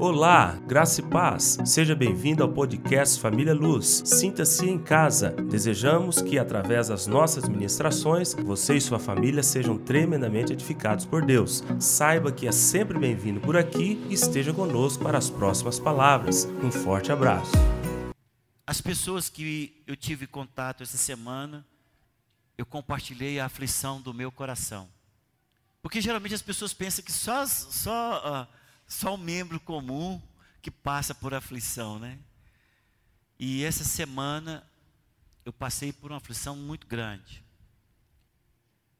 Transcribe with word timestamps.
Olá, 0.00 0.58
graça 0.66 1.02
e 1.02 1.04
paz. 1.04 1.58
Seja 1.62 1.94
bem-vindo 1.94 2.42
ao 2.42 2.50
podcast 2.50 3.20
Família 3.20 3.52
Luz. 3.52 4.00
Sinta-se 4.06 4.64
em 4.64 4.78
casa. 4.78 5.28
Desejamos 5.32 6.22
que, 6.22 6.38
através 6.38 6.88
das 6.88 7.06
nossas 7.06 7.46
ministrações, 7.46 8.32
você 8.32 8.78
e 8.78 8.80
sua 8.80 8.98
família 8.98 9.42
sejam 9.42 9.76
tremendamente 9.76 10.54
edificados 10.54 11.04
por 11.04 11.22
Deus. 11.22 11.62
Saiba 11.78 12.32
que 12.32 12.48
é 12.48 12.50
sempre 12.50 12.98
bem-vindo 12.98 13.42
por 13.42 13.58
aqui 13.58 14.02
e 14.08 14.14
esteja 14.14 14.54
conosco 14.54 15.02
para 15.04 15.18
as 15.18 15.28
próximas 15.28 15.78
palavras. 15.78 16.46
Um 16.64 16.70
forte 16.70 17.12
abraço. 17.12 17.52
As 18.66 18.80
pessoas 18.80 19.28
que 19.28 19.82
eu 19.86 19.94
tive 19.94 20.26
contato 20.26 20.82
essa 20.82 20.96
semana, 20.96 21.62
eu 22.56 22.64
compartilhei 22.64 23.38
a 23.38 23.44
aflição 23.44 24.00
do 24.00 24.14
meu 24.14 24.32
coração. 24.32 24.88
Porque 25.82 26.00
geralmente 26.00 26.34
as 26.34 26.40
pessoas 26.40 26.72
pensam 26.72 27.04
que 27.04 27.12
só, 27.12 27.44
só 27.46 28.48
uh, 28.48 28.59
só 28.90 29.14
um 29.14 29.18
membro 29.18 29.60
comum 29.60 30.20
que 30.60 30.68
passa 30.70 31.14
por 31.14 31.32
aflição, 31.32 32.00
né? 32.00 32.18
E 33.38 33.62
essa 33.62 33.84
semana 33.84 34.68
eu 35.44 35.52
passei 35.52 35.92
por 35.92 36.10
uma 36.10 36.16
aflição 36.16 36.56
muito 36.56 36.88
grande. 36.88 37.44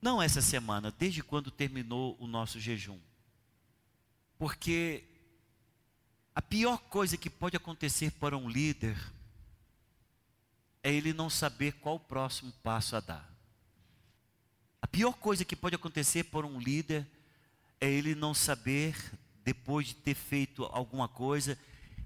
Não 0.01 0.23
essa 0.23 0.41
semana, 0.41 0.95
desde 0.97 1.25
quando 1.25 1.51
terminou 1.51 2.17
o 2.21 2.29
nosso 2.29 2.61
jejum. 2.61 3.01
Porque 4.39 5.05
a 6.35 6.41
pior 6.41 6.79
coisa 6.79 7.17
que 7.17 7.29
pode 7.29 7.57
acontecer 7.57 8.13
para 8.13 8.39
um 8.39 8.49
líder 8.49 8.97
é 10.85 10.93
ele 10.95 11.13
não 11.13 11.29
saber 11.29 11.73
qual 11.73 11.97
o 11.97 12.01
próximo 12.01 12.53
passo 12.63 12.95
a 12.95 13.01
dar. 13.01 13.29
A 14.81 14.87
pior 14.87 15.13
coisa 15.15 15.45
que 15.45 15.57
pode 15.57 15.75
acontecer 15.75 16.25
para 16.25 16.47
um 16.47 16.61
líder 16.61 17.07
é 17.81 17.91
ele 17.91 18.15
não 18.15 18.33
saber 18.33 18.97
depois 19.51 19.89
de 19.89 19.95
ter 19.97 20.15
feito 20.15 20.65
alguma 20.67 21.09
coisa, 21.09 21.59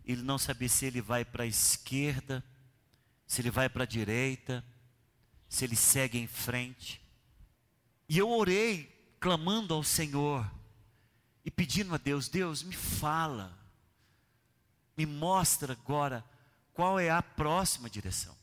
ele 0.02 0.22
não 0.22 0.38
saber 0.38 0.66
se 0.70 0.86
ele 0.86 1.02
vai 1.02 1.26
para 1.26 1.44
a 1.44 1.46
esquerda, 1.46 2.42
se 3.26 3.42
ele 3.42 3.50
vai 3.50 3.68
para 3.68 3.82
a 3.82 3.86
direita, 3.86 4.64
se 5.46 5.62
ele 5.62 5.76
segue 5.76 6.16
em 6.16 6.26
frente. 6.26 7.02
E 8.08 8.16
eu 8.16 8.30
orei, 8.30 8.86
clamando 9.20 9.74
ao 9.74 9.84
Senhor 9.84 10.50
e 11.44 11.50
pedindo 11.50 11.94
a 11.94 11.98
Deus: 11.98 12.28
Deus, 12.28 12.62
me 12.62 12.74
fala, 12.74 13.54
me 14.96 15.04
mostra 15.04 15.74
agora 15.74 16.24
qual 16.72 16.98
é 16.98 17.10
a 17.10 17.22
próxima 17.22 17.90
direção. 17.90 18.34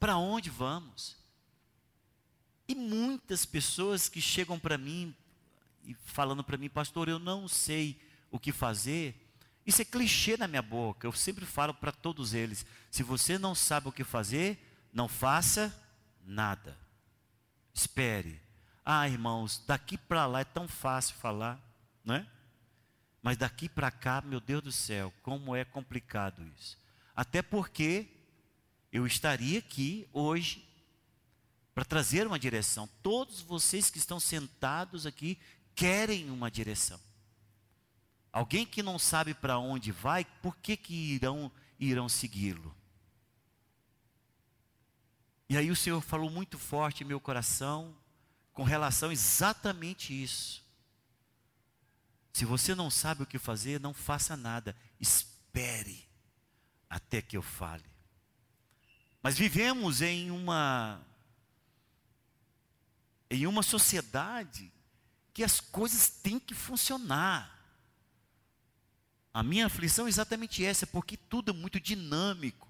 Para 0.00 0.16
onde 0.16 0.50
vamos? 0.50 1.16
E 2.66 2.74
muitas 2.74 3.46
pessoas 3.46 4.08
que 4.08 4.20
chegam 4.20 4.58
para 4.58 4.76
mim 4.76 5.14
e 5.88 5.94
falando 6.04 6.44
para 6.44 6.58
mim, 6.58 6.68
pastor, 6.68 7.08
eu 7.08 7.18
não 7.18 7.48
sei 7.48 7.98
o 8.30 8.38
que 8.38 8.52
fazer. 8.52 9.16
Isso 9.64 9.80
é 9.80 9.86
clichê 9.86 10.36
na 10.36 10.46
minha 10.46 10.60
boca. 10.60 11.06
Eu 11.06 11.12
sempre 11.12 11.46
falo 11.46 11.72
para 11.72 11.90
todos 11.90 12.34
eles: 12.34 12.66
se 12.90 13.02
você 13.02 13.38
não 13.38 13.54
sabe 13.54 13.88
o 13.88 13.92
que 13.92 14.04
fazer, 14.04 14.58
não 14.92 15.08
faça 15.08 15.74
nada. 16.26 16.76
Espere. 17.72 18.38
Ah, 18.84 19.08
irmãos, 19.08 19.64
daqui 19.66 19.96
para 19.96 20.26
lá 20.26 20.40
é 20.40 20.44
tão 20.44 20.68
fácil 20.68 21.16
falar, 21.16 21.58
não 22.04 22.16
é? 22.16 22.26
Mas 23.22 23.38
daqui 23.38 23.66
para 23.66 23.90
cá, 23.90 24.20
meu 24.20 24.40
Deus 24.40 24.62
do 24.62 24.72
céu, 24.72 25.12
como 25.22 25.56
é 25.56 25.64
complicado 25.64 26.46
isso. 26.54 26.78
Até 27.16 27.40
porque 27.40 28.08
eu 28.92 29.06
estaria 29.06 29.58
aqui 29.58 30.06
hoje 30.12 30.68
para 31.74 31.84
trazer 31.84 32.26
uma 32.26 32.38
direção. 32.38 32.88
Todos 33.02 33.40
vocês 33.40 33.88
que 33.88 33.98
estão 33.98 34.18
sentados 34.18 35.06
aqui 35.06 35.38
querem 35.78 36.28
uma 36.28 36.50
direção. 36.50 36.98
Alguém 38.32 38.66
que 38.66 38.82
não 38.82 38.98
sabe 38.98 39.32
para 39.32 39.60
onde 39.60 39.92
vai, 39.92 40.24
por 40.42 40.56
que, 40.56 40.76
que 40.76 40.92
irão, 40.92 41.52
irão 41.78 42.08
segui-lo? 42.08 42.74
E 45.48 45.56
aí 45.56 45.70
o 45.70 45.76
Senhor 45.76 46.00
falou 46.00 46.28
muito 46.28 46.58
forte 46.58 47.04
em 47.04 47.06
meu 47.06 47.20
coração 47.20 47.96
com 48.52 48.64
relação 48.64 49.10
a 49.10 49.12
exatamente 49.12 50.12
isso. 50.12 50.64
Se 52.32 52.44
você 52.44 52.74
não 52.74 52.90
sabe 52.90 53.22
o 53.22 53.26
que 53.26 53.38
fazer, 53.38 53.78
não 53.78 53.94
faça 53.94 54.36
nada. 54.36 54.76
Espere 54.98 56.04
até 56.90 57.22
que 57.22 57.36
eu 57.36 57.42
fale. 57.42 57.88
Mas 59.22 59.38
vivemos 59.38 60.02
em 60.02 60.32
uma 60.32 61.00
em 63.30 63.46
uma 63.46 63.62
sociedade 63.62 64.72
que 65.38 65.44
as 65.44 65.60
coisas 65.60 66.08
têm 66.10 66.36
que 66.36 66.52
funcionar. 66.52 67.64
A 69.32 69.40
minha 69.40 69.66
aflição 69.66 70.06
é 70.06 70.08
exatamente 70.08 70.64
essa, 70.64 70.84
porque 70.84 71.16
tudo 71.16 71.52
é 71.52 71.54
muito 71.54 71.78
dinâmico, 71.78 72.66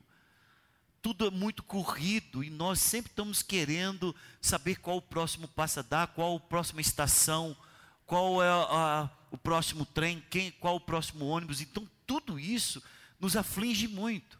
tudo 1.01 1.27
é 1.27 1.31
muito 1.31 1.63
corrido 1.63 2.45
e 2.45 2.51
nós 2.51 2.79
sempre 2.79 3.11
estamos 3.11 3.43
querendo 3.43 4.15
saber 4.39 4.77
qual 4.81 4.99
o 4.99 5.03
próximo 5.03 5.49
passo 5.49 5.81
a 5.81 5.83
dar, 5.83 6.09
qual 6.09 6.37
a 6.37 6.41
próxima 6.41 6.83
estação, 6.83 7.57
qual 8.05 8.43
é 8.43 8.51
a, 8.51 9.09
o 9.31 9.39
próximo 9.39 9.87
trem, 9.87 10.23
quem, 10.29 10.51
qual 10.51 10.77
o 10.77 10.81
próximo 10.81 11.25
ônibus. 11.25 11.63
Então, 11.63 11.89
tudo 12.07 12.39
isso 12.39 12.83
nos 13.19 13.35
aflige 13.35 13.89
muito. 13.89 14.39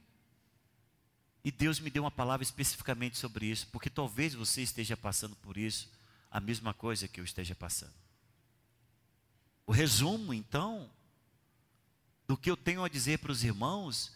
E 1.43 1.51
Deus 1.51 1.81
me 1.81 1.89
deu 1.89 2.03
uma 2.03 2.11
palavra 2.11 2.45
especificamente 2.45 3.17
sobre 3.17 3.47
isso, 3.47 3.69
porque 3.69 3.89
talvez 3.89 4.35
você 4.35 4.61
esteja 4.61 4.99
passando 4.99 5.35
por 5.37 5.57
isso, 5.57 5.91
a 6.31 6.39
mesma 6.39 6.75
coisa 6.75 7.09
que 7.09 7.21
eu 7.21 7.25
esteja 7.25 7.55
passando. 7.55 8.08
O 9.69 9.73
resumo, 9.73 10.33
então, 10.33 10.91
do 12.27 12.39
que 12.39 12.51
eu 12.51 12.57
tenho 12.57 12.83
a 12.83 12.89
dizer 12.89 13.19
para 13.19 13.31
os 13.31 13.45
irmãos 13.45 14.11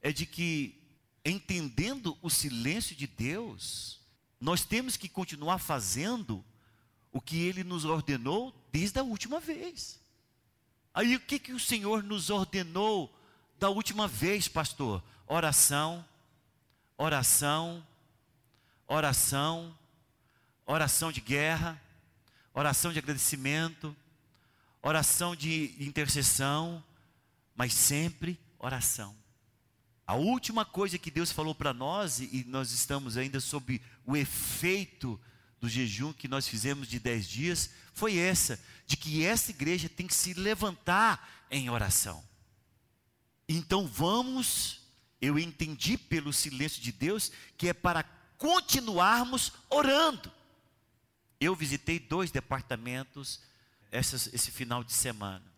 é 0.00 0.10
de 0.10 0.24
que, 0.24 0.82
entendendo 1.22 2.16
o 2.22 2.30
silêncio 2.30 2.96
de 2.96 3.06
Deus, 3.06 4.00
nós 4.40 4.64
temos 4.64 4.96
que 4.96 5.06
continuar 5.06 5.58
fazendo 5.58 6.42
o 7.12 7.20
que 7.20 7.36
Ele 7.42 7.62
nos 7.62 7.84
ordenou 7.84 8.50
desde 8.72 8.98
a 8.98 9.02
última 9.02 9.38
vez. 9.40 10.00
Aí 10.94 11.16
o 11.16 11.20
que, 11.20 11.38
que 11.38 11.52
o 11.52 11.60
Senhor 11.60 12.02
nos 12.02 12.30
ordenou 12.30 13.14
da 13.58 13.68
última 13.68 14.08
vez, 14.08 14.48
pastor? 14.48 15.04
Oração, 15.26 16.02
oração, 16.96 17.86
oração, 18.86 19.78
oração 20.64 21.12
de 21.12 21.20
guerra, 21.20 21.78
oração 22.54 22.90
de 22.90 23.00
agradecimento, 23.00 23.94
oração 24.84 25.34
de 25.34 25.74
intercessão, 25.80 26.84
mas 27.56 27.72
sempre 27.72 28.38
oração. 28.58 29.16
A 30.06 30.14
última 30.14 30.66
coisa 30.66 30.98
que 30.98 31.10
Deus 31.10 31.32
falou 31.32 31.54
para 31.54 31.72
nós, 31.72 32.20
e 32.20 32.44
nós 32.46 32.70
estamos 32.70 33.16
ainda 33.16 33.40
sob 33.40 33.80
o 34.04 34.14
efeito 34.14 35.18
do 35.58 35.70
jejum 35.70 36.12
que 36.12 36.28
nós 36.28 36.46
fizemos 36.46 36.86
de 36.86 36.98
dez 36.98 37.26
dias, 37.26 37.70
foi 37.94 38.18
essa, 38.18 38.60
de 38.86 38.98
que 38.98 39.24
essa 39.24 39.50
igreja 39.50 39.88
tem 39.88 40.06
que 40.06 40.14
se 40.14 40.34
levantar 40.34 41.46
em 41.50 41.70
oração. 41.70 42.22
Então 43.48 43.86
vamos, 43.86 44.82
eu 45.18 45.38
entendi 45.38 45.96
pelo 45.96 46.30
silêncio 46.30 46.82
de 46.82 46.92
Deus, 46.92 47.32
que 47.56 47.68
é 47.68 47.72
para 47.72 48.02
continuarmos 48.36 49.50
orando. 49.70 50.30
Eu 51.40 51.56
visitei 51.56 51.98
dois 51.98 52.30
departamentos 52.30 53.40
esse 53.98 54.50
final 54.50 54.82
de 54.82 54.92
semana. 54.92 55.54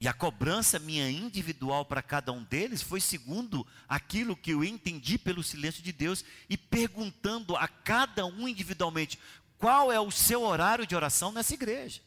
E 0.00 0.08
a 0.08 0.14
cobrança 0.14 0.78
minha 0.78 1.10
individual 1.10 1.84
para 1.84 2.00
cada 2.02 2.32
um 2.32 2.42
deles 2.42 2.80
foi 2.80 3.00
segundo 3.02 3.66
aquilo 3.86 4.34
que 4.34 4.52
eu 4.52 4.64
entendi 4.64 5.18
pelo 5.18 5.42
silêncio 5.42 5.82
de 5.82 5.92
Deus 5.92 6.24
e 6.48 6.56
perguntando 6.56 7.54
a 7.54 7.68
cada 7.68 8.24
um 8.24 8.48
individualmente 8.48 9.18
qual 9.58 9.92
é 9.92 10.00
o 10.00 10.10
seu 10.10 10.42
horário 10.42 10.86
de 10.86 10.96
oração 10.96 11.30
nessa 11.30 11.52
igreja. 11.52 12.00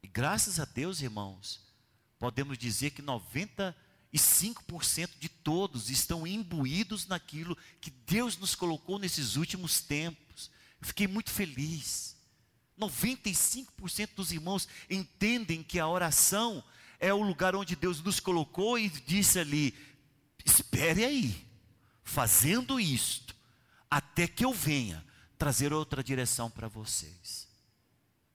E 0.00 0.06
graças 0.06 0.60
a 0.60 0.64
Deus, 0.64 1.00
irmãos, 1.00 1.60
podemos 2.20 2.56
dizer 2.56 2.90
que 2.90 3.02
95% 3.02 3.74
de 5.18 5.28
todos 5.28 5.90
estão 5.90 6.24
imbuídos 6.24 7.08
naquilo 7.08 7.58
que 7.80 7.90
Deus 7.90 8.36
nos 8.36 8.54
colocou 8.54 9.00
nesses 9.00 9.34
últimos 9.34 9.80
tempos. 9.80 10.52
Eu 10.80 10.86
fiquei 10.86 11.08
muito 11.08 11.32
feliz. 11.32 12.15
95% 12.78 14.10
dos 14.14 14.32
irmãos 14.32 14.68
entendem 14.88 15.62
que 15.62 15.78
a 15.78 15.88
oração 15.88 16.62
é 16.98 17.12
o 17.12 17.22
lugar 17.22 17.54
onde 17.54 17.76
Deus 17.76 18.02
nos 18.02 18.20
colocou 18.20 18.78
e 18.78 18.88
disse 18.88 19.38
ali: 19.38 19.74
espere 20.44 21.04
aí, 21.04 21.46
fazendo 22.02 22.78
isto, 22.78 23.34
até 23.90 24.26
que 24.26 24.44
eu 24.44 24.52
venha 24.52 25.04
trazer 25.38 25.72
outra 25.72 26.02
direção 26.02 26.50
para 26.50 26.68
vocês. 26.68 27.48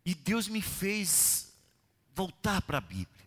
E 0.05 0.15
Deus 0.15 0.47
me 0.47 0.61
fez 0.61 1.53
voltar 2.13 2.61
para 2.61 2.79
a 2.79 2.81
Bíblia 2.81 3.21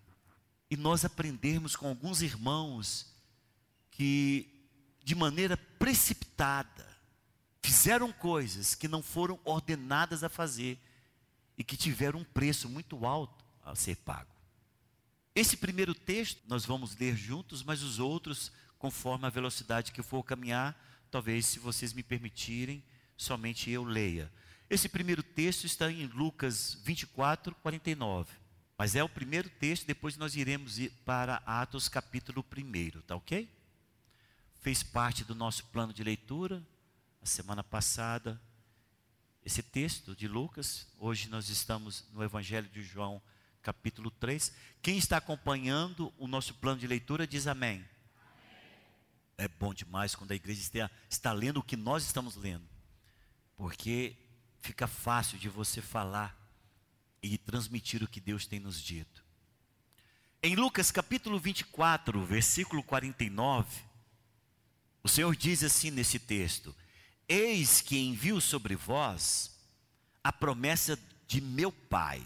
e 0.70 0.76
nós 0.76 1.04
aprendermos 1.04 1.76
com 1.76 1.88
alguns 1.88 2.20
irmãos 2.20 3.06
que, 3.90 4.68
de 5.04 5.14
maneira 5.14 5.56
precipitada, 5.56 6.84
fizeram 7.62 8.12
coisas 8.12 8.74
que 8.74 8.88
não 8.88 9.02
foram 9.02 9.38
ordenadas 9.44 10.24
a 10.24 10.28
fazer 10.28 10.78
e 11.56 11.64
que 11.64 11.76
tiveram 11.76 12.20
um 12.20 12.24
preço 12.24 12.68
muito 12.68 13.04
alto 13.06 13.44
a 13.64 13.74
ser 13.74 13.96
pago. 13.96 14.34
Esse 15.34 15.56
primeiro 15.56 15.94
texto 15.94 16.40
nós 16.46 16.64
vamos 16.64 16.96
ler 16.96 17.16
juntos, 17.16 17.62
mas 17.62 17.82
os 17.82 17.98
outros, 17.98 18.52
conforme 18.78 19.26
a 19.26 19.30
velocidade 19.30 19.92
que 19.92 20.00
eu 20.00 20.04
for 20.04 20.22
caminhar, 20.22 20.78
talvez, 21.10 21.46
se 21.46 21.58
vocês 21.58 21.92
me 21.92 22.02
permitirem, 22.02 22.84
somente 23.16 23.70
eu 23.70 23.84
leia. 23.84 24.32
Esse 24.68 24.88
primeiro 24.88 25.22
texto 25.22 25.64
está 25.64 25.90
em 25.90 26.06
Lucas 26.06 26.78
24, 26.84 27.54
49. 27.56 28.32
Mas 28.76 28.96
é 28.96 29.04
o 29.04 29.08
primeiro 29.08 29.48
texto, 29.48 29.86
depois 29.86 30.16
nós 30.16 30.34
iremos 30.34 30.78
ir 30.78 30.90
para 31.04 31.42
Atos 31.46 31.88
capítulo 31.88 32.44
1, 32.44 33.02
tá 33.02 33.14
ok? 33.14 33.48
Fez 34.60 34.82
parte 34.82 35.24
do 35.24 35.34
nosso 35.34 35.66
plano 35.66 35.92
de 35.92 36.02
leitura, 36.02 36.62
a 37.22 37.26
semana 37.26 37.62
passada, 37.62 38.40
esse 39.44 39.62
texto 39.62 40.16
de 40.16 40.26
Lucas. 40.26 40.86
Hoje 40.98 41.28
nós 41.28 41.50
estamos 41.50 42.04
no 42.12 42.24
Evangelho 42.24 42.68
de 42.70 42.82
João, 42.82 43.20
capítulo 43.62 44.10
3. 44.10 44.52
Quem 44.80 44.96
está 44.96 45.18
acompanhando 45.18 46.12
o 46.18 46.26
nosso 46.26 46.54
plano 46.54 46.80
de 46.80 46.86
leitura 46.86 47.26
diz 47.26 47.46
amém. 47.46 47.76
amém. 47.76 47.86
É 49.36 49.46
bom 49.46 49.74
demais 49.74 50.14
quando 50.14 50.32
a 50.32 50.34
igreja 50.34 50.60
está, 50.60 50.90
está 51.10 51.32
lendo 51.32 51.58
o 51.58 51.62
que 51.62 51.76
nós 51.76 52.04
estamos 52.04 52.36
lendo, 52.36 52.66
porque 53.54 54.16
fica 54.60 54.86
fácil 54.86 55.38
de 55.38 55.48
você 55.48 55.82
falar 55.82 56.34
e 57.22 57.36
transmitir 57.36 58.02
o 58.02 58.08
que 58.08 58.20
Deus 58.20 58.46
tem 58.46 58.58
nos 58.58 58.80
dito. 58.80 59.22
Em 60.42 60.56
Lucas 60.56 60.90
capítulo 60.90 61.38
24, 61.38 62.24
versículo 62.24 62.82
49, 62.82 63.82
o 65.02 65.08
Senhor 65.08 65.34
diz 65.36 65.62
assim 65.62 65.90
nesse 65.90 66.18
texto: 66.18 66.74
Eis 67.28 67.80
que 67.80 67.98
envio 67.98 68.40
sobre 68.40 68.76
vós 68.76 69.54
a 70.22 70.32
promessa 70.32 70.98
de 71.26 71.40
meu 71.40 71.72
Pai. 71.72 72.22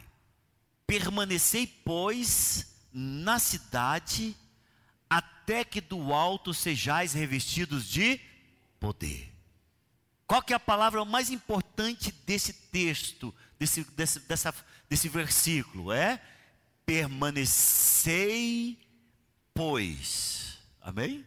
Permanecei, 0.87 1.67
pois, 1.67 2.67
na 2.93 3.39
cidade, 3.39 4.37
até 5.09 5.65
que 5.65 5.81
do 5.81 6.12
alto 6.12 6.53
sejais 6.55 7.12
revestidos 7.12 7.87
de 7.89 8.21
poder. 8.81 9.33
Qual 10.27 10.43
que 10.43 10.53
é 10.53 10.56
a 10.56 10.61
palavra 10.61 11.05
mais 11.05 11.31
importante 11.31 12.12
desse 12.27 12.53
texto, 12.53 13.35
desse, 13.59 13.85
desse, 13.85 14.21
dessa, 14.21 14.55
desse 14.89 15.09
versículo? 15.09 15.91
É 15.93 16.21
permanecei, 16.89 18.79
pois. 19.53 20.59
Amém? 20.81 21.27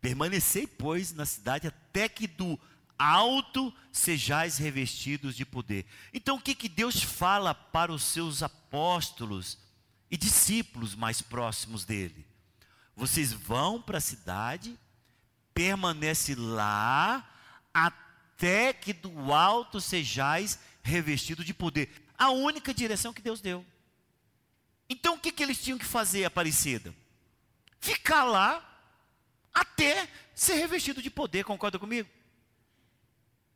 Permanecei, 0.00 0.68
pois, 0.68 1.12
na 1.12 1.26
cidade 1.26 1.66
até 1.66 1.81
que 2.08 2.26
do 2.26 2.58
alto 2.98 3.74
sejais 3.90 4.58
revestidos 4.58 5.34
de 5.34 5.44
poder. 5.44 5.84
Então, 6.12 6.36
o 6.36 6.40
que, 6.40 6.54
que 6.54 6.68
Deus 6.68 7.02
fala 7.02 7.54
para 7.54 7.92
os 7.92 8.02
seus 8.02 8.42
apóstolos 8.42 9.58
e 10.10 10.16
discípulos 10.16 10.94
mais 10.94 11.20
próximos 11.20 11.84
dele? 11.84 12.26
Vocês 12.94 13.32
vão 13.32 13.80
para 13.80 13.98
a 13.98 14.02
cidade, 14.02 14.78
permanece 15.52 16.34
lá, 16.34 17.28
até 17.72 18.72
que 18.72 18.92
do 18.92 19.32
alto 19.32 19.80
sejais 19.80 20.58
revestidos 20.82 21.44
de 21.44 21.54
poder. 21.54 21.90
A 22.16 22.30
única 22.30 22.72
direção 22.72 23.12
que 23.12 23.22
Deus 23.22 23.40
deu. 23.40 23.64
Então, 24.88 25.14
o 25.14 25.18
que, 25.18 25.32
que 25.32 25.42
eles 25.42 25.62
tinham 25.62 25.78
que 25.78 25.84
fazer, 25.84 26.24
Aparecida? 26.24 26.94
Ficar 27.80 28.24
lá 28.24 28.71
até 29.52 30.08
ser 30.34 30.54
revestido 30.54 31.02
de 31.02 31.10
poder, 31.10 31.44
concorda 31.44 31.78
comigo? 31.78 32.08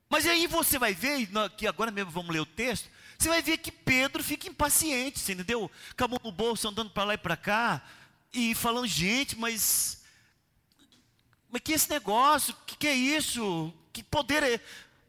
Mas 0.08 0.26
aí 0.26 0.46
você 0.46 0.78
vai 0.78 0.94
ver, 0.94 1.28
que 1.56 1.66
agora 1.66 1.90
mesmo 1.90 2.10
vamos 2.10 2.32
ler 2.32 2.40
o 2.40 2.46
texto, 2.46 2.88
você 3.18 3.28
vai 3.28 3.42
ver 3.42 3.58
que 3.58 3.72
Pedro 3.72 4.22
fica 4.22 4.48
impaciente, 4.48 5.18
você 5.18 5.32
entendeu? 5.32 5.70
Com 5.96 6.04
a 6.04 6.08
mão 6.08 6.20
no 6.22 6.30
bolso, 6.30 6.68
andando 6.68 6.90
para 6.90 7.04
lá 7.04 7.14
e 7.14 7.18
para 7.18 7.36
cá, 7.36 7.82
e 8.32 8.54
falando, 8.54 8.86
gente, 8.86 9.36
mas. 9.36 10.04
Mas 11.48 11.62
que 11.62 11.72
esse 11.72 11.88
negócio? 11.88 12.54
Que 12.66 12.76
que 12.76 12.86
é 12.86 12.94
isso? 12.94 13.72
Que 13.92 14.02
poder 14.02 14.42
é? 14.42 14.60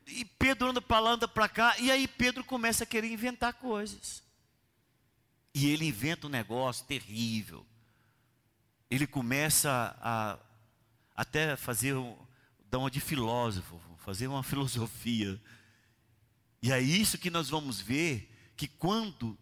E 0.08 0.24
Pedro 0.24 0.70
anda 0.70 0.82
para 0.82 1.00
lá, 1.00 1.12
anda 1.12 1.28
para 1.28 1.50
cá, 1.50 1.76
e 1.78 1.92
aí 1.92 2.08
Pedro 2.08 2.44
começa 2.44 2.86
a 2.86 2.88
querer 2.88 3.12
inventar 3.12 3.54
coisas. 3.54 4.24
E 5.54 5.70
ele 5.70 5.86
inventa 5.86 6.28
um 6.28 6.30
negócio 6.30 6.86
terrível. 6.86 7.66
Ele 8.90 9.06
começa 9.06 9.98
a 10.02 10.40
até 11.18 11.56
fazer, 11.56 11.96
dar 12.70 12.78
uma 12.78 12.92
de 12.92 13.02
filósofo, 13.02 13.82
fazer 13.98 14.28
uma 14.28 14.44
filosofia. 14.46 15.42
E 16.62 16.72
é 16.72 16.80
isso 16.80 17.18
que 17.18 17.32
nós 17.32 17.50
vamos 17.50 17.82
ver, 17.82 18.32
que 18.56 18.68
quando 18.68 19.36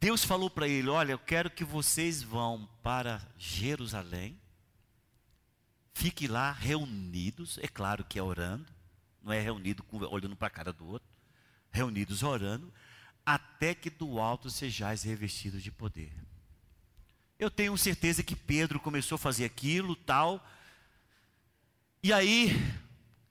Deus 0.00 0.24
falou 0.24 0.48
para 0.48 0.68
ele: 0.68 0.88
Olha, 0.88 1.12
eu 1.12 1.18
quero 1.18 1.50
que 1.50 1.64
vocês 1.64 2.22
vão 2.22 2.68
para 2.82 3.20
Jerusalém, 3.36 4.40
fique 5.92 6.28
lá 6.28 6.52
reunidos, 6.52 7.58
é 7.58 7.66
claro 7.66 8.04
que 8.04 8.18
é 8.18 8.22
orando, 8.22 8.66
não 9.20 9.32
é 9.32 9.40
reunido 9.40 9.84
olhando 10.10 10.36
para 10.36 10.46
a 10.46 10.50
cara 10.50 10.72
do 10.72 10.86
outro, 10.86 11.08
reunidos 11.72 12.22
orando, 12.22 12.72
até 13.26 13.74
que 13.74 13.90
do 13.90 14.20
alto 14.20 14.48
sejais 14.48 15.02
revestidos 15.02 15.62
de 15.62 15.72
poder. 15.72 16.12
Eu 17.38 17.50
tenho 17.50 17.76
certeza 17.78 18.22
que 18.22 18.34
Pedro 18.34 18.80
começou 18.80 19.16
a 19.16 19.18
fazer 19.18 19.44
aquilo, 19.44 19.94
tal, 19.94 20.44
e 22.02 22.12
aí, 22.12 22.50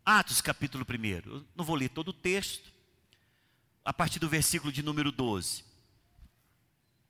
Atos 0.05 0.41
capítulo 0.41 0.85
1, 0.87 1.05
eu 1.29 1.45
não 1.55 1.63
vou 1.63 1.75
ler 1.75 1.89
todo 1.89 2.09
o 2.09 2.13
texto, 2.13 2.71
a 3.83 3.93
partir 3.93 4.19
do 4.19 4.27
versículo 4.27 4.71
de 4.71 4.83
número 4.83 5.11
12. 5.11 5.63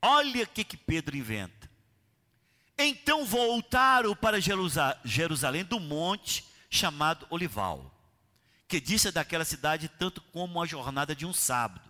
Olha 0.01 0.43
o 0.43 0.47
que, 0.47 0.63
que 0.63 0.77
Pedro 0.77 1.17
inventa. 1.17 1.69
Então 2.77 3.25
voltaram 3.25 4.15
para 4.15 4.39
Jerusalém 4.39 5.63
do 5.63 5.79
monte 5.79 6.45
chamado 6.69 7.25
Olival, 7.31 7.91
que 8.67 8.79
disse 8.79 9.11
daquela 9.11 9.43
cidade 9.43 9.89
tanto 9.89 10.21
como 10.21 10.61
a 10.61 10.65
jornada 10.67 11.15
de 11.15 11.25
um 11.25 11.33
sábado. 11.33 11.89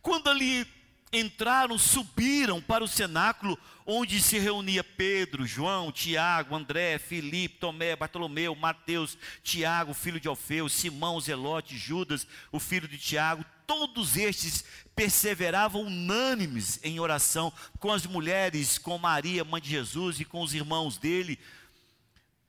Quando 0.00 0.30
ali 0.30 0.64
entraram, 1.12 1.78
subiram 1.78 2.60
para 2.60 2.84
o 2.84 2.88
cenáculo 2.88 3.58
onde 3.86 4.20
se 4.20 4.38
reunia 4.38 4.82
Pedro, 4.82 5.46
João, 5.46 5.92
Tiago, 5.92 6.56
André, 6.56 6.98
Filipe, 6.98 7.58
Tomé, 7.58 7.94
Bartolomeu, 7.94 8.54
Mateus, 8.54 9.16
Tiago, 9.42 9.94
filho 9.94 10.18
de 10.18 10.26
Alfeu, 10.26 10.68
Simão, 10.68 11.20
Zelote, 11.20 11.78
Judas, 11.78 12.26
o 12.50 12.58
filho 12.58 12.88
de 12.88 12.98
Tiago, 12.98 13.44
todos 13.66 14.16
estes 14.16 14.64
perseveravam 14.94 15.82
unânimes 15.82 16.80
em 16.82 16.98
oração 16.98 17.52
com 17.78 17.92
as 17.92 18.06
mulheres, 18.06 18.76
com 18.76 18.98
Maria, 18.98 19.44
mãe 19.44 19.60
de 19.60 19.70
Jesus 19.70 20.18
e 20.20 20.24
com 20.24 20.40
os 20.42 20.54
irmãos 20.54 20.98
dele. 20.98 21.38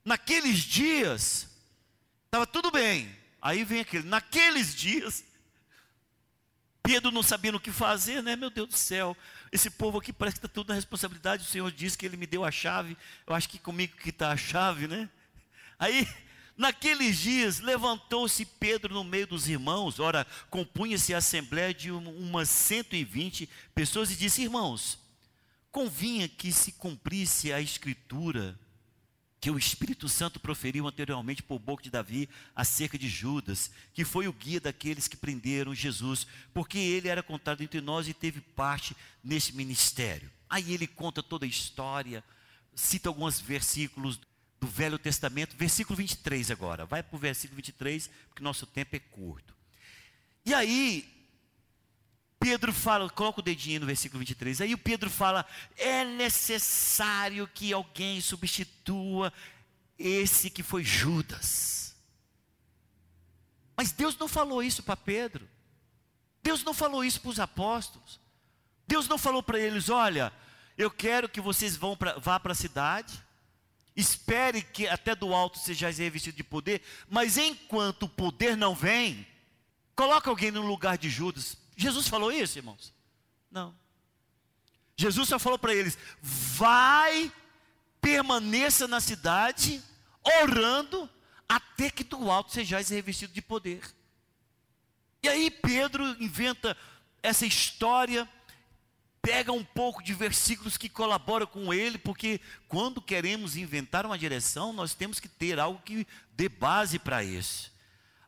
Naqueles 0.03 0.59
dias, 0.59 1.49
estava 2.25 2.47
tudo 2.47 2.71
bem. 2.71 3.15
Aí 3.41 3.63
vem 3.63 3.81
aquele, 3.81 4.07
naqueles 4.07 4.73
dias, 4.73 5.23
Pedro 6.87 7.11
não 7.11 7.21
sabendo 7.21 7.55
o 7.55 7.59
que 7.59 7.69
fazer, 7.69 8.23
né? 8.23 8.37
Meu 8.37 8.49
Deus 8.49 8.69
do 8.69 8.77
céu, 8.77 9.15
esse 9.51 9.69
povo 9.69 9.97
aqui 9.97 10.13
parece 10.13 10.39
que 10.39 10.45
está 10.45 10.47
tudo 10.47 10.69
na 10.69 10.75
responsabilidade. 10.75 11.43
O 11.43 11.45
Senhor 11.45 11.69
disse 11.69 11.97
que 11.97 12.05
Ele 12.05 12.15
me 12.15 12.25
deu 12.25 12.45
a 12.45 12.49
chave. 12.49 12.97
Eu 13.27 13.35
acho 13.35 13.49
que 13.49 13.59
comigo 13.59 13.97
que 13.97 14.09
está 14.09 14.31
a 14.31 14.37
chave, 14.37 14.87
né? 14.87 15.09
Aí, 15.77 16.07
naqueles 16.55 17.17
dias, 17.17 17.59
levantou-se 17.59 18.45
Pedro 18.45 18.93
no 18.93 19.03
meio 19.03 19.27
dos 19.27 19.49
irmãos. 19.49 19.99
Ora, 19.99 20.25
compunha-se 20.49 21.13
a 21.13 21.17
assembleia 21.17 21.73
de 21.73 21.91
umas 21.91 22.49
120 22.49 23.49
pessoas 23.75 24.09
e 24.09 24.15
disse: 24.15 24.43
Irmãos, 24.43 24.97
convinha 25.69 26.29
que 26.29 26.53
se 26.53 26.71
cumprisse 26.71 27.51
a 27.51 27.59
escritura 27.59 28.57
que 29.39 29.51
o 29.51 29.57
Espírito 29.57 30.09
Santo 30.09 30.39
proferiu 30.39 30.87
anteriormente 30.87 31.43
por 31.43 31.59
boca 31.59 31.83
de 31.83 31.91
Davi 31.91 32.27
acerca 32.55 32.97
de 32.97 33.07
Judas, 33.07 33.69
que 33.93 34.03
foi 34.03 34.27
o 34.27 34.33
guia 34.33 34.59
daqueles 34.59 35.07
que 35.07 35.15
prenderam 35.15 35.75
Jesus, 35.75 36.25
porque 36.53 36.77
ele 36.79 37.07
era 37.07 37.21
contado 37.21 37.61
entre 37.61 37.79
nós 37.79 38.07
e 38.07 38.13
teve 38.13 38.41
parte 38.41 38.95
nesse 39.23 39.53
ministério. 39.53 40.31
Aí 40.49 40.73
ele 40.73 40.87
conta 40.87 41.21
toda 41.21 41.45
a 41.45 41.49
história, 41.49 42.23
cita 42.73 43.09
alguns 43.09 43.39
versículos 43.39 44.19
do 44.59 44.67
Velho 44.67 44.97
Testamento, 44.97 45.55
versículo 45.55 45.95
23 45.95 46.49
agora, 46.49 46.85
vai 46.85 47.03
para 47.03 47.15
o 47.15 47.19
versículo 47.19 47.57
23, 47.57 48.09
porque 48.29 48.43
nosso 48.43 48.65
tempo 48.65 48.95
é 48.95 48.99
curto. 48.99 49.53
E 50.43 50.53
aí, 50.53 51.16
Pedro 52.39 52.71
fala, 52.71 53.09
coloca 53.09 53.39
o 53.39 53.43
dedinho 53.43 53.81
no 53.81 53.85
versículo 53.85 54.19
23. 54.19 54.61
Aí 54.61 54.73
o 54.73 54.77
Pedro 54.77 55.09
fala: 55.09 55.45
é 55.75 56.05
necessário 56.05 57.47
que 57.47 57.73
alguém 57.73 58.21
substitua 58.21 59.33
esse 59.97 60.49
que 60.49 60.61
foi 60.61 60.83
Judas. 60.83 61.95
Mas 63.75 63.91
Deus 63.91 64.17
não 64.17 64.27
falou 64.27 64.61
isso 64.61 64.83
para 64.83 64.95
Pedro. 64.95 65.47
Deus 66.43 66.63
não 66.63 66.73
falou 66.73 67.03
isso 67.03 67.19
para 67.21 67.31
os 67.31 67.39
apóstolos. 67.39 68.19
Deus 68.87 69.07
não 69.07 69.17
falou 69.17 69.41
para 69.41 69.59
eles: 69.59 69.89
olha, 69.89 70.31
eu 70.77 70.91
quero 70.91 71.27
que 71.27 71.41
vocês 71.41 71.75
vão 71.75 71.97
pra, 71.97 72.17
vá 72.19 72.39
para 72.39 72.51
a 72.51 72.55
cidade, 72.55 73.19
espere 73.95 74.61
que 74.61 74.87
até 74.87 75.15
do 75.15 75.33
alto 75.33 75.57
sejais 75.57 75.97
revestido 75.97 76.37
de 76.37 76.43
poder, 76.43 76.81
mas 77.09 77.37
enquanto 77.37 78.03
o 78.03 78.09
poder 78.09 78.55
não 78.55 78.75
vem, 78.75 79.27
coloca 79.95 80.29
alguém 80.29 80.51
no 80.51 80.61
lugar 80.61 80.97
de 80.97 81.09
Judas 81.09 81.57
Jesus 81.77 82.07
falou 82.07 82.31
isso, 82.31 82.57
irmãos? 82.57 82.91
Não. 83.51 83.73
Jesus 84.97 85.29
só 85.29 85.37
falou 85.37 85.59
para 85.59 85.75
eles: 85.75 85.97
vai, 86.21 87.31
permaneça 88.01 88.87
na 88.87 88.99
cidade, 88.99 89.81
orando, 90.41 91.07
até 91.47 91.91
que 91.91 92.03
do 92.03 92.29
alto 92.31 92.51
sejais 92.51 92.89
revestido 92.89 93.31
de 93.31 93.41
poder. 93.41 93.81
E 95.21 95.29
aí 95.29 95.51
Pedro 95.51 96.03
inventa 96.21 96.75
essa 97.21 97.45
história, 97.45 98.27
pega 99.21 99.51
um 99.51 99.63
pouco 99.63 100.01
de 100.01 100.13
versículos 100.13 100.77
que 100.77 100.89
colaboram 100.89 101.45
com 101.45 101.71
ele, 101.71 101.99
porque 101.99 102.41
quando 102.67 103.01
queremos 103.01 103.55
inventar 103.55 104.05
uma 104.05 104.17
direção, 104.17 104.73
nós 104.73 104.95
temos 104.95 105.19
que 105.19 105.27
ter 105.27 105.59
algo 105.59 105.79
que 105.83 106.07
dê 106.31 106.49
base 106.49 106.97
para 106.97 107.23
isso. 107.23 107.71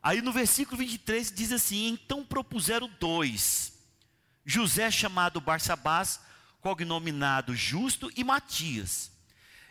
Aí 0.02 0.22
no 0.22 0.32
versículo 0.32 0.78
23 0.78 1.30
diz 1.32 1.52
assim: 1.52 1.88
Então 1.88 2.24
propuseram 2.24 2.90
dois, 2.98 3.72
José 4.44 4.90
chamado 4.90 5.40
Barsabás, 5.40 6.20
cognominado 6.60 7.54
Justo, 7.54 8.10
e 8.16 8.24
Matias. 8.24 9.10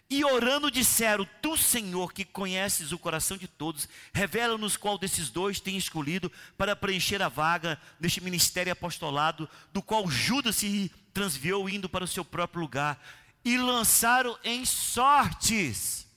E 0.10 0.24
orando 0.24 0.72
disseram: 0.72 1.28
Tu, 1.42 1.58
Senhor, 1.58 2.14
que 2.14 2.26
conheces 2.26 2.92
o 2.92 3.00
coração 3.00 3.38
de 3.38 3.48
todos, 3.48 3.88
revela-nos 4.14 4.78
qual 4.78 4.98
desses 4.98 5.30
dois 5.30 5.60
tem 5.60 5.78
escolhido 5.78 6.32
para 6.58 6.76
preencher 6.76 7.22
a 7.22 7.30
vaga 7.30 7.80
neste 8.00 8.22
ministério 8.22 8.74
apostolado, 8.74 9.48
do 9.72 9.82
qual 9.82 10.10
Judas 10.10 10.58
se 10.58 10.92
transviou 11.14 11.70
indo 11.70 11.88
para 11.88 12.04
o 12.04 12.08
seu 12.08 12.26
próprio 12.26 12.62
lugar. 12.62 13.00
E 13.46 13.58
lançaram 13.58 14.38
em 14.44 14.66
sortes. 14.66 16.08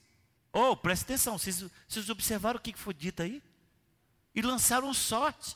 Oh, 0.51 0.75
presta 0.75 1.05
atenção, 1.05 1.37
vocês, 1.37 1.63
vocês 1.87 2.09
observaram 2.09 2.59
o 2.59 2.61
que 2.61 2.77
foi 2.77 2.93
dito 2.93 3.23
aí? 3.23 3.41
E 4.35 4.41
lançaram 4.41 4.93
sorte. 4.93 5.55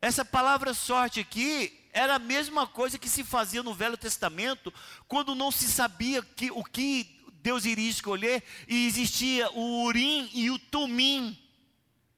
Essa 0.00 0.24
palavra 0.24 0.72
sorte 0.74 1.20
aqui 1.20 1.78
era 1.92 2.14
a 2.14 2.18
mesma 2.18 2.66
coisa 2.66 2.98
que 2.98 3.08
se 3.08 3.24
fazia 3.24 3.62
no 3.62 3.74
Velho 3.74 3.96
Testamento, 3.96 4.72
quando 5.08 5.34
não 5.34 5.50
se 5.50 5.68
sabia 5.68 6.22
que, 6.22 6.50
o 6.50 6.64
que 6.64 7.20
Deus 7.42 7.64
iria 7.64 7.90
escolher, 7.90 8.42
e 8.68 8.86
existia 8.86 9.50
o 9.52 9.84
Urim 9.84 10.30
e 10.32 10.50
o 10.50 10.58
Tumim. 10.58 11.38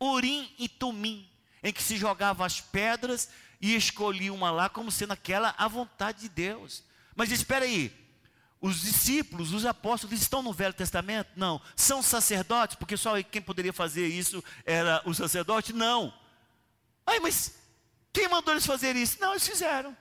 Urim 0.00 0.52
e 0.58 0.68
Tumim, 0.68 1.28
em 1.62 1.72
que 1.72 1.82
se 1.82 1.96
jogava 1.96 2.44
as 2.44 2.60
pedras 2.60 3.28
e 3.60 3.74
escolhia 3.74 4.32
uma 4.32 4.50
lá 4.50 4.68
como 4.68 4.90
sendo 4.90 5.12
aquela 5.12 5.54
a 5.56 5.68
vontade 5.68 6.22
de 6.22 6.28
Deus. 6.28 6.82
Mas 7.14 7.30
espera 7.30 7.64
aí, 7.64 7.92
os 8.62 8.80
discípulos, 8.80 9.52
os 9.52 9.66
apóstolos 9.66 10.22
estão 10.22 10.40
no 10.40 10.52
Velho 10.52 10.72
Testamento? 10.72 11.30
Não. 11.34 11.60
São 11.74 12.00
sacerdotes? 12.00 12.76
Porque 12.76 12.96
só 12.96 13.20
quem 13.20 13.42
poderia 13.42 13.72
fazer 13.72 14.06
isso 14.06 14.42
era 14.64 15.02
o 15.04 15.12
sacerdote? 15.12 15.72
Não. 15.72 16.14
Ai, 17.04 17.18
mas 17.18 17.58
quem 18.12 18.28
mandou 18.28 18.54
eles 18.54 18.64
fazer 18.64 18.94
isso? 18.94 19.18
Não, 19.20 19.32
eles 19.32 19.46
fizeram. 19.46 19.96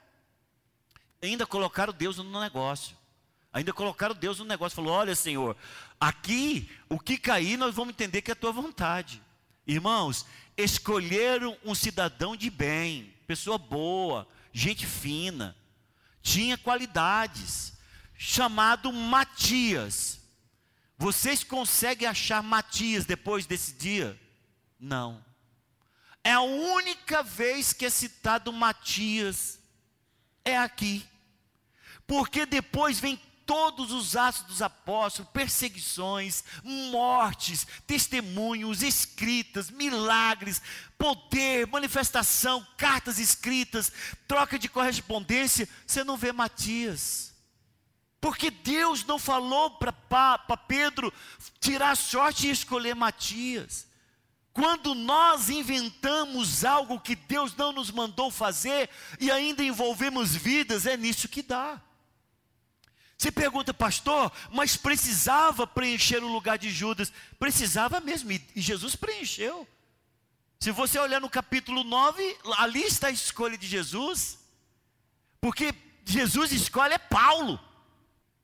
Ainda 1.20 1.48
colocaram 1.48 1.92
Deus 1.92 2.18
no 2.18 2.40
negócio. 2.40 2.96
Ainda 3.52 3.74
colocaram 3.74 4.14
Deus 4.14 4.38
no 4.38 4.46
negócio. 4.46 4.76
Falou: 4.76 4.94
Olha, 4.94 5.16
Senhor, 5.16 5.58
aqui 6.00 6.70
o 6.88 7.00
que 7.00 7.18
cair 7.18 7.58
nós 7.58 7.74
vamos 7.74 7.96
entender 7.96 8.22
que 8.22 8.30
é 8.30 8.34
a 8.34 8.36
tua 8.36 8.52
vontade. 8.52 9.20
Irmãos, 9.66 10.24
escolheram 10.56 11.58
um 11.66 11.74
cidadão 11.74 12.36
de 12.36 12.52
bem, 12.52 13.12
pessoa 13.26 13.58
boa, 13.58 14.28
gente 14.54 14.86
fina, 14.86 15.56
tinha 16.22 16.58
qualidades, 16.60 17.74
chamado 18.24 18.94
Matias. 18.94 20.20
Vocês 20.96 21.44
conseguem 21.44 22.08
achar 22.08 22.44
Matias 22.44 23.04
depois 23.04 23.48
desse 23.48 23.74
dia? 23.74 24.16
Não. 24.80 25.26
É 26.24 26.32
a 26.32 26.42
única 26.42 27.24
vez 27.24 27.74
que 27.74 27.84
é 27.84 27.90
citado 27.90 28.54
Matias, 28.54 29.60
é 30.46 30.56
aqui. 30.56 31.04
Porque 32.06 32.46
depois 32.46 33.00
vem 33.00 33.20
todos 33.44 33.92
os 33.92 34.16
atos 34.16 34.44
dos 34.44 34.62
apóstolos, 34.62 35.32
perseguições, 35.32 36.44
mortes, 36.64 37.66
testemunhos, 37.88 38.84
escritas, 38.84 39.72
milagres, 39.72 40.62
poder, 40.96 41.66
manifestação, 41.66 42.66
cartas 42.78 43.18
escritas, 43.18 43.92
troca 44.28 44.60
de 44.60 44.70
correspondência, 44.70 45.68
você 45.88 46.04
não 46.04 46.16
vê 46.16 46.32
Matias. 46.32 47.31
Porque 48.22 48.52
Deus 48.52 49.04
não 49.04 49.18
falou 49.18 49.72
para 49.72 50.58
Pedro 50.68 51.12
tirar 51.60 51.98
sorte 51.98 52.48
e 52.48 52.52
escolher 52.52 52.96
Matias. 52.96 53.88
Quando 54.54 54.94
nós 54.94 55.50
inventamos 55.50 56.64
algo 56.64 57.00
que 57.00 57.16
Deus 57.16 57.56
não 57.56 57.72
nos 57.72 57.90
mandou 57.90 58.30
fazer 58.30 58.90
e 59.20 59.32
ainda 59.32 59.64
envolvemos 59.64 60.36
vidas, 60.36 60.86
é 60.86 60.96
nisso 60.96 61.28
que 61.28 61.42
dá. 61.42 61.82
Você 63.18 63.32
pergunta, 63.32 63.74
pastor, 63.74 64.32
mas 64.52 64.76
precisava 64.76 65.66
preencher 65.66 66.24
o 66.24 66.28
lugar 66.28 66.58
de 66.58 66.70
Judas? 66.70 67.14
Precisava 67.40 68.00
mesmo, 68.00 68.32
e 68.32 68.42
Jesus 68.56 68.96
preencheu. 68.96 69.68
Se 70.60 70.72
você 70.72 71.00
olhar 71.00 71.22
no 71.22 71.30
capítulo 71.30 71.84
9, 71.84 72.38
ali 72.58 72.84
está 72.84 73.08
a 73.08 73.12
escolha 73.12 73.58
de 73.58 73.68
Jesus, 73.68 74.38
porque 75.40 75.74
Jesus 76.06 76.52
escolhe 76.52 76.94
é 76.94 76.98
Paulo, 76.98 77.60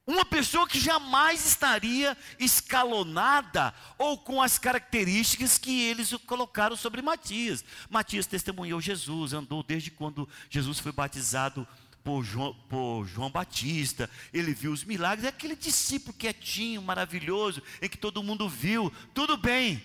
uma 0.07 0.23
pessoa 0.23 0.65
que 0.65 0.79
jamais 0.79 1.45
estaria 1.45 2.17
escalonada 2.39 3.73
ou 3.97 4.17
com 4.17 4.41
as 4.41 4.57
características 4.57 5.57
que 5.57 5.81
eles 5.81 6.13
colocaram 6.25 6.77
sobre 6.77 7.01
Matias. 7.01 7.63
Matias 7.89 8.25
testemunhou 8.25 8.79
Jesus, 8.79 9.33
andou 9.33 9.61
desde 9.61 9.91
quando 9.91 10.27
Jesus 10.49 10.79
foi 10.79 10.93
batizado 10.93 11.67
por 12.05 12.23
João, 12.23 12.53
por 12.69 13.05
João 13.05 13.29
Batista, 13.29 14.09
ele 14.33 14.53
viu 14.53 14.71
os 14.71 14.85
milagres, 14.85 15.25
é 15.25 15.27
aquele 15.27 15.57
discípulo 15.57 16.13
quietinho, 16.13 16.81
maravilhoso, 16.81 17.61
em 17.81 17.89
que 17.89 17.97
todo 17.97 18.23
mundo 18.23 18.47
viu, 18.47 18.89
tudo 19.13 19.35
bem. 19.35 19.83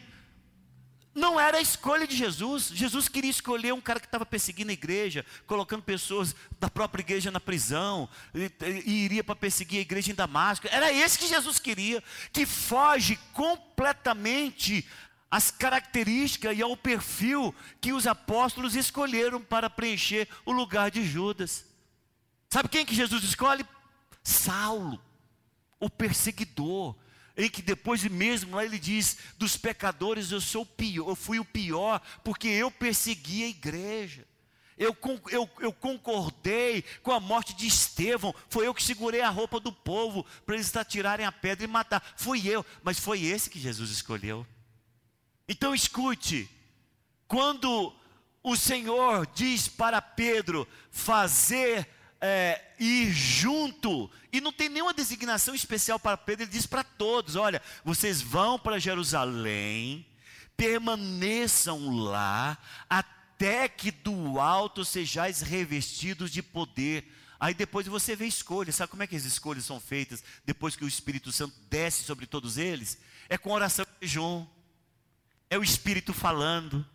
Não 1.15 1.39
era 1.39 1.59
a 1.59 1.61
escolha 1.61 2.07
de 2.07 2.17
Jesus. 2.17 2.69
Jesus 2.69 3.07
queria 3.07 3.31
escolher 3.31 3.73
um 3.73 3.81
cara 3.81 4.01
que 4.01 4.07
estava 4.07 4.25
perseguindo 4.25 4.71
a 4.71 4.73
igreja, 4.73 5.27
colocando 5.47 5.83
pessoas 5.83 6.35
da 6.59 6.71
própria 6.71 7.03
igreja 7.03 7.31
na 7.31 7.41
prisão, 7.41 8.09
e, 8.35 8.51
e 8.87 9.05
iria 9.05 9.23
para 9.23 9.37
perseguir 9.37 9.79
a 9.79 9.83
igreja 9.83 10.11
em 10.11 10.15
Damasco. 10.15 10.67
Era 10.71 10.91
esse 10.91 11.19
que 11.19 11.27
Jesus 11.27 11.59
queria, 11.59 12.03
que 12.33 12.47
foge 12.47 13.19
completamente 13.35 14.89
às 15.31 15.51
características 15.51 16.57
e 16.57 16.63
ao 16.63 16.77
perfil 16.77 17.55
que 17.81 17.93
os 17.93 18.07
apóstolos 18.07 18.75
escolheram 18.75 19.41
para 19.41 19.69
preencher 19.69 20.29
o 20.47 20.53
lugar 20.53 20.91
de 20.91 21.05
Judas. 21.05 21.67
Sabe 22.49 22.69
quem 22.69 22.87
que 22.87 22.95
Jesus 22.95 23.23
escolhe? 23.25 23.67
Saulo, 24.23 25.03
o 25.81 25.91
perseguidor, 25.91 26.97
em 27.37 27.49
que 27.49 27.63
depois 27.63 28.03
mesmo 28.05 28.57
lá 28.57 28.65
ele 28.65 28.79
diz: 28.79 29.17
dos 29.39 29.57
pecadores 29.57 30.31
eu 30.31 30.41
sou 30.41 30.63
o 30.63 30.67
pior, 30.67 31.09
eu 31.09 31.17
fui 31.17 31.39
o 31.39 31.45
pior, 31.45 32.01
porque 32.23 32.49
eu 32.49 32.71
persegui 32.71 33.45
a 33.45 33.49
igreja. 33.49 34.27
Eu, 34.77 34.97
eu, 35.31 35.49
eu, 35.61 35.73
concordei 35.73 36.83
com 37.03 37.13
a 37.13 37.21
morte 37.21 37.55
de 37.55 37.67
Estevão. 37.67 38.35
Foi 38.49 38.67
eu 38.67 38.75
que 38.75 38.83
segurei 38.83 39.21
a 39.21 39.29
roupa 39.29 39.61
do 39.61 39.71
povo 39.71 40.27
para 40.45 40.57
eles 40.57 40.73
tirarem 40.89 41.27
a 41.27 41.31
pedra 41.31 41.65
e 41.65 41.69
matar. 41.69 42.03
Fui 42.17 42.49
eu, 42.49 42.65
mas 42.83 42.99
foi 42.99 43.23
esse 43.23 43.51
que 43.51 43.61
Jesus 43.61 43.91
escolheu. 43.91 44.47
Então 45.47 45.75
escute: 45.75 46.51
quando 47.29 47.95
o 48.43 48.57
Senhor 48.57 49.27
diz 49.35 49.69
para 49.69 50.03
Pedro 50.03 50.67
fazer 50.91 51.89
é, 52.25 52.63
ir 52.79 53.11
junto, 53.11 54.09
e 54.33 54.41
não 54.41 54.53
tem 54.53 54.69
nenhuma 54.69 54.95
designação 54.95 55.57
especial 55.57 55.99
para 55.99 56.17
Pedro, 56.17 56.45
ele 56.45 56.53
diz 56.53 56.67
para 56.67 56.85
todos: 56.85 57.35
olha, 57.35 57.61
vocês 57.85 58.23
vão 58.23 58.57
para 58.57 58.79
Jerusalém, 58.79 60.07
permaneçam 60.57 61.91
lá, 61.91 62.57
até 62.89 63.69
que 63.69 63.91
do 63.91 64.39
alto 64.39 64.85
sejais 64.85 65.43
revestidos 65.43 66.31
de 66.31 66.41
poder. 66.41 67.13
Aí 67.41 67.55
depois 67.55 67.89
você 67.89 68.15
vê 68.15 68.27
escolhas, 68.27 68.77
sabe 68.77 68.93
como 68.93 69.03
é 69.03 69.07
que 69.09 69.17
as 69.17 69.25
escolhas 69.25 69.65
são 69.65 69.81
feitas 69.81 70.23
depois 70.45 70.77
que 70.77 70.85
o 70.85 70.89
Espírito 70.89 71.33
Santo 71.33 71.57
desce 71.69 72.05
sobre 72.05 72.25
todos 72.25 72.57
eles? 72.57 72.99
É 73.29 73.37
com 73.37 73.51
oração 73.51 73.85
e 74.01 74.07
jejum, 74.07 74.47
é 75.51 75.59
o 75.59 75.65
Espírito 75.65 76.15
falando, 76.15 76.87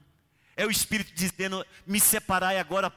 é 0.55 0.65
o 0.65 0.71
Espírito 0.71 1.11
dizendo: 1.13 1.65
me 1.85 1.99
separai 1.99 2.59
agora 2.59 2.89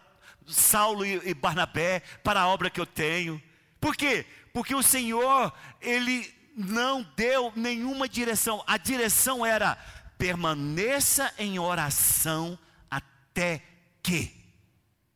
Saulo 0.46 1.04
e 1.04 1.34
Barnabé 1.34 2.00
para 2.22 2.40
a 2.40 2.48
obra 2.48 2.70
que 2.70 2.80
eu 2.80 2.86
tenho. 2.86 3.40
Por 3.80 3.96
quê? 3.96 4.26
Porque 4.52 4.74
o 4.74 4.82
Senhor, 4.82 5.52
Ele 5.80 6.32
não 6.56 7.02
deu 7.16 7.52
nenhuma 7.56 8.08
direção. 8.08 8.62
A 8.66 8.76
direção 8.76 9.44
era: 9.44 9.76
permaneça 10.18 11.32
em 11.38 11.58
oração 11.58 12.58
até 12.90 13.62
que. 14.02 14.40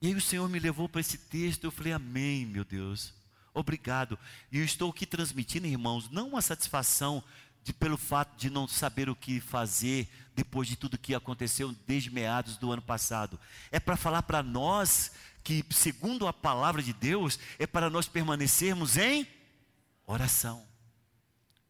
E 0.01 0.09
aí 0.09 0.15
o 0.15 0.21
Senhor 0.21 0.49
me 0.49 0.59
levou 0.59 0.89
para 0.89 1.01
esse 1.01 1.17
texto, 1.17 1.65
eu 1.65 1.71
falei, 1.71 1.93
amém, 1.93 2.45
meu 2.45 2.65
Deus. 2.65 3.15
Obrigado. 3.55 4.19
E 4.51 4.59
eu 4.59 4.65
estou 4.65 4.91
aqui 4.91 5.07
transmitindo, 5.07 5.67
irmãos, 5.67 6.11
não 6.11 6.29
uma 6.29 6.43
satisfação 6.43 7.23
de, 7.65 7.73
pelo 7.73 7.97
fato 7.97 8.37
de 8.37 8.51
não 8.51 8.69
saber 8.69 9.09
o 9.09 9.17
que 9.17 9.41
fazer 9.41 10.07
depois 10.37 10.69
de 10.69 10.77
tudo 10.77 10.99
que 10.99 11.15
aconteceu 11.15 11.75
desde 11.87 12.11
meados 12.11 12.59
do 12.59 12.71
ano 12.71 12.83
passado. 12.83 13.41
É 13.73 13.81
para 13.81 13.97
falar 13.97 14.23
para 14.23 14.43
nós 14.43 15.11
que, 15.43 15.65
segundo 15.71 16.29
a 16.29 16.33
palavra 16.33 16.83
de 16.83 16.93
Deus, 16.93 17.39
é 17.59 17.67
para 17.67 17.89
nós 17.89 18.07
permanecermos 18.07 18.99
em 18.99 19.27
oração. 20.07 20.67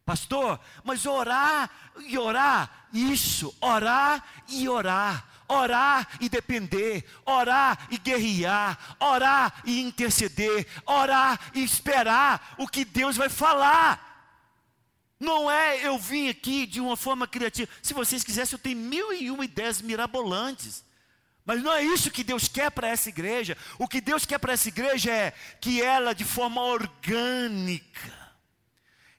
Pastor, 0.05 0.59
mas 0.83 1.05
orar 1.05 1.71
e 2.01 2.17
orar, 2.17 2.87
isso, 2.93 3.55
orar 3.59 4.23
e 4.47 4.67
orar, 4.69 5.27
orar 5.47 6.07
e 6.19 6.29
depender, 6.29 7.05
orar 7.25 7.87
e 7.89 7.97
guerrear, 7.97 8.77
orar 8.99 9.61
e 9.65 9.81
interceder, 9.81 10.67
orar 10.85 11.39
e 11.55 11.63
esperar 11.63 12.55
o 12.59 12.67
que 12.67 12.85
Deus 12.85 13.17
vai 13.17 13.29
falar. 13.29 14.14
Não 15.19 15.49
é 15.49 15.85
eu 15.85 15.97
vim 15.97 16.27
aqui 16.27 16.65
de 16.65 16.81
uma 16.81 16.97
forma 16.97 17.27
criativa. 17.27 17.71
Se 17.81 17.93
vocês 17.93 18.23
quisessem, 18.23 18.55
eu 18.55 18.61
tenho 18.61 18.77
mil 18.77 19.13
e 19.13 19.31
uma 19.31 19.45
ideias 19.45 19.81
mirabolantes. 19.81 20.83
Mas 21.45 21.61
não 21.61 21.71
é 21.71 21.83
isso 21.83 22.11
que 22.11 22.23
Deus 22.23 22.47
quer 22.47 22.71
para 22.71 22.87
essa 22.87 23.09
igreja. 23.09 23.55
O 23.77 23.87
que 23.87 24.01
Deus 24.01 24.25
quer 24.25 24.39
para 24.39 24.53
essa 24.53 24.67
igreja 24.67 25.11
é 25.11 25.33
que 25.61 25.81
ela, 25.81 26.13
de 26.13 26.25
forma 26.25 26.61
orgânica, 26.61 28.11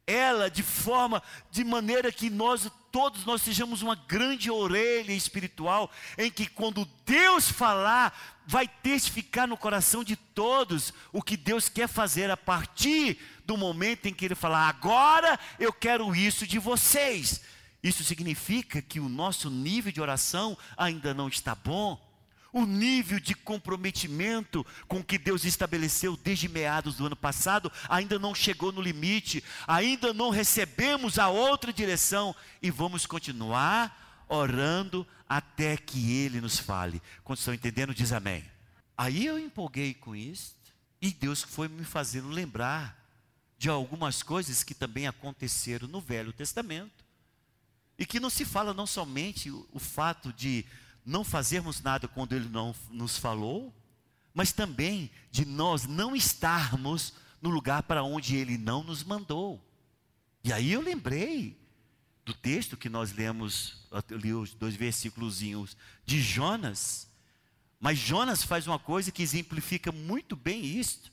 ela 0.07 0.51
de 0.51 0.63
forma, 0.63 1.23
de 1.51 1.65
maneira 1.65 2.13
que 2.13 2.29
nós 2.29 2.71
todos 2.97 3.27
nós 3.27 3.43
sejamos 3.43 3.83
uma 3.83 3.95
grande 3.95 4.51
orelha 4.51 5.13
espiritual, 5.13 5.91
em 6.17 6.31
que 6.31 6.47
quando 6.47 6.89
Deus 7.05 7.47
falar, 7.47 8.41
vai 8.47 8.67
testificar 8.67 9.47
no 9.47 9.55
coração 9.55 10.03
de 10.03 10.17
todos 10.17 10.95
o 11.13 11.21
que 11.21 11.37
Deus 11.37 11.69
quer 11.69 11.89
fazer 11.89 12.31
a 12.31 12.39
partir 12.39 13.19
do 13.45 13.55
momento 13.55 14.07
em 14.07 14.15
que 14.15 14.25
Ele 14.25 14.35
falar, 14.35 14.67
agora 14.67 15.39
eu 15.61 15.75
quero 15.75 16.17
isso 16.17 16.47
de 16.47 16.59
vocês. 16.59 17.43
Isso 17.83 18.03
significa 18.03 18.81
que 18.81 18.99
o 18.99 19.11
nosso 19.11 19.51
nível 19.51 19.93
de 19.93 20.01
oração 20.01 20.57
ainda 20.75 21.13
não 21.13 21.29
está 21.29 21.55
bom 21.55 22.01
o 22.57 22.65
nível 22.65 23.21
de 23.21 23.35
comprometimento 23.35 24.65
com 24.89 25.05
que 25.05 25.19
Deus 25.19 25.45
estabeleceu 25.45 26.17
desde 26.17 26.49
meados 26.49 26.97
do 26.97 27.05
ano 27.05 27.15
passado 27.15 27.71
ainda 27.87 28.19
não 28.19 28.35
chegou 28.35 28.73
no 28.73 28.81
limite, 28.81 29.45
ainda 29.67 30.15
não 30.15 30.31
recebemos 30.31 31.19
a 31.19 31.29
outra 31.29 31.71
direção 31.71 32.35
e 32.63 32.71
vamos 32.71 33.05
continuar 33.05 34.25
orando 34.27 35.07
até 35.29 35.77
que 35.77 36.11
Ele 36.11 36.41
nos 36.41 36.59
fale. 36.59 37.03
Quando 37.23 37.41
estão 37.41 37.53
entendendo, 37.53 37.95
diz 37.95 38.11
amém. 38.11 38.43
Aí 38.97 39.27
eu 39.27 39.39
empolguei 39.39 39.93
com 39.93 40.17
isso 40.17 40.57
e 40.99 41.13
Deus 41.13 41.43
foi 41.43 41.69
me 41.69 41.85
fazendo 41.85 42.31
lembrar 42.31 42.99
de 43.59 43.69
algumas 43.69 44.23
coisas 44.23 44.65
que 44.65 44.73
também 44.73 45.07
aconteceram 45.07 45.87
no 45.89 46.01
Velho 46.01 46.33
Testamento 46.33 47.05
e 47.99 48.07
que 48.07 48.19
não 48.19 48.31
se 48.31 48.47
fala 48.47 48.73
não 48.73 48.87
somente 48.87 49.51
o, 49.51 49.69
o 49.75 49.79
fato 49.79 50.33
de 50.33 50.65
não 51.07 51.23
fazermos 51.23 51.81
nada 51.81 52.09
quando 52.09 52.35
Ele 52.35 52.49
não 52.49 52.75
nos 52.91 53.17
falou, 53.17 53.73
mas 54.35 54.53
também 54.53 55.09
de 55.31 55.47
nós 55.47 55.87
não 55.87 56.17
estarmos 56.17 57.15
no 57.41 57.49
lugar 57.49 57.85
para 57.85 58.03
onde 58.03 58.37
Ele 58.37 58.59
não 58.59 58.83
nos 58.83 59.05
mandou. 59.05 59.65
E 60.43 60.53
aí 60.53 60.73
eu 60.73 60.81
lembrei 60.81 61.57
do 62.25 62.35
texto 62.35 62.77
que 62.77 62.89
nós 62.89 63.13
lemos, 63.13 63.87
eu 64.11 64.19
li 64.19 64.35
os 64.35 64.53
dois 64.53 64.75
versículos 64.75 65.39
de 65.39 66.21
Jonas, 66.21 67.09
mas 67.79 67.99
Jonas 67.99 68.43
faz 68.43 68.67
uma 68.67 68.79
coisa 68.79 69.13
que 69.13 69.23
exemplifica 69.23 69.93
muito 69.93 70.35
bem 70.35 70.65
isto, 70.65 71.13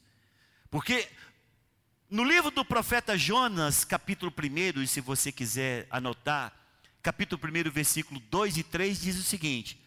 porque 0.72 1.08
no 2.10 2.24
livro 2.24 2.50
do 2.50 2.66
profeta 2.66 3.16
Jonas, 3.16 3.84
capítulo 3.84 4.34
1, 4.36 4.82
e 4.82 4.88
se 4.88 5.02
você 5.02 5.32
quiser 5.32 5.86
anotar, 5.92 6.52
capítulo 7.02 7.40
1, 7.44 7.70
versículo 7.70 8.20
2 8.20 8.58
e 8.58 8.64
3, 8.64 9.02
diz 9.02 9.18
o 9.20 9.24
seguinte: 9.24 9.83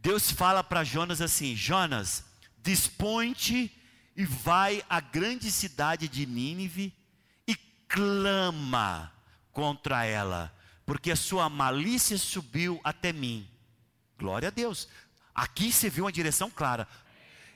Deus 0.00 0.30
fala 0.30 0.62
para 0.62 0.84
Jonas 0.84 1.20
assim: 1.20 1.56
Jonas, 1.56 2.24
dispõe-te 2.62 3.72
e 4.16 4.24
vai 4.24 4.82
à 4.88 5.00
grande 5.00 5.50
cidade 5.50 6.08
de 6.08 6.26
Nínive 6.26 6.92
e 7.46 7.54
clama 7.88 9.12
contra 9.52 10.04
ela, 10.04 10.54
porque 10.84 11.10
a 11.10 11.16
sua 11.16 11.48
malícia 11.48 12.16
subiu 12.16 12.80
até 12.84 13.12
mim. 13.12 13.48
Glória 14.18 14.48
a 14.48 14.50
Deus. 14.50 14.88
Aqui 15.34 15.72
você 15.72 15.88
viu 15.88 16.04
uma 16.04 16.12
direção 16.12 16.50
clara. 16.50 16.86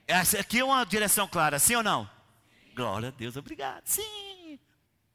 Essa 0.07 0.41
aqui 0.41 0.61
é 0.61 0.65
uma 0.65 0.85
direção 0.85 1.27
clara, 1.27 1.59
sim 1.59 1.75
ou 1.75 1.83
não? 1.83 2.09
Glória 2.75 3.09
a 3.09 3.13
Deus, 3.13 3.37
obrigado. 3.37 3.83
Sim. 3.85 4.59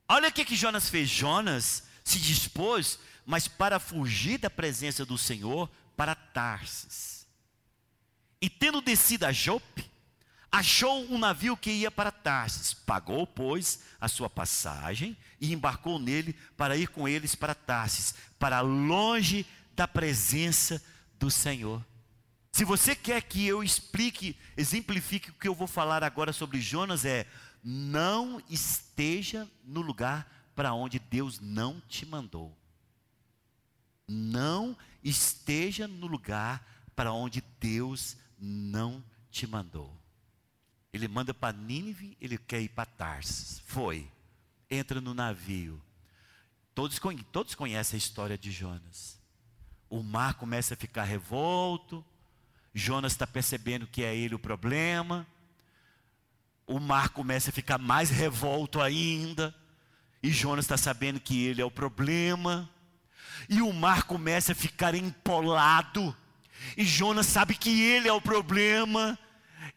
Olha 0.08 0.30
o 0.30 0.32
que, 0.32 0.46
que 0.46 0.56
Jonas 0.56 0.90
fez. 0.90 1.10
Jonas 1.10 1.84
se 2.04 2.20
dispôs, 2.20 3.00
mas 3.26 3.48
para 3.48 3.80
fugir 3.80 4.38
da 4.38 4.50
presença 4.50 5.06
do 5.06 5.18
Senhor, 5.18 5.70
para 5.98 6.14
Tarsis. 6.16 7.28
E 8.40 8.50
tendo 8.50 8.80
descido 8.80 9.26
a 9.26 9.32
Jope, 9.32 9.90
achou 10.52 11.12
um 11.12 11.18
navio 11.18 11.58
que 11.58 11.72
ia 11.72 11.90
para 11.90 12.12
Tarsis. 12.12 12.74
Pagou, 12.74 13.26
pois, 13.26 13.82
a 14.00 14.08
sua 14.08 14.30
passagem 14.30 15.18
e 15.42 15.52
embarcou 15.52 15.98
nele 15.98 16.34
para 16.56 16.78
ir 16.78 16.88
com 16.88 17.08
eles 17.08 17.34
para 17.34 17.56
Tarsis, 17.56 18.14
para 18.38 18.62
longe 18.62 19.46
da 19.76 19.88
presença 19.88 20.82
do 21.20 21.32
Senhor. 21.32 21.84
Se 22.52 22.64
você 22.64 22.96
quer 22.96 23.22
que 23.24 23.46
eu 23.46 23.64
explique, 23.64 24.38
exemplifique 24.56 25.32
o 25.32 25.34
que 25.34 25.48
eu 25.48 25.56
vou 25.56 25.68
falar 25.68 26.04
agora 26.04 26.32
sobre 26.32 26.62
Jonas, 26.62 27.06
é: 27.06 27.28
não 27.64 28.42
esteja 28.50 29.50
no 29.64 29.82
lugar 29.82 30.50
para 30.56 30.74
onde 30.74 30.98
Deus 31.00 31.40
não 31.40 31.82
te 31.88 32.06
mandou. 32.06 32.58
Não 34.08 34.78
esteja 35.04 35.88
no 35.88 36.08
lugar 36.08 36.66
para 36.96 37.12
onde 37.12 37.44
Deus 37.60 38.18
não 38.40 39.04
te 39.30 39.46
mandou. 39.46 39.96
Ele 40.94 41.08
manda 41.08 41.34
para 41.34 41.56
Nínive, 41.56 42.18
ele 42.20 42.38
quer 42.38 42.62
ir 42.62 42.70
para 42.70 42.86
Tarsis. 42.86 43.62
Foi. 43.66 44.10
Entra 44.70 45.00
no 45.00 45.14
navio. 45.14 45.82
Todos, 46.74 47.00
todos 47.32 47.56
conhecem 47.56 47.98
a 47.98 48.00
história 48.00 48.38
de 48.38 48.52
Jonas. 48.52 49.20
O 49.90 50.04
mar 50.04 50.36
começa 50.36 50.74
a 50.74 50.78
ficar 50.78 51.04
revolto. 51.04 52.04
Jonas 52.74 53.14
está 53.14 53.26
percebendo 53.26 53.88
que 53.88 54.04
é 54.04 54.16
ele 54.16 54.36
o 54.36 54.40
problema. 54.40 55.26
O 56.66 56.80
mar 56.80 57.10
começa 57.10 57.50
a 57.50 57.54
ficar 57.54 57.78
mais 57.78 58.10
revolto 58.10 58.82
ainda. 58.82 59.56
E 60.22 60.30
Jonas 60.30 60.66
está 60.66 60.78
sabendo 60.78 61.20
que 61.20 61.46
ele 61.46 61.62
é 61.62 61.66
o 61.66 61.72
problema. 61.72 62.70
E 63.50 63.62
o 63.62 63.72
mar 63.74 64.04
começa 64.04 64.52
a 64.52 64.56
ficar 64.56 64.96
empolado. 64.96 66.16
E 66.76 66.84
Jonas 66.84 67.28
sabe 67.28 67.56
que 67.56 67.82
ele 67.82 68.08
é 68.08 68.14
o 68.14 68.22
problema. 68.22 69.18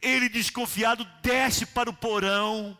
Ele, 0.01 0.29
desconfiado, 0.29 1.07
desce 1.23 1.66
para 1.66 1.90
o 1.90 1.94
porão 1.94 2.77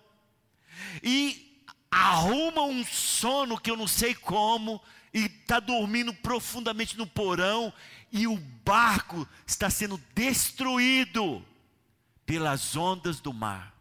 e 1.03 1.65
arruma 1.91 2.63
um 2.63 2.85
sono 2.85 3.59
que 3.59 3.71
eu 3.71 3.77
não 3.77 3.87
sei 3.87 4.15
como, 4.15 4.81
e 5.13 5.27
está 5.27 5.59
dormindo 5.59 6.15
profundamente 6.15 6.97
no 6.97 7.07
porão, 7.07 7.73
e 8.13 8.27
o 8.27 8.37
barco 8.65 9.27
está 9.47 9.69
sendo 9.69 10.01
destruído 10.15 11.45
pelas 12.25 12.77
ondas 12.77 13.21
do 13.21 13.33
mar. 13.33 13.75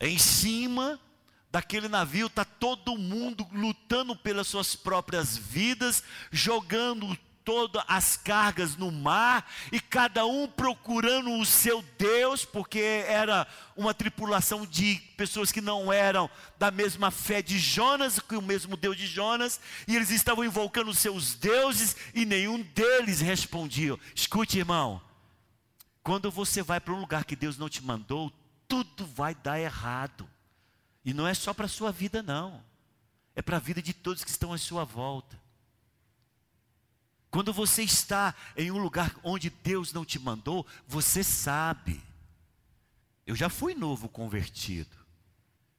Em 0.00 0.18
cima 0.18 0.98
daquele 1.50 1.88
navio 1.88 2.26
está 2.26 2.44
todo 2.44 2.96
mundo 2.96 3.46
lutando 3.52 4.14
pelas 4.14 4.46
suas 4.46 4.76
próprias 4.76 5.36
vidas, 5.36 6.02
jogando 6.30 7.16
todas 7.48 7.82
as 7.88 8.14
cargas 8.14 8.76
no 8.76 8.90
mar 8.90 9.50
e 9.72 9.80
cada 9.80 10.26
um 10.26 10.46
procurando 10.46 11.32
o 11.32 11.46
seu 11.46 11.82
Deus, 11.96 12.44
porque 12.44 12.78
era 13.08 13.46
uma 13.74 13.94
tripulação 13.94 14.66
de 14.66 14.96
pessoas 15.16 15.50
que 15.50 15.62
não 15.62 15.90
eram 15.90 16.28
da 16.58 16.70
mesma 16.70 17.10
fé 17.10 17.40
de 17.40 17.58
Jonas, 17.58 18.18
que 18.18 18.36
o 18.36 18.42
mesmo 18.42 18.76
Deus 18.76 18.98
de 18.98 19.06
Jonas, 19.06 19.58
e 19.86 19.96
eles 19.96 20.10
estavam 20.10 20.44
invocando 20.44 20.90
os 20.90 20.98
seus 20.98 21.32
deuses 21.36 21.96
e 22.14 22.26
nenhum 22.26 22.60
deles 22.60 23.22
respondia. 23.22 23.96
Escute, 24.14 24.58
irmão, 24.58 25.00
quando 26.02 26.30
você 26.30 26.62
vai 26.62 26.78
para 26.78 26.92
um 26.92 27.00
lugar 27.00 27.24
que 27.24 27.34
Deus 27.34 27.56
não 27.56 27.70
te 27.70 27.82
mandou, 27.82 28.30
tudo 28.68 29.06
vai 29.06 29.34
dar 29.34 29.58
errado. 29.58 30.28
E 31.08 31.14
não 31.14 31.26
é 31.26 31.32
só 31.32 31.54
para 31.54 31.64
a 31.64 31.70
sua 31.70 31.90
vida, 31.90 32.22
não. 32.22 32.62
É 33.34 33.40
para 33.40 33.56
a 33.56 33.60
vida 33.60 33.80
de 33.80 33.94
todos 33.94 34.22
que 34.22 34.28
estão 34.28 34.52
à 34.52 34.58
sua 34.58 34.84
volta. 34.84 35.40
Quando 37.30 37.50
você 37.50 37.82
está 37.82 38.34
em 38.54 38.70
um 38.70 38.76
lugar 38.76 39.18
onde 39.22 39.48
Deus 39.48 39.90
não 39.90 40.04
te 40.04 40.18
mandou, 40.18 40.66
você 40.86 41.24
sabe. 41.24 41.98
Eu 43.26 43.34
já 43.34 43.48
fui 43.48 43.74
novo 43.74 44.06
convertido. 44.06 44.94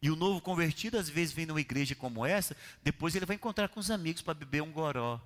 E 0.01 0.09
o 0.09 0.15
novo 0.15 0.41
convertido, 0.41 0.97
às 0.97 1.07
vezes, 1.07 1.31
vem 1.31 1.45
numa 1.45 1.61
igreja 1.61 1.93
como 1.93 2.25
essa, 2.25 2.57
depois 2.81 3.13
ele 3.13 3.27
vai 3.27 3.35
encontrar 3.35 3.69
com 3.69 3.79
os 3.79 3.91
amigos 3.91 4.23
para 4.23 4.33
beber 4.33 4.63
um 4.63 4.71
goró. 4.71 5.21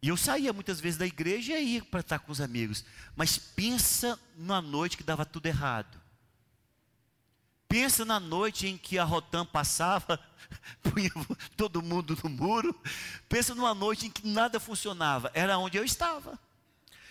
E 0.00 0.10
eu 0.10 0.16
saía 0.16 0.52
muitas 0.52 0.78
vezes 0.78 0.96
da 0.96 1.08
igreja 1.08 1.58
e 1.58 1.74
ia 1.74 1.84
para 1.84 2.02
estar 2.02 2.20
com 2.20 2.30
os 2.30 2.40
amigos. 2.40 2.84
Mas 3.16 3.36
pensa 3.36 4.16
na 4.36 4.62
noite 4.62 4.96
que 4.96 5.02
dava 5.02 5.26
tudo 5.26 5.46
errado. 5.46 6.00
Pensa 7.70 8.04
na 8.04 8.18
noite 8.18 8.66
em 8.66 8.76
que 8.76 8.98
a 8.98 9.04
Rotan 9.04 9.46
passava, 9.46 10.18
punha 10.82 11.12
todo 11.56 11.80
mundo 11.80 12.18
no 12.20 12.28
muro. 12.28 12.74
Pensa 13.28 13.54
numa 13.54 13.72
noite 13.72 14.06
em 14.06 14.10
que 14.10 14.26
nada 14.26 14.58
funcionava. 14.58 15.30
Era 15.34 15.56
onde 15.56 15.78
eu 15.78 15.84
estava. 15.84 16.36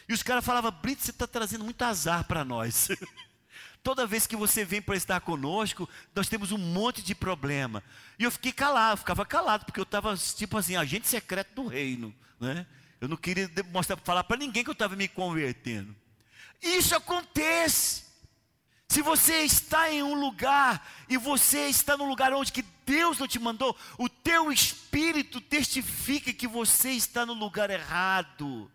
E 0.06 0.14
os 0.14 0.22
caras 0.22 0.44
falavam, 0.44 0.70
Brito, 0.70 1.02
você 1.02 1.12
está 1.12 1.26
trazendo 1.26 1.64
muito 1.64 1.82
azar 1.82 2.26
para 2.26 2.44
nós. 2.44 2.90
Toda 3.82 4.06
vez 4.06 4.28
que 4.28 4.36
você 4.36 4.66
vem 4.66 4.82
para 4.82 4.98
estar 4.98 5.22
conosco, 5.22 5.88
nós 6.14 6.28
temos 6.28 6.52
um 6.52 6.58
monte 6.58 7.02
de 7.02 7.16
problema. 7.16 7.82
E 8.20 8.26
eu 8.26 8.32
fiquei 8.32 8.52
calado, 8.52 8.98
ficava 8.98 9.26
calado, 9.26 9.64
porque 9.64 9.80
eu 9.80 9.84
estava 9.84 10.14
tipo 10.18 10.58
assim, 10.58 10.76
agente 10.76 11.08
secreto 11.08 11.56
do 11.56 11.68
reino. 11.68 12.14
Né? 12.38 12.68
Eu 13.00 13.08
não 13.08 13.16
queria 13.16 13.50
mostrar, 13.72 13.96
falar 13.96 14.26
para 14.26 14.36
ninguém 14.36 14.66
que 14.66 14.70
eu 14.70 14.74
estava 14.74 14.98
me 14.98 15.08
convertendo. 15.08 15.96
Isso 16.62 16.94
acontece. 16.94 18.09
Se 18.90 19.04
você 19.04 19.44
está 19.44 19.92
em 19.92 20.02
um 20.02 20.16
lugar 20.16 20.86
e 21.08 21.16
você 21.16 21.68
está 21.68 21.96
no 21.96 22.10
lugar 22.10 22.34
onde 22.34 22.52
que 22.52 22.66
Deus 22.88 23.20
não 23.20 23.28
te 23.28 23.38
mandou, 23.38 23.78
o 24.00 24.10
teu 24.10 24.52
espírito 24.52 25.40
testifica 25.40 26.34
que 26.34 26.48
você 26.48 26.90
está 26.90 27.24
no 27.24 27.34
lugar 27.34 27.70
errado. 27.70 28.70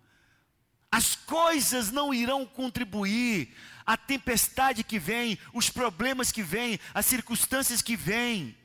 As 0.91 1.17
coisas 1.17 1.91
não 1.91 2.15
irão 2.15 2.47
contribuir, 2.47 3.53
a 3.85 3.97
tempestade 3.97 4.85
que 4.85 5.01
vem, 5.01 5.37
os 5.53 5.69
problemas 5.69 6.31
que 6.31 6.45
vêm, 6.45 6.79
as 6.95 7.07
circunstâncias 7.07 7.83
que 7.83 7.97
vêm. 7.97 8.57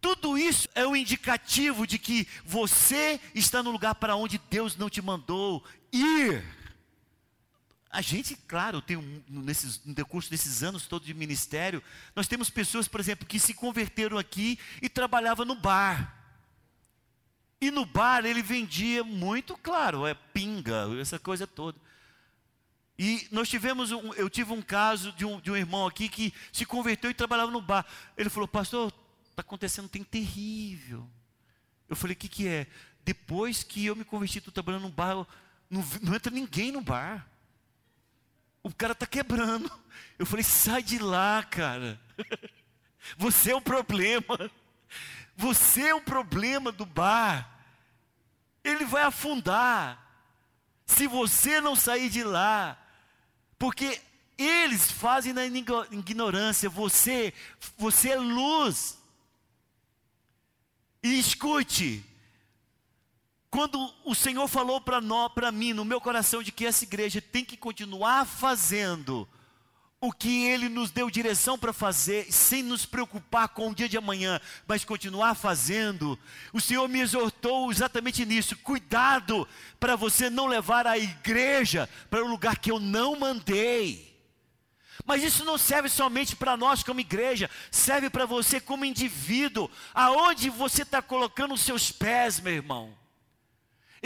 Tudo 0.00 0.36
isso 0.36 0.68
é 0.74 0.84
um 0.84 0.96
indicativo 0.96 1.86
de 1.86 1.96
que 1.96 2.26
você 2.44 3.20
está 3.36 3.62
no 3.62 3.70
lugar 3.70 3.94
para 3.94 4.16
onde 4.16 4.38
Deus 4.50 4.76
não 4.76 4.90
te 4.90 5.00
mandou 5.00 5.64
ir. 5.92 6.55
A 7.90 8.02
gente, 8.02 8.36
claro, 8.48 8.82
tem 8.82 8.96
um, 8.96 9.22
nesses, 9.28 9.82
no 9.84 9.94
decurso 9.94 10.30
desses 10.30 10.62
anos 10.62 10.86
todos 10.86 11.06
de 11.06 11.14
ministério, 11.14 11.82
nós 12.14 12.26
temos 12.26 12.50
pessoas, 12.50 12.88
por 12.88 13.00
exemplo, 13.00 13.26
que 13.26 13.38
se 13.38 13.54
converteram 13.54 14.18
aqui 14.18 14.58
e 14.82 14.88
trabalhavam 14.88 15.46
no 15.46 15.54
bar. 15.54 16.14
E 17.60 17.70
no 17.70 17.86
bar 17.86 18.24
ele 18.26 18.42
vendia 18.42 19.02
muito, 19.02 19.56
claro, 19.56 20.06
é 20.06 20.14
pinga, 20.14 20.88
essa 21.00 21.18
coisa 21.18 21.46
toda. 21.46 21.78
E 22.98 23.28
nós 23.30 23.48
tivemos, 23.48 23.92
um, 23.92 24.12
eu 24.14 24.28
tive 24.28 24.52
um 24.52 24.62
caso 24.62 25.12
de 25.12 25.24
um, 25.24 25.40
de 25.40 25.50
um 25.50 25.56
irmão 25.56 25.86
aqui 25.86 26.08
que 26.08 26.34
se 26.52 26.66
converteu 26.66 27.10
e 27.10 27.14
trabalhava 27.14 27.50
no 27.50 27.60
bar. 27.60 27.86
Ele 28.16 28.28
falou, 28.28 28.48
pastor, 28.48 28.92
está 29.30 29.42
acontecendo 29.42 29.84
um 29.84 29.88
tem 29.88 30.02
terrível. 30.02 31.08
Eu 31.88 31.94
falei, 31.94 32.14
o 32.14 32.18
que, 32.18 32.28
que 32.28 32.48
é? 32.48 32.66
Depois 33.04 33.62
que 33.62 33.86
eu 33.86 33.94
me 33.94 34.04
converti, 34.04 34.38
estou 34.38 34.52
trabalhando 34.52 34.82
no 34.82 34.90
bar, 34.90 35.26
não, 35.70 35.84
não 36.02 36.14
entra 36.14 36.32
ninguém 36.32 36.72
no 36.72 36.80
bar 36.80 37.26
o 38.66 38.74
cara 38.74 38.92
está 38.92 39.06
quebrando. 39.06 39.70
Eu 40.18 40.26
falei, 40.26 40.42
sai 40.42 40.82
de 40.82 40.98
lá, 40.98 41.42
cara. 41.44 42.00
Você 43.16 43.52
é 43.52 43.56
o 43.56 43.60
problema. 43.60 44.50
Você 45.36 45.82
é 45.82 45.94
o 45.94 46.00
problema 46.00 46.72
do 46.72 46.84
bar. 46.84 47.48
Ele 48.64 48.84
vai 48.84 49.04
afundar. 49.04 50.02
Se 50.84 51.06
você 51.06 51.60
não 51.60 51.76
sair 51.76 52.10
de 52.10 52.24
lá. 52.24 52.76
Porque 53.56 54.00
eles 54.36 54.90
fazem 54.90 55.32
na 55.32 55.46
ignorância. 55.46 56.68
Você, 56.68 57.32
você 57.78 58.10
é 58.10 58.16
luz. 58.16 58.98
E 61.02 61.20
escute, 61.20 62.04
quando 63.56 63.90
o 64.04 64.14
Senhor 64.14 64.46
falou 64.48 64.82
para 64.82 65.50
mim, 65.50 65.72
no 65.72 65.82
meu 65.82 65.98
coração, 65.98 66.42
de 66.42 66.52
que 66.52 66.66
essa 66.66 66.84
igreja 66.84 67.22
tem 67.22 67.42
que 67.42 67.56
continuar 67.56 68.26
fazendo 68.26 69.26
o 69.98 70.12
que 70.12 70.44
Ele 70.44 70.68
nos 70.68 70.90
deu 70.90 71.08
direção 71.08 71.58
para 71.58 71.72
fazer, 71.72 72.30
sem 72.30 72.62
nos 72.62 72.84
preocupar 72.84 73.48
com 73.48 73.70
o 73.70 73.74
dia 73.74 73.88
de 73.88 73.96
amanhã, 73.96 74.38
mas 74.68 74.84
continuar 74.84 75.34
fazendo, 75.34 76.18
o 76.52 76.60
Senhor 76.60 76.86
me 76.86 77.00
exortou 77.00 77.72
exatamente 77.72 78.26
nisso: 78.26 78.58
cuidado 78.58 79.48
para 79.80 79.96
você 79.96 80.28
não 80.28 80.46
levar 80.46 80.86
a 80.86 80.98
igreja 80.98 81.88
para 82.10 82.22
um 82.22 82.28
lugar 82.28 82.58
que 82.58 82.70
eu 82.70 82.78
não 82.78 83.18
mandei. 83.18 84.14
Mas 85.06 85.22
isso 85.22 85.46
não 85.46 85.56
serve 85.56 85.88
somente 85.88 86.36
para 86.36 86.58
nós 86.58 86.82
como 86.82 87.00
igreja, 87.00 87.48
serve 87.70 88.10
para 88.10 88.26
você 88.26 88.60
como 88.60 88.84
indivíduo. 88.84 89.70
Aonde 89.94 90.50
você 90.50 90.82
está 90.82 91.00
colocando 91.00 91.54
os 91.54 91.62
seus 91.62 91.90
pés, 91.90 92.38
meu 92.38 92.52
irmão? 92.52 93.05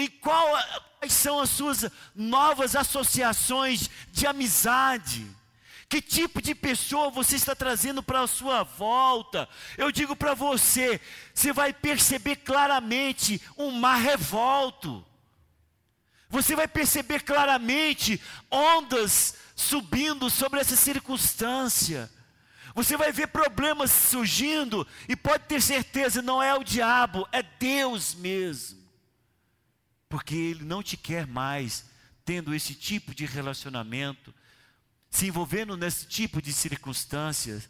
E 0.01 0.09
quais 0.09 1.13
são 1.13 1.41
as 1.41 1.51
suas 1.51 1.85
novas 2.15 2.75
associações 2.75 3.91
de 4.11 4.27
amizade? 4.27 5.31
Que 5.91 6.01
tipo 6.01 6.41
de 6.41 6.55
pessoa 6.55 7.11
você 7.11 7.37
está 7.37 7.55
trazendo 7.55 8.03
para 8.03 8.23
a 8.23 8.27
sua 8.27 8.63
volta? 8.63 9.47
Eu 9.77 9.93
digo 9.93 10.17
para 10.17 10.33
você, 10.33 10.99
você 11.35 11.53
vai 11.53 11.75
perceber 11.75 12.37
claramente 12.37 13.43
um 13.59 13.73
mar 13.73 14.01
revolto. 14.01 15.05
Você 16.31 16.57
vai 16.57 16.67
perceber 16.67 17.21
claramente 17.21 18.19
ondas 18.51 19.35
subindo 19.55 20.31
sobre 20.31 20.61
essa 20.61 20.77
circunstância. 20.77 22.11
Você 22.75 22.97
vai 22.97 23.13
ver 23.13 23.27
problemas 23.27 23.91
surgindo 23.91 24.87
e 25.07 25.15
pode 25.15 25.45
ter 25.45 25.61
certeza, 25.61 26.23
não 26.23 26.43
é 26.43 26.55
o 26.55 26.65
diabo, 26.65 27.29
é 27.33 27.43
Deus 27.43 28.15
mesmo 28.15 28.80
porque 30.11 30.35
Ele 30.35 30.65
não 30.65 30.83
te 30.83 30.97
quer 30.97 31.27
mais 31.27 31.87
tendo 32.25 32.53
esse 32.53 32.75
tipo 32.75 33.15
de 33.15 33.25
relacionamento, 33.25 34.35
se 35.09 35.29
envolvendo 35.29 35.77
nesse 35.77 36.07
tipo 36.07 36.43
de 36.43 36.53
circunstâncias 36.53 37.69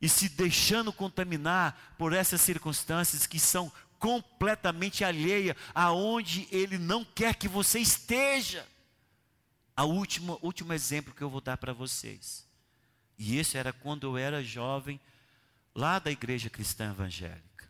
e 0.00 0.08
se 0.08 0.30
deixando 0.30 0.92
contaminar 0.92 1.94
por 1.98 2.12
essas 2.12 2.40
circunstâncias 2.40 3.26
que 3.26 3.38
são 3.38 3.70
completamente 3.98 5.04
alheia 5.04 5.56
aonde 5.74 6.48
Ele 6.50 6.78
não 6.78 7.04
quer 7.04 7.34
que 7.34 7.46
você 7.46 7.78
esteja. 7.78 8.66
A 9.76 9.84
última, 9.84 10.38
último 10.42 10.72
exemplo 10.72 11.14
que 11.14 11.22
eu 11.22 11.30
vou 11.30 11.40
dar 11.40 11.58
para 11.58 11.72
vocês. 11.72 12.46
E 13.18 13.38
esse 13.38 13.58
era 13.58 13.72
quando 13.72 14.04
eu 14.04 14.16
era 14.16 14.42
jovem, 14.42 14.98
lá 15.74 15.98
da 15.98 16.10
igreja 16.10 16.48
cristã 16.48 16.90
evangélica. 16.90 17.68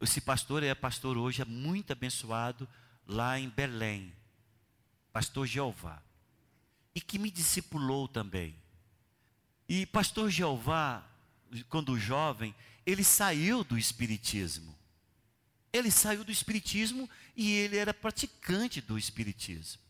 Esse 0.00 0.20
pastor 0.20 0.62
é 0.64 0.74
pastor 0.74 1.16
hoje, 1.16 1.42
é 1.42 1.44
muito 1.44 1.92
abençoado 1.92 2.68
lá 3.06 3.38
em 3.38 3.48
Belém, 3.48 4.12
pastor 5.12 5.46
Jeová, 5.46 6.02
e 6.94 7.00
que 7.00 7.18
me 7.18 7.30
discipulou 7.30 8.08
também. 8.08 8.54
E 9.68 9.86
pastor 9.86 10.30
Jeová, 10.30 11.04
quando 11.68 11.98
jovem, 11.98 12.54
ele 12.84 13.02
saiu 13.02 13.64
do 13.64 13.78
espiritismo. 13.78 14.76
Ele 15.72 15.90
saiu 15.90 16.22
do 16.22 16.30
espiritismo 16.30 17.08
e 17.34 17.50
ele 17.52 17.76
era 17.76 17.92
praticante 17.92 18.80
do 18.80 18.96
espiritismo. 18.96 19.82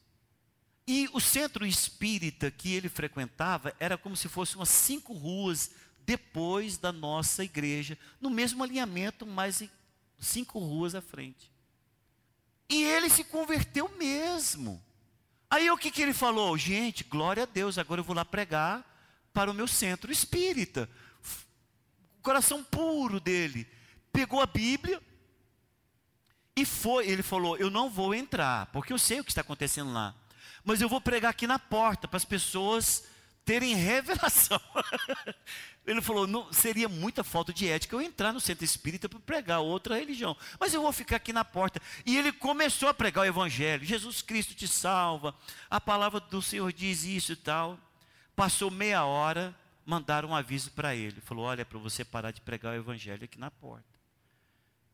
E 0.86 1.08
o 1.12 1.20
centro 1.20 1.66
espírita 1.66 2.50
que 2.50 2.72
ele 2.72 2.88
frequentava 2.88 3.74
era 3.80 3.96
como 3.96 4.16
se 4.16 4.28
fosse 4.28 4.56
umas 4.56 4.68
cinco 4.68 5.12
ruas 5.12 5.72
depois 6.00 6.76
da 6.76 6.92
nossa 6.92 7.42
igreja, 7.42 7.98
no 8.20 8.28
mesmo 8.28 8.62
alinhamento, 8.62 9.26
mas 9.26 9.62
cinco 10.18 10.58
ruas 10.58 10.94
à 10.94 11.00
frente. 11.00 11.50
E 12.68 12.82
ele 12.82 13.08
se 13.10 13.24
converteu 13.24 13.88
mesmo. 13.96 14.82
Aí 15.50 15.70
o 15.70 15.76
que, 15.76 15.90
que 15.90 16.02
ele 16.02 16.14
falou? 16.14 16.56
Gente, 16.56 17.04
glória 17.04 17.44
a 17.44 17.46
Deus, 17.46 17.78
agora 17.78 18.00
eu 18.00 18.04
vou 18.04 18.16
lá 18.16 18.24
pregar 18.24 18.84
para 19.32 19.50
o 19.50 19.54
meu 19.54 19.68
centro 19.68 20.10
espírita. 20.10 20.88
O 22.18 22.22
coração 22.22 22.62
puro 22.64 23.20
dele. 23.20 23.66
Pegou 24.12 24.40
a 24.40 24.46
Bíblia 24.46 25.02
e 26.56 26.64
foi. 26.64 27.08
Ele 27.08 27.22
falou: 27.22 27.56
Eu 27.56 27.70
não 27.70 27.90
vou 27.90 28.14
entrar, 28.14 28.66
porque 28.66 28.92
eu 28.92 28.98
sei 28.98 29.20
o 29.20 29.24
que 29.24 29.30
está 29.30 29.42
acontecendo 29.42 29.92
lá. 29.92 30.14
Mas 30.64 30.80
eu 30.80 30.88
vou 30.88 31.00
pregar 31.00 31.30
aqui 31.30 31.46
na 31.46 31.58
porta 31.58 32.08
para 32.08 32.16
as 32.16 32.24
pessoas 32.24 33.04
terem 33.44 33.74
revelação. 33.74 34.60
Ele 35.86 36.00
falou: 36.00 36.26
não, 36.26 36.50
seria 36.52 36.88
muita 36.88 37.22
falta 37.22 37.52
de 37.52 37.68
ética 37.68 37.94
eu 37.94 38.00
entrar 38.00 38.32
no 38.32 38.40
centro 38.40 38.64
espírita 38.64 39.08
para 39.08 39.20
pregar 39.20 39.60
outra 39.60 39.98
religião, 39.98 40.36
mas 40.58 40.72
eu 40.72 40.80
vou 40.80 40.92
ficar 40.92 41.16
aqui 41.16 41.32
na 41.32 41.44
porta. 41.44 41.80
E 42.06 42.16
ele 42.16 42.32
começou 42.32 42.88
a 42.88 42.94
pregar 42.94 43.24
o 43.24 43.28
evangelho: 43.28 43.84
Jesus 43.84 44.22
Cristo 44.22 44.54
te 44.54 44.66
salva, 44.66 45.34
a 45.68 45.80
palavra 45.80 46.20
do 46.20 46.40
Senhor 46.40 46.72
diz 46.72 47.04
isso 47.04 47.32
e 47.32 47.36
tal. 47.36 47.78
Passou 48.34 48.70
meia 48.70 49.04
hora, 49.04 49.54
mandaram 49.84 50.30
um 50.30 50.34
aviso 50.34 50.70
para 50.70 50.94
ele: 50.94 51.20
falou, 51.20 51.44
olha, 51.44 51.62
é 51.62 51.64
para 51.64 51.78
você 51.78 52.04
parar 52.04 52.30
de 52.30 52.40
pregar 52.40 52.72
o 52.72 52.76
evangelho 52.76 53.24
aqui 53.24 53.38
na 53.38 53.50
porta. 53.50 53.84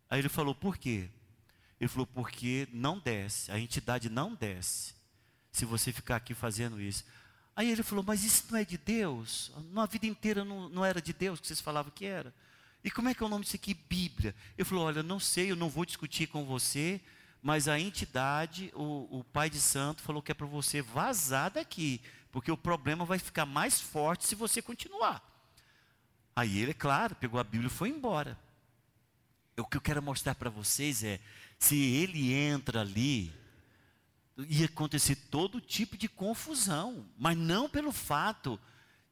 Aí 0.08 0.18
ele 0.18 0.28
falou: 0.28 0.54
por 0.54 0.76
quê? 0.76 1.08
Ele 1.80 1.88
falou: 1.88 2.06
porque 2.06 2.66
não 2.72 2.98
desce, 2.98 3.50
a 3.52 3.58
entidade 3.60 4.10
não 4.10 4.34
desce, 4.34 4.94
se 5.52 5.64
você 5.64 5.92
ficar 5.92 6.16
aqui 6.16 6.34
fazendo 6.34 6.80
isso. 6.80 7.04
Aí 7.54 7.70
ele 7.70 7.82
falou: 7.82 8.04
Mas 8.06 8.24
isso 8.24 8.44
não 8.50 8.58
é 8.58 8.64
de 8.64 8.78
Deus? 8.78 9.52
Na 9.72 9.86
vida 9.86 10.06
inteira 10.06 10.44
não, 10.44 10.68
não 10.68 10.84
era 10.84 11.00
de 11.00 11.12
Deus 11.12 11.40
que 11.40 11.46
vocês 11.46 11.60
falavam 11.60 11.92
que 11.94 12.06
era. 12.06 12.34
E 12.82 12.90
como 12.90 13.08
é 13.08 13.14
que 13.14 13.22
é 13.22 13.26
o 13.26 13.28
nome 13.28 13.44
disso 13.44 13.56
aqui? 13.56 13.74
Bíblia. 13.74 14.34
Eu 14.56 14.64
falou: 14.64 14.84
Olha, 14.84 15.02
não 15.02 15.20
sei, 15.20 15.50
eu 15.50 15.56
não 15.56 15.68
vou 15.68 15.84
discutir 15.84 16.26
com 16.26 16.44
você, 16.44 17.00
mas 17.42 17.68
a 17.68 17.78
entidade, 17.78 18.72
o, 18.74 19.18
o 19.18 19.24
pai 19.24 19.50
de 19.50 19.60
santo, 19.60 20.02
falou 20.02 20.22
que 20.22 20.32
é 20.32 20.34
para 20.34 20.46
você 20.46 20.80
vazar 20.80 21.50
daqui, 21.50 22.00
porque 22.32 22.50
o 22.50 22.56
problema 22.56 23.04
vai 23.04 23.18
ficar 23.18 23.46
mais 23.46 23.80
forte 23.80 24.26
se 24.26 24.34
você 24.34 24.62
continuar. 24.62 25.22
Aí 26.34 26.58
ele, 26.58 26.70
é 26.70 26.74
claro, 26.74 27.14
pegou 27.14 27.40
a 27.40 27.44
Bíblia 27.44 27.66
e 27.66 27.70
foi 27.70 27.88
embora. 27.88 28.38
O 29.58 29.64
que 29.66 29.76
eu 29.76 29.80
quero 29.80 30.02
mostrar 30.02 30.34
para 30.34 30.48
vocês 30.48 31.04
é: 31.04 31.20
se 31.58 31.76
ele 31.76 32.32
entra 32.32 32.80
ali, 32.80 33.32
ia 34.48 34.66
acontecer 34.66 35.16
todo 35.30 35.60
tipo 35.60 35.96
de 35.96 36.08
confusão, 36.08 37.06
mas 37.18 37.36
não 37.36 37.68
pelo 37.68 37.92
fato 37.92 38.58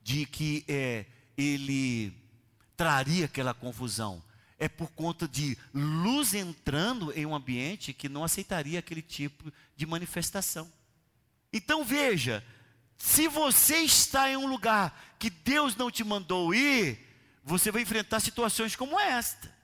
de 0.02 0.26
que 0.26 0.64
é, 0.68 1.06
ele 1.36 2.12
traria 2.76 3.26
aquela 3.26 3.52
confusão. 3.52 4.22
É 4.58 4.68
por 4.68 4.90
conta 4.90 5.28
de 5.28 5.56
luz 5.72 6.34
entrando 6.34 7.12
em 7.12 7.24
um 7.24 7.34
ambiente 7.34 7.92
que 7.92 8.08
não 8.08 8.24
aceitaria 8.24 8.78
aquele 8.78 9.02
tipo 9.02 9.52
de 9.76 9.86
manifestação. 9.86 10.70
Então 11.52 11.84
veja, 11.84 12.44
se 12.96 13.28
você 13.28 13.78
está 13.78 14.28
em 14.30 14.36
um 14.36 14.46
lugar 14.46 15.16
que 15.18 15.30
Deus 15.30 15.76
não 15.76 15.90
te 15.90 16.02
mandou 16.02 16.52
ir, 16.52 16.98
você 17.44 17.70
vai 17.70 17.82
enfrentar 17.82 18.20
situações 18.20 18.74
como 18.74 18.98
esta. 18.98 19.58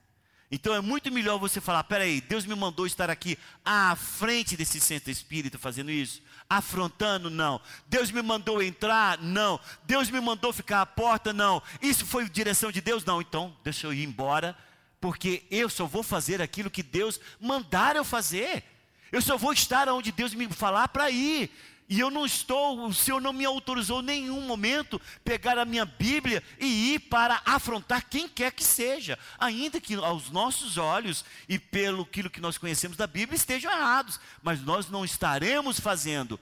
Então 0.55 0.73
é 0.73 0.81
muito 0.81 1.11
melhor 1.11 1.37
você 1.37 1.61
falar: 1.61 1.83
peraí, 1.83 2.21
Deus 2.21 2.47
me 2.47 2.55
mandou 2.55 2.87
estar 2.87 3.11
aqui 3.11 3.37
à 3.65 3.97
frente 3.97 4.57
desse 4.57 4.81
centro 4.81 5.11
espírita 5.11 5.59
fazendo 5.59 5.91
isso, 5.91 6.23
afrontando? 6.49 7.29
Não. 7.29 7.61
Deus 7.89 8.13
me 8.13 8.23
mandou 8.23 8.63
entrar? 8.63 9.19
Não. 9.19 9.59
Deus 9.83 10.09
me 10.11 10.21
mandou 10.21 10.53
ficar 10.53 10.81
à 10.81 10.87
porta? 10.87 11.33
Não. 11.33 11.61
Isso 11.83 12.07
foi 12.07 12.29
direção 12.29 12.71
de 12.71 12.81
Deus? 12.81 13.05
Não. 13.05 13.21
Então, 13.21 13.57
deixa 13.65 13.89
eu 13.89 13.93
ir 13.93 14.05
embora, 14.05 14.57
porque 15.01 15.43
eu 15.51 15.69
só 15.69 15.87
vou 15.87 16.05
fazer 16.05 16.41
aquilo 16.41 16.71
que 16.71 16.85
Deus 16.85 17.19
mandar 17.41 17.97
eu 17.97 18.05
fazer. 18.05 18.63
Eu 19.11 19.21
só 19.21 19.37
vou 19.37 19.53
estar 19.53 19.89
onde 19.89 20.13
Deus 20.13 20.35
me 20.35 20.49
falar 20.49 20.87
para 20.87 21.11
ir. 21.11 21.51
E 21.89 22.01
eu 22.01 22.11
não 22.11 22.25
estou, 22.25 22.87
o 22.87 22.95
Senhor 22.95 23.21
não 23.21 23.33
me 23.33 23.45
autorizou 23.45 24.01
em 24.01 24.05
nenhum 24.05 24.41
momento 24.41 25.01
pegar 25.23 25.59
a 25.59 25.67
minha 25.67 25.85
Bíblia 25.85 26.43
e 26.59 26.95
ir 26.95 26.99
para 27.01 27.43
afrontar 27.45 28.09
quem 28.09 28.27
quer 28.27 28.53
que 28.53 28.65
seja, 28.65 29.19
ainda 29.39 29.81
que 29.81 29.95
aos 29.95 30.31
nossos 30.31 30.79
olhos 30.79 31.25
e 31.47 31.59
pelo 31.59 32.07
que 32.07 32.41
nós 32.41 32.57
conhecemos 32.57 32.97
da 32.97 33.07
Bíblia 33.07 33.37
estejam 33.37 33.71
errados, 33.71 34.19
mas 34.43 34.63
nós 34.63 34.89
não 34.89 35.05
estaremos 35.05 35.79
fazendo 35.79 36.41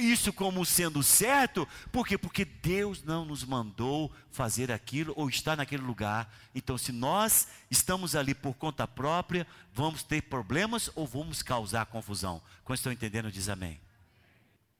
isso 0.00 0.32
como 0.32 0.64
sendo 0.64 1.02
certo, 1.02 1.68
por 1.90 2.06
quê? 2.06 2.16
Porque 2.16 2.44
Deus 2.44 3.02
não 3.02 3.24
nos 3.24 3.44
mandou 3.44 4.12
fazer 4.30 4.70
aquilo 4.70 5.12
ou 5.16 5.28
estar 5.28 5.56
naquele 5.56 5.82
lugar. 5.82 6.32
Então, 6.54 6.78
se 6.78 6.92
nós 6.92 7.48
estamos 7.70 8.14
ali 8.14 8.34
por 8.34 8.54
conta 8.54 8.86
própria, 8.86 9.46
vamos 9.74 10.02
ter 10.02 10.22
problemas 10.22 10.90
ou 10.94 11.06
vamos 11.06 11.42
causar 11.42 11.86
confusão. 11.86 12.40
Quando 12.64 12.76
estão 12.78 12.92
entendendo, 12.92 13.30
diz 13.30 13.48
amém. 13.48 13.80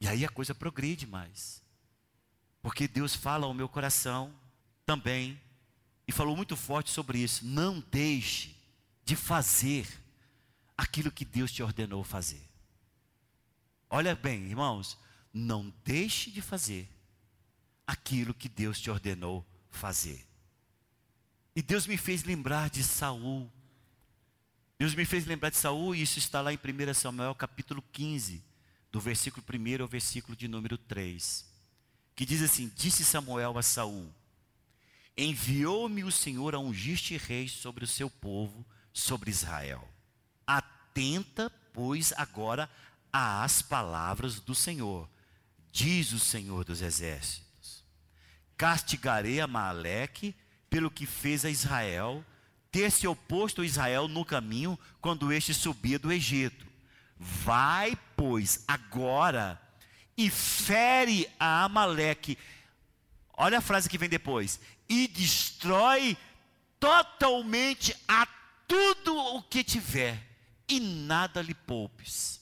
E 0.03 0.09
aí 0.09 0.25
a 0.25 0.29
coisa 0.29 0.53
progride 0.53 1.07
mais. 1.07 1.63
Porque 2.61 2.89
Deus 2.89 3.15
fala 3.15 3.47
ao 3.47 3.55
meu 3.55 3.69
coração 3.69 4.35
também, 4.85 5.41
e 6.09 6.11
falou 6.11 6.37
muito 6.37 6.57
forte 6.57 6.91
sobre 6.91 7.21
isso. 7.21 7.47
Não 7.47 7.79
deixe 7.79 8.53
de 9.05 9.15
fazer 9.15 9.87
aquilo 10.77 11.13
que 11.13 11.25
Deus 11.25 11.53
te 11.53 11.63
ordenou 11.63 12.03
fazer. 12.03 12.43
Olha 13.89 14.17
bem, 14.17 14.43
irmãos, 14.43 14.99
não 15.33 15.73
deixe 15.85 16.33
de 16.33 16.43
fazer 16.43 16.89
aquilo 17.87 18.35
que 18.35 18.49
Deus 18.49 18.81
te 18.81 18.91
ordenou 18.91 19.47
fazer. 19.71 20.27
E 21.55 21.63
Deus 21.63 21.87
me 21.87 21.97
fez 21.97 22.25
lembrar 22.25 22.71
de 22.71 22.83
Saul. 22.83 23.49
Deus 24.77 24.97
me 24.97 25.05
fez 25.05 25.25
lembrar 25.27 25.51
de 25.51 25.59
Saul, 25.59 25.95
e 25.95 26.03
isso 26.03 26.19
está 26.19 26.41
lá 26.41 26.53
em 26.53 26.57
1 26.57 26.93
Samuel 26.93 27.37
capítulo 27.37 27.81
15 27.93 28.51
do 28.93 29.01
versículo 29.01 29.43
1 29.49 29.83
ao 29.83 29.89
versículo 29.89 30.37
de 30.37 30.47
número 30.47 30.77
3, 30.77 31.47
que 32.15 32.27
diz 32.27 32.43
assim: 32.43 32.71
Disse 32.77 33.03
Samuel 33.05 33.57
a 33.57 33.63
Saul: 33.63 34.13
Enviou-me 35.17 36.05
o 36.05 36.13
Senhor 36.13 36.55
a 36.55 36.59
ungir-te 36.59 37.17
rei 37.17 37.49
sobre 37.49 37.85
o 37.85 37.89
seu 37.89 38.11
povo, 38.11 38.65
sobre 38.93 39.31
Israel. 39.31 39.89
Atenta, 40.47 41.51
pois, 41.73 42.13
agora 42.19 42.71
às 43.11 43.63
palavras 43.63 44.41
do 44.41 44.55
Senhor, 44.55 45.09
diz 45.73 46.13
o 46.13 46.19
Senhor 46.19 46.63
dos 46.63 46.83
exércitos: 46.83 47.83
Castigarei 48.59 49.41
a 49.41 49.47
Maleque 49.47 50.37
pelo 50.69 50.91
que 50.91 51.07
fez 51.07 51.47
a 51.47 51.51
Israel, 51.51 52.23
ter 52.71 52.91
se 52.91 53.07
oposto 53.07 53.63
a 53.63 53.67
Israel 53.67 54.07
no 54.07 54.23
caminho 54.23 54.79
quando 55.01 55.33
este 55.33 55.55
subia 55.55 55.99
do 55.99 56.13
Egito 56.13 56.73
Vai, 57.25 57.97
pois, 58.23 58.63
agora 58.69 59.61
e 60.17 60.31
fere 60.31 61.29
a 61.41 61.65
Amaleque. 61.65 62.39
Olha 63.33 63.59
a 63.59 63.61
frase 63.61 63.89
que 63.89 63.99
vem 63.99 64.09
depois. 64.09 64.61
E 64.89 65.09
destrói 65.09 66.17
totalmente 66.79 67.97
a 68.07 68.25
tudo 68.69 69.17
o 69.17 69.43
que 69.43 69.65
tiver, 69.65 70.25
e 70.69 70.79
nada 70.79 71.43
lhe 71.43 71.53
poupes. 71.53 72.41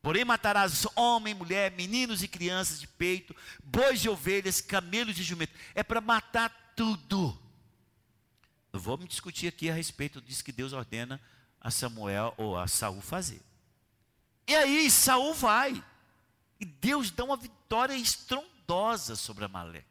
Porém 0.00 0.24
matarás 0.24 0.86
homem, 0.94 1.34
mulher, 1.34 1.72
meninos 1.72 2.22
e 2.22 2.28
crianças 2.28 2.78
de 2.78 2.86
peito, 2.86 3.34
bois 3.64 4.04
e 4.04 4.08
ovelhas, 4.08 4.60
camelos 4.60 5.18
e 5.18 5.24
jumentos. 5.24 5.56
É 5.74 5.82
para 5.82 6.00
matar 6.00 6.72
tudo. 6.76 7.36
Não 8.72 8.78
vou 8.78 8.96
me 8.96 9.08
discutir 9.08 9.48
aqui 9.48 9.68
a 9.68 9.74
respeito 9.74 10.20
disso 10.20 10.44
que 10.44 10.52
Deus 10.52 10.72
ordena 10.72 11.20
a 11.60 11.68
Samuel 11.68 12.32
ou 12.36 12.56
a 12.56 12.68
Saul 12.68 13.00
fazer. 13.00 13.45
E 14.46 14.54
aí 14.54 14.90
Saul 14.90 15.34
vai. 15.34 15.82
E 16.60 16.64
Deus 16.64 17.10
dá 17.10 17.24
uma 17.24 17.36
vitória 17.36 17.94
estrondosa 17.94 19.16
sobre 19.16 19.44
Amaleque. 19.44 19.86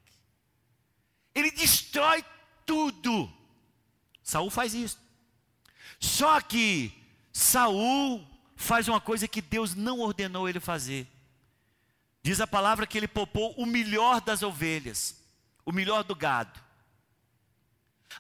Ele 1.34 1.52
destrói 1.52 2.24
tudo. 2.66 3.32
Saul 4.24 4.50
faz 4.50 4.74
isso. 4.74 4.98
Só 6.00 6.40
que 6.42 6.92
Saul 7.32 8.26
faz 8.56 8.88
uma 8.88 9.02
coisa 9.02 9.28
que 9.28 9.42
Deus 9.42 9.76
não 9.76 10.00
ordenou 10.00 10.48
ele 10.48 10.60
fazer. 10.60 11.08
Diz 12.24 12.40
a 12.40 12.48
palavra 12.48 12.88
que 12.88 12.98
ele 12.98 13.08
poupou 13.08 13.54
o 13.56 13.66
melhor 13.66 14.20
das 14.22 14.42
ovelhas, 14.42 15.22
o 15.64 15.72
melhor 15.72 16.04
do 16.04 16.16
gado. 16.16 16.60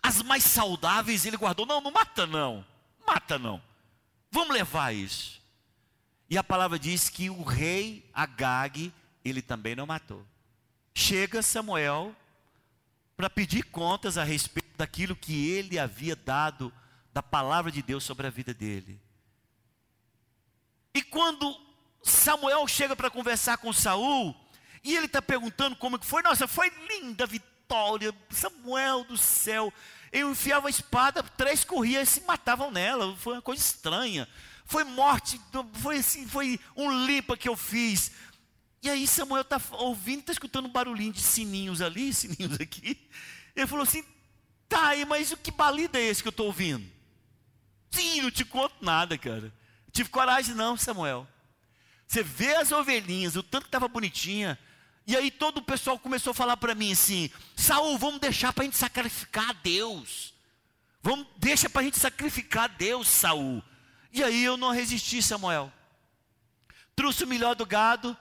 As 0.02 0.22
mais 0.22 0.44
saudáveis 0.44 1.26
ele 1.26 1.38
guardou. 1.38 1.66
Não, 1.66 1.82
não 1.82 1.92
mata 1.92 2.28
não. 2.28 2.66
Mata 3.08 3.40
não. 3.40 3.62
Vamos 4.30 4.54
levar 4.54 4.94
isso. 4.94 5.42
E 6.30 6.38
a 6.38 6.44
palavra 6.44 6.80
diz 6.80 7.10
que 7.10 7.30
o 7.30 7.44
rei 7.44 8.10
Agag, 8.14 8.94
ele 9.24 9.42
também 9.42 9.76
não 9.76 9.86
matou. 9.86 10.26
Chega 10.94 11.42
Samuel 11.42 12.16
para 13.16 13.30
pedir 13.30 13.64
contas 13.64 14.18
a 14.18 14.24
respeito 14.24 14.76
daquilo 14.78 15.16
que 15.16 15.50
ele 15.50 15.80
havia 15.80 16.16
dado 16.16 16.74
da 17.14 17.24
palavra 17.24 17.72
de 17.72 17.82
Deus 17.82 18.04
sobre 18.04 18.28
a 18.28 18.30
vida 18.30 18.54
dele. 18.54 19.00
E 20.94 21.02
quando 21.02 21.56
Samuel 22.02 22.68
chega 22.68 22.96
para 22.96 23.10
conversar 23.10 23.58
com 23.58 23.72
Saul, 23.72 24.36
e 24.84 24.96
ele 24.96 25.06
está 25.06 25.22
perguntando 25.22 25.76
como 25.76 26.00
que 26.00 26.06
foi, 26.06 26.22
nossa, 26.22 26.48
foi 26.48 26.70
linda 26.90 27.24
a 27.24 27.28
vitória, 27.28 28.14
Samuel 28.30 29.04
do 29.04 29.18
céu, 29.18 29.74
eu 30.12 30.32
enfiava 30.32 30.68
a 30.68 30.70
espada, 30.70 31.24
três 31.24 31.64
corriam 31.64 32.02
e 32.02 32.06
se 32.06 32.22
matavam 32.22 32.72
nela. 32.72 33.16
Foi 33.18 33.34
uma 33.34 33.42
coisa 33.42 33.62
estranha. 33.62 34.28
Foi 34.66 34.84
morte, 34.84 35.40
foi 35.74 35.98
assim, 35.98 36.28
foi 36.28 36.60
um 36.76 37.06
limpa 37.06 37.38
que 37.38 37.48
eu 37.48 37.56
fiz. 37.56 38.12
E 38.82 38.90
aí 38.90 39.08
Samuel 39.08 39.42
está 39.42 39.62
ouvindo, 39.74 40.20
está 40.20 40.32
escutando 40.32 40.66
um 40.66 40.72
barulhinho 40.72 41.14
de 41.14 41.22
sininhos 41.22 41.82
ali, 41.82 42.12
sininhos 42.14 42.60
aqui. 42.60 43.00
Ele 43.56 43.68
falou 43.68 43.84
assim: 43.84 44.04
tá 44.68 44.90
aí, 44.90 45.06
mas 45.06 45.32
o 45.32 45.38
que 45.38 45.52
balida 45.52 46.00
é 46.00 46.04
esse 46.04 46.22
que 46.22 46.28
eu 46.28 46.32
estou 46.32 46.48
ouvindo? 46.48 46.86
Sim, 47.92 48.22
não 48.22 48.32
te 48.32 48.44
conto 48.44 48.76
nada, 48.82 49.18
cara. 49.18 49.54
Tive 49.92 50.10
coragem 50.10 50.54
não, 50.54 50.76
Samuel. 50.76 51.28
Você 52.08 52.22
vê 52.22 52.56
as 52.56 52.72
ovelhinhas, 52.72 53.36
o 53.36 53.44
tanto 53.44 53.64
que 53.64 53.70
estava 53.70 53.88
bonitinha. 53.88 54.60
E 55.08 55.16
aí 55.16 55.30
todo 55.30 55.58
o 55.58 55.64
pessoal 55.64 55.98
começou 56.00 56.32
a 56.32 56.34
falar 56.34 56.58
para 56.58 56.76
mim 56.76 56.92
assim: 56.92 57.30
Saul, 57.56 57.98
vamos 57.98 58.20
deixar 58.20 58.52
para 58.52 58.64
a 58.64 58.66
gente 58.66 58.78
sacrificar 58.78 59.52
a 59.52 59.54
Deus. 59.54 60.34
Vamos, 61.02 61.28
deixa 61.38 61.70
para 61.70 61.82
a 61.82 61.84
gente 61.86 62.00
sacrificar 62.00 62.64
a 62.66 62.68
Deus, 62.68 63.08
Saul. 63.08 63.64
E 64.16 64.24
aí 64.24 64.46
eu 64.46 64.56
não 64.56 64.72
resisti, 64.72 65.22
Samuel. 65.22 65.70
Trouxe 66.96 67.26
o 67.26 67.28
melhor 67.28 67.54
do 67.54 67.66
gado 67.66 68.18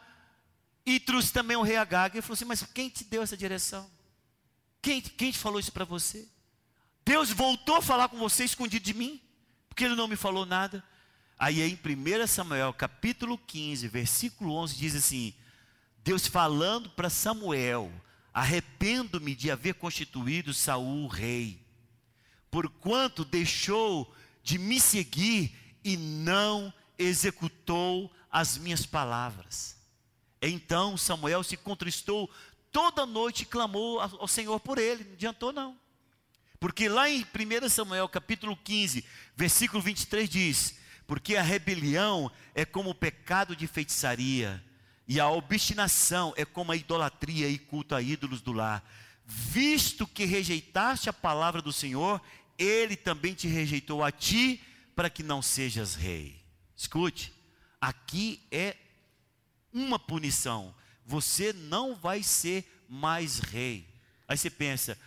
e 0.84 0.98
trouxe 0.98 1.32
também 1.32 1.56
o 1.56 1.62
rei 1.62 1.76
Agag. 1.76 2.16
Ele 2.16 2.20
falou 2.20 2.34
assim: 2.34 2.44
Mas 2.44 2.64
quem 2.74 2.88
te 2.88 3.04
deu 3.04 3.22
essa 3.22 3.36
direção? 3.36 3.88
Quem, 4.82 5.00
quem 5.00 5.30
te 5.30 5.38
falou 5.38 5.60
isso 5.60 5.70
para 5.70 5.84
você? 5.84 6.26
Deus 7.04 7.30
voltou 7.30 7.76
a 7.76 7.82
falar 7.82 8.08
com 8.08 8.18
você 8.18 8.42
escondido 8.42 8.84
de 8.84 8.92
mim? 8.92 9.20
Porque 9.68 9.84
ele 9.84 9.94
não 9.94 10.08
me 10.08 10.16
falou 10.16 10.44
nada. 10.44 10.82
Aí 11.38 11.62
em 11.62 11.74
1 11.74 12.26
Samuel 12.26 12.74
capítulo 12.74 13.38
15, 13.38 13.86
versículo 13.86 14.52
11 14.52 14.74
diz 14.74 14.96
assim: 14.96 15.32
Deus 16.02 16.26
falando 16.26 16.90
para 16.90 17.08
Samuel: 17.08 17.92
Arrependo-me 18.32 19.32
de 19.32 19.48
haver 19.48 19.74
constituído 19.74 20.52
Saul 20.52 21.06
rei, 21.06 21.64
porquanto 22.50 23.24
deixou 23.24 24.12
de 24.42 24.58
me 24.58 24.80
seguir 24.80 25.63
e 25.84 25.96
não 25.96 26.72
executou 26.98 28.10
as 28.30 28.56
minhas 28.56 28.86
palavras. 28.86 29.76
Então 30.40 30.96
Samuel 30.96 31.42
se 31.42 31.56
contristou 31.56 32.30
toda 32.72 33.06
noite 33.06 33.42
e 33.42 33.46
clamou 33.46 34.00
ao 34.00 34.26
Senhor 34.26 34.58
por 34.60 34.78
ele, 34.78 35.04
não 35.04 35.12
adiantou 35.12 35.52
não. 35.52 35.78
Porque 36.58 36.88
lá 36.88 37.08
em 37.08 37.20
1 37.22 37.68
Samuel 37.68 38.08
capítulo 38.08 38.56
15, 38.56 39.04
versículo 39.36 39.82
23 39.82 40.28
diz: 40.28 40.78
Porque 41.06 41.36
a 41.36 41.42
rebelião 41.42 42.32
é 42.54 42.64
como 42.64 42.90
o 42.90 42.94
pecado 42.94 43.54
de 43.54 43.66
feitiçaria, 43.66 44.64
E 45.06 45.20
a 45.20 45.28
obstinação 45.28 46.32
é 46.36 46.44
como 46.46 46.72
a 46.72 46.76
idolatria 46.76 47.48
e 47.48 47.58
culto 47.58 47.94
a 47.94 48.00
ídolos 48.00 48.40
do 48.40 48.52
lar. 48.52 48.82
Visto 49.26 50.06
que 50.06 50.24
rejeitaste 50.24 51.08
a 51.08 51.12
palavra 51.12 51.60
do 51.60 51.72
Senhor, 51.72 52.20
ele 52.58 52.96
também 52.96 53.34
te 53.34 53.46
rejeitou 53.46 54.02
a 54.02 54.10
ti, 54.10 54.62
para 54.94 55.10
que 55.10 55.22
não 55.22 55.42
sejas 55.42 55.94
rei. 55.94 56.42
Escute, 56.76 57.32
aqui 57.80 58.40
é 58.50 58.76
uma 59.72 59.98
punição. 59.98 60.74
Você 61.04 61.52
não 61.52 61.94
vai 61.94 62.22
ser 62.22 62.84
mais 62.88 63.38
rei. 63.38 63.88
Aí 64.26 64.36
você 64.36 64.48
pensa, 64.48 64.98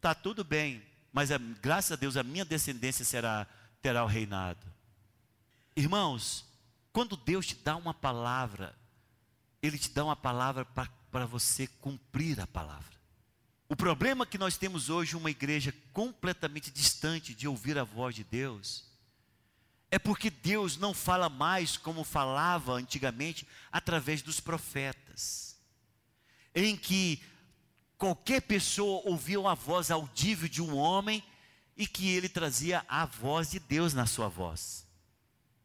tá 0.00 0.14
tudo 0.14 0.44
bem, 0.44 0.82
mas 1.12 1.32
a, 1.32 1.38
graças 1.38 1.92
a 1.92 1.96
Deus 1.96 2.16
a 2.16 2.22
minha 2.22 2.44
descendência 2.44 3.04
será 3.04 3.46
terá 3.82 4.04
o 4.04 4.06
reinado. 4.06 4.66
Irmãos, 5.74 6.44
quando 6.92 7.16
Deus 7.16 7.46
te 7.46 7.54
dá 7.54 7.76
uma 7.76 7.94
palavra, 7.94 8.76
Ele 9.62 9.78
te 9.78 9.90
dá 9.90 10.04
uma 10.04 10.16
palavra 10.16 10.64
para 10.64 11.26
você 11.26 11.66
cumprir 11.66 12.40
a 12.40 12.46
palavra. 12.46 13.00
O 13.68 13.76
problema 13.76 14.24
é 14.24 14.26
que 14.26 14.36
nós 14.36 14.56
temos 14.58 14.90
hoje 14.90 15.16
uma 15.16 15.30
igreja 15.30 15.72
completamente 15.92 16.70
distante 16.70 17.34
de 17.34 17.46
ouvir 17.46 17.78
a 17.78 17.84
voz 17.84 18.14
de 18.14 18.24
Deus, 18.24 18.89
é 19.90 19.98
porque 19.98 20.30
Deus 20.30 20.76
não 20.76 20.94
fala 20.94 21.28
mais 21.28 21.76
como 21.76 22.04
falava 22.04 22.72
antigamente 22.72 23.46
através 23.72 24.22
dos 24.22 24.38
profetas, 24.38 25.58
em 26.54 26.76
que 26.76 27.22
qualquer 27.98 28.42
pessoa 28.42 29.02
ouvia 29.04 29.40
uma 29.40 29.54
voz 29.54 29.90
audível 29.90 30.48
de 30.48 30.62
um 30.62 30.76
homem 30.76 31.22
e 31.76 31.86
que 31.86 32.08
ele 32.08 32.28
trazia 32.28 32.84
a 32.88 33.04
voz 33.04 33.50
de 33.50 33.58
Deus 33.58 33.92
na 33.92 34.06
sua 34.06 34.28
voz. 34.28 34.86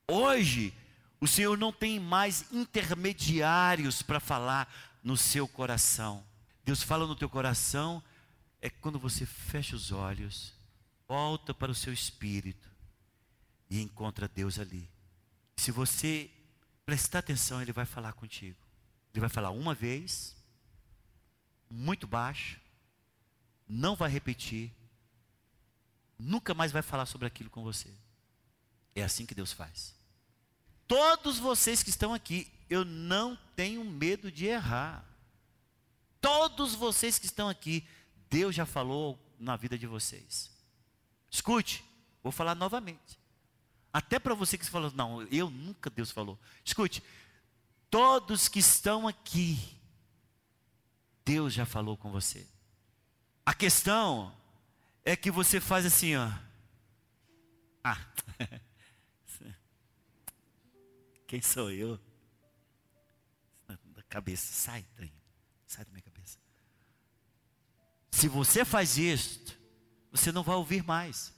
Hoje, 0.08 0.74
o 1.20 1.28
Senhor 1.28 1.58
não 1.58 1.72
tem 1.72 2.00
mais 2.00 2.46
intermediários 2.52 4.02
para 4.02 4.20
falar 4.20 4.74
no 5.04 5.16
seu 5.16 5.48
coração. 5.48 6.26
Deus 6.64 6.82
fala 6.82 7.06
no 7.06 7.16
teu 7.16 7.30
coração 7.30 8.04
é 8.60 8.70
quando 8.70 8.98
você 8.98 9.26
fecha 9.26 9.76
os 9.76 9.92
olhos, 9.92 10.54
volta 11.08 11.54
para 11.54 11.72
o 11.72 11.76
seu 11.76 11.94
espírito 11.94 12.75
e 13.70 13.82
encontra 13.82 14.28
Deus 14.28 14.60
ali. 14.60 14.90
Se 15.58 15.72
você 15.72 16.30
prestar 16.86 17.20
atenção, 17.20 17.62
Ele 17.62 17.72
vai 17.72 17.86
falar 17.86 18.14
contigo. 18.14 18.58
Ele 19.14 19.22
vai 19.22 19.30
falar 19.30 19.52
uma 19.52 19.74
vez, 19.74 20.36
muito 21.70 22.06
baixo, 22.06 22.60
não 23.68 23.96
vai 23.96 24.10
repetir, 24.10 24.74
nunca 26.20 26.54
mais 26.54 26.72
vai 26.72 26.82
falar 26.82 27.06
sobre 27.06 27.28
aquilo 27.28 27.50
com 27.50 27.64
você. 27.64 27.90
É 28.94 29.04
assim 29.04 29.26
que 29.26 29.36
Deus 29.36 29.52
faz. 29.52 29.96
Todos 30.88 31.40
vocês 31.40 31.82
que 31.82 31.90
estão 31.90 32.14
aqui, 32.14 32.52
eu 32.70 32.86
não 32.86 33.38
tenho 33.56 33.84
medo 33.84 34.32
de 34.32 34.46
errar. 34.46 35.04
Todos 36.22 36.76
vocês 36.76 37.18
que 37.18 37.26
estão 37.26 37.50
aqui, 37.50 37.88
Deus 38.30 38.56
já 38.56 38.66
falou 38.66 39.20
na 39.40 39.56
vida 39.56 39.78
de 39.78 39.88
vocês. 39.88 40.52
Escute, 41.30 41.84
vou 42.22 42.32
falar 42.32 42.56
novamente. 42.56 43.20
Até 43.96 44.20
para 44.20 44.36
você 44.36 44.58
que 44.58 44.66
falou, 44.66 44.92
não, 44.92 45.24
eu 45.28 45.50
nunca 45.50 45.90
Deus 45.90 46.12
falou. 46.12 46.38
Escute, 46.66 47.02
todos 47.90 48.50
que 48.50 48.60
estão 48.60 49.08
aqui, 49.08 49.58
Deus 51.24 51.54
já 51.54 51.66
falou 51.66 51.96
com 51.96 52.12
você. 52.12 52.46
A 53.46 53.54
questão 53.54 54.36
é 55.06 55.16
que 55.16 55.32
você 55.32 55.62
faz 55.62 55.86
assim, 55.86 56.14
ó. 56.18 56.30
Ah, 57.82 58.06
quem 61.26 61.42
sou 61.42 61.72
eu? 61.72 61.98
Da 63.66 64.04
cabeça, 64.10 64.52
sai 64.52 64.86
daí, 64.98 65.14
sai 65.66 65.86
da 65.86 65.92
minha 65.92 66.02
cabeça. 66.02 66.38
Se 68.12 68.28
você 68.28 68.66
faz 68.66 68.98
isto, 68.98 69.58
você 70.12 70.34
não 70.34 70.44
vai 70.44 70.58
ouvir 70.58 70.84
mais. 70.84 71.34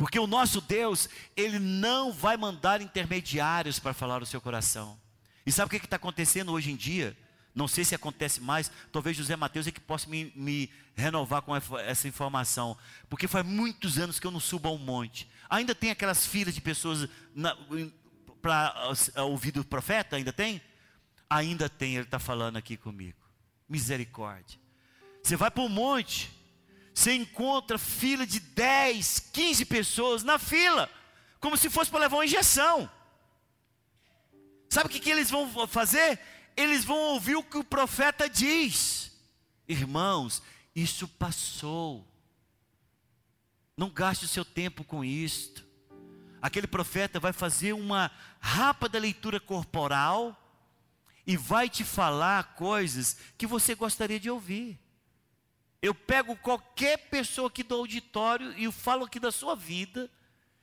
Porque 0.00 0.18
o 0.18 0.26
nosso 0.26 0.62
Deus, 0.62 1.10
Ele 1.36 1.58
não 1.58 2.10
vai 2.10 2.34
mandar 2.34 2.80
intermediários 2.80 3.78
para 3.78 3.92
falar 3.92 4.22
o 4.22 4.24
seu 4.24 4.40
coração. 4.40 4.98
E 5.44 5.52
sabe 5.52 5.66
o 5.66 5.78
que 5.78 5.84
está 5.84 5.96
acontecendo 5.96 6.52
hoje 6.52 6.70
em 6.72 6.76
dia? 6.76 7.14
Não 7.54 7.68
sei 7.68 7.84
se 7.84 7.94
acontece 7.94 8.40
mais, 8.40 8.72
talvez 8.90 9.14
José 9.14 9.36
Mateus 9.36 9.66
é 9.66 9.70
que 9.70 9.78
possa 9.78 10.08
me, 10.08 10.32
me 10.34 10.70
renovar 10.94 11.42
com 11.42 11.54
essa 11.54 12.08
informação. 12.08 12.78
Porque 13.10 13.28
faz 13.28 13.44
muitos 13.44 13.98
anos 13.98 14.18
que 14.18 14.26
eu 14.26 14.30
não 14.30 14.40
subo 14.40 14.70
a 14.70 14.72
um 14.72 14.78
monte. 14.78 15.28
Ainda 15.50 15.74
tem 15.74 15.90
aquelas 15.90 16.24
filas 16.24 16.54
de 16.54 16.62
pessoas 16.62 17.06
para 18.40 18.94
ouvir 19.18 19.50
do 19.50 19.62
profeta? 19.62 20.16
Ainda 20.16 20.32
tem? 20.32 20.62
Ainda 21.28 21.68
tem, 21.68 21.96
ele 21.96 22.04
está 22.04 22.18
falando 22.18 22.56
aqui 22.56 22.74
comigo. 22.74 23.18
Misericórdia. 23.68 24.58
Você 25.22 25.36
vai 25.36 25.50
para 25.50 25.62
um 25.62 25.68
monte, 25.68 26.32
você 26.94 27.14
encontra 27.14 27.78
fila 27.78 28.26
de 28.26 28.40
10, 28.40 29.30
15 29.32 29.64
pessoas 29.64 30.22
na 30.22 30.38
fila, 30.38 30.90
como 31.40 31.56
se 31.56 31.70
fosse 31.70 31.90
para 31.90 32.00
levar 32.00 32.16
uma 32.16 32.24
injeção. 32.24 32.90
Sabe 34.68 34.86
o 34.86 34.90
que, 34.90 35.00
que 35.00 35.10
eles 35.10 35.30
vão 35.30 35.66
fazer? 35.66 36.20
eles 36.56 36.84
vão 36.84 36.98
ouvir 36.98 37.36
o 37.36 37.42
que 37.42 37.58
o 37.58 37.64
profeta 37.64 38.28
diz. 38.28 39.12
Irmãos, 39.68 40.42
isso 40.74 41.06
passou. 41.08 42.06
Não 43.76 43.90
gaste 43.90 44.24
o 44.24 44.28
seu 44.28 44.44
tempo 44.44 44.84
com 44.84 45.04
isto. 45.04 45.64
Aquele 46.42 46.66
profeta 46.66 47.20
vai 47.20 47.32
fazer 47.32 47.72
uma 47.72 48.10
rápida 48.40 48.98
leitura 48.98 49.38
corporal 49.38 50.36
e 51.26 51.36
vai 51.36 51.68
te 51.68 51.84
falar 51.84 52.54
coisas 52.54 53.16
que 53.36 53.46
você 53.46 53.74
gostaria 53.74 54.18
de 54.18 54.30
ouvir. 54.30 54.78
Eu 55.82 55.94
pego 55.94 56.36
qualquer 56.36 56.96
pessoa 57.08 57.48
aqui 57.48 57.62
do 57.62 57.74
auditório 57.74 58.52
e 58.58 58.64
eu 58.64 58.72
falo 58.72 59.04
aqui 59.04 59.18
da 59.18 59.32
sua 59.32 59.54
vida, 59.54 60.10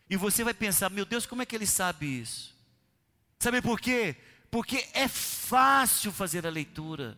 e 0.10 0.16
você 0.16 0.44
vai 0.44 0.54
pensar: 0.54 0.90
meu 0.90 1.06
Deus, 1.06 1.26
como 1.26 1.42
é 1.42 1.46
que 1.46 1.56
ele 1.56 1.68
sabe 1.68 2.22
isso? 2.22 2.56
Sabe 3.40 3.62
por 3.62 3.80
quê? 3.80 4.16
porque 4.50 4.88
é 4.94 5.08
fácil 5.08 6.12
fazer 6.12 6.46
a 6.46 6.50
leitura. 6.50 7.18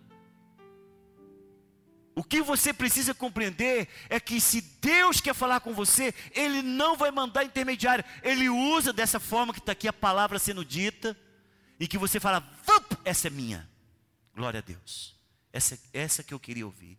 O 2.15 2.23
que 2.23 2.41
você 2.41 2.73
precisa 2.73 3.13
compreender 3.13 3.87
é 4.09 4.19
que 4.19 4.41
se 4.41 4.59
Deus 4.59 5.21
quer 5.21 5.33
falar 5.33 5.61
com 5.61 5.73
você, 5.73 6.13
Ele 6.31 6.61
não 6.61 6.97
vai 6.97 7.11
mandar 7.11 7.45
intermediário, 7.45 8.03
Ele 8.21 8.49
usa 8.49 8.91
dessa 8.91 9.19
forma 9.19 9.53
que 9.53 9.59
está 9.59 9.71
aqui 9.71 9.87
a 9.87 9.93
palavra 9.93 10.37
sendo 10.37 10.65
dita, 10.65 11.15
e 11.79 11.87
que 11.87 11.97
você 11.97 12.19
fala, 12.19 12.45
essa 13.05 13.27
é 13.27 13.29
minha. 13.29 13.69
Glória 14.35 14.57
a 14.57 14.61
Deus. 14.61 15.15
Essa, 15.53 15.79
essa 15.93 16.23
que 16.23 16.33
eu 16.33 16.39
queria 16.39 16.65
ouvir. 16.65 16.97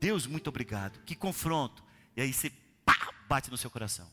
Deus, 0.00 0.26
muito 0.26 0.48
obrigado. 0.48 1.00
Que 1.04 1.14
confronto. 1.14 1.82
E 2.16 2.20
aí 2.20 2.32
você 2.32 2.50
pá, 2.84 3.12
bate 3.28 3.50
no 3.50 3.56
seu 3.56 3.70
coração. 3.70 4.08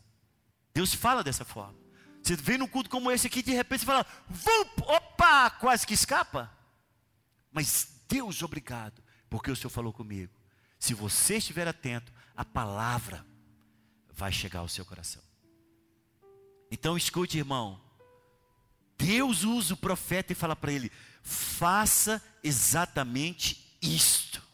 Deus 0.73 0.93
fala 0.93 1.23
dessa 1.23 1.45
forma. 1.45 1.75
Você 2.21 2.35
vem 2.35 2.57
num 2.57 2.67
culto 2.67 2.89
como 2.89 3.11
esse 3.11 3.27
aqui, 3.27 3.43
de 3.43 3.51
repente 3.51 3.81
você 3.81 3.85
fala, 3.85 4.05
Vup, 4.27 4.81
opa, 4.81 5.49
quase 5.51 5.85
que 5.85 5.93
escapa. 5.93 6.51
Mas 7.51 8.01
Deus, 8.09 8.41
obrigado, 8.41 9.01
porque 9.29 9.51
o 9.51 9.55
Senhor 9.55 9.69
falou 9.69 9.93
comigo. 9.93 10.33
Se 10.79 10.93
você 10.93 11.37
estiver 11.37 11.67
atento, 11.67 12.11
a 12.35 12.43
palavra 12.43 13.25
vai 14.11 14.31
chegar 14.31 14.59
ao 14.59 14.67
seu 14.67 14.83
coração. 14.85 15.21
Então 16.69 16.97
escute, 16.97 17.37
irmão. 17.37 17.81
Deus 18.97 19.43
usa 19.43 19.73
o 19.73 19.77
profeta 19.77 20.31
e 20.31 20.35
fala 20.35 20.55
para 20.55 20.71
ele: 20.71 20.91
faça 21.21 22.21
exatamente 22.43 23.77
isto. 23.81 24.44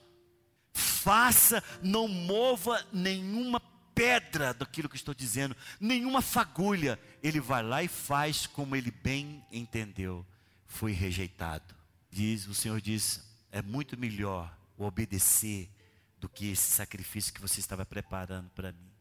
Faça, 1.02 1.64
não 1.82 2.08
mova 2.08 2.86
nenhuma 2.94 3.60
pedra 3.96 4.54
daquilo 4.54 4.88
que 4.88 4.96
estou 4.96 5.16
dizendo, 5.16 5.58
nenhuma 5.80 6.22
fagulha. 6.22 7.00
Ele 7.24 7.40
vai 7.40 7.64
lá 7.64 7.82
e 7.82 7.88
faz 7.88 8.46
como 8.46 8.76
ele 8.76 8.92
bem 8.92 9.44
entendeu. 9.52 10.24
Foi 10.68 10.92
rejeitado. 10.92 11.74
Diz, 12.12 12.46
o 12.46 12.54
Senhor 12.54 12.80
diz, 12.80 13.28
é 13.52 13.64
muito 13.64 13.98
melhor 13.98 14.56
o 14.78 14.84
obedecer 14.84 15.72
do 16.20 16.30
que 16.30 16.52
esse 16.52 16.70
sacrifício 16.70 17.34
que 17.34 17.42
você 17.42 17.60
estava 17.60 17.84
preparando 17.84 18.52
para 18.52 18.72
mim. 18.72 18.92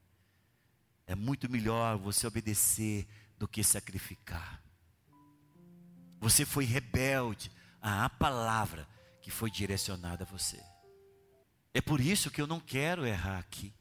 É 1.06 1.14
muito 1.14 1.50
melhor 1.50 1.98
você 1.98 2.26
obedecer 2.26 3.06
do 3.38 3.46
que 3.46 3.62
sacrificar. 3.62 4.62
Você 6.18 6.46
foi 6.46 6.64
rebelde 6.64 7.52
à 7.82 8.08
palavra 8.08 8.88
que 9.20 9.30
foi 9.30 9.50
direcionada 9.50 10.24
a 10.24 10.26
você. 10.26 10.62
É 11.72 11.80
por 11.80 12.00
isso 12.00 12.30
que 12.30 12.40
eu 12.40 12.46
não 12.46 12.60
quero 12.60 13.06
errar 13.06 13.38
aqui. 13.38 13.72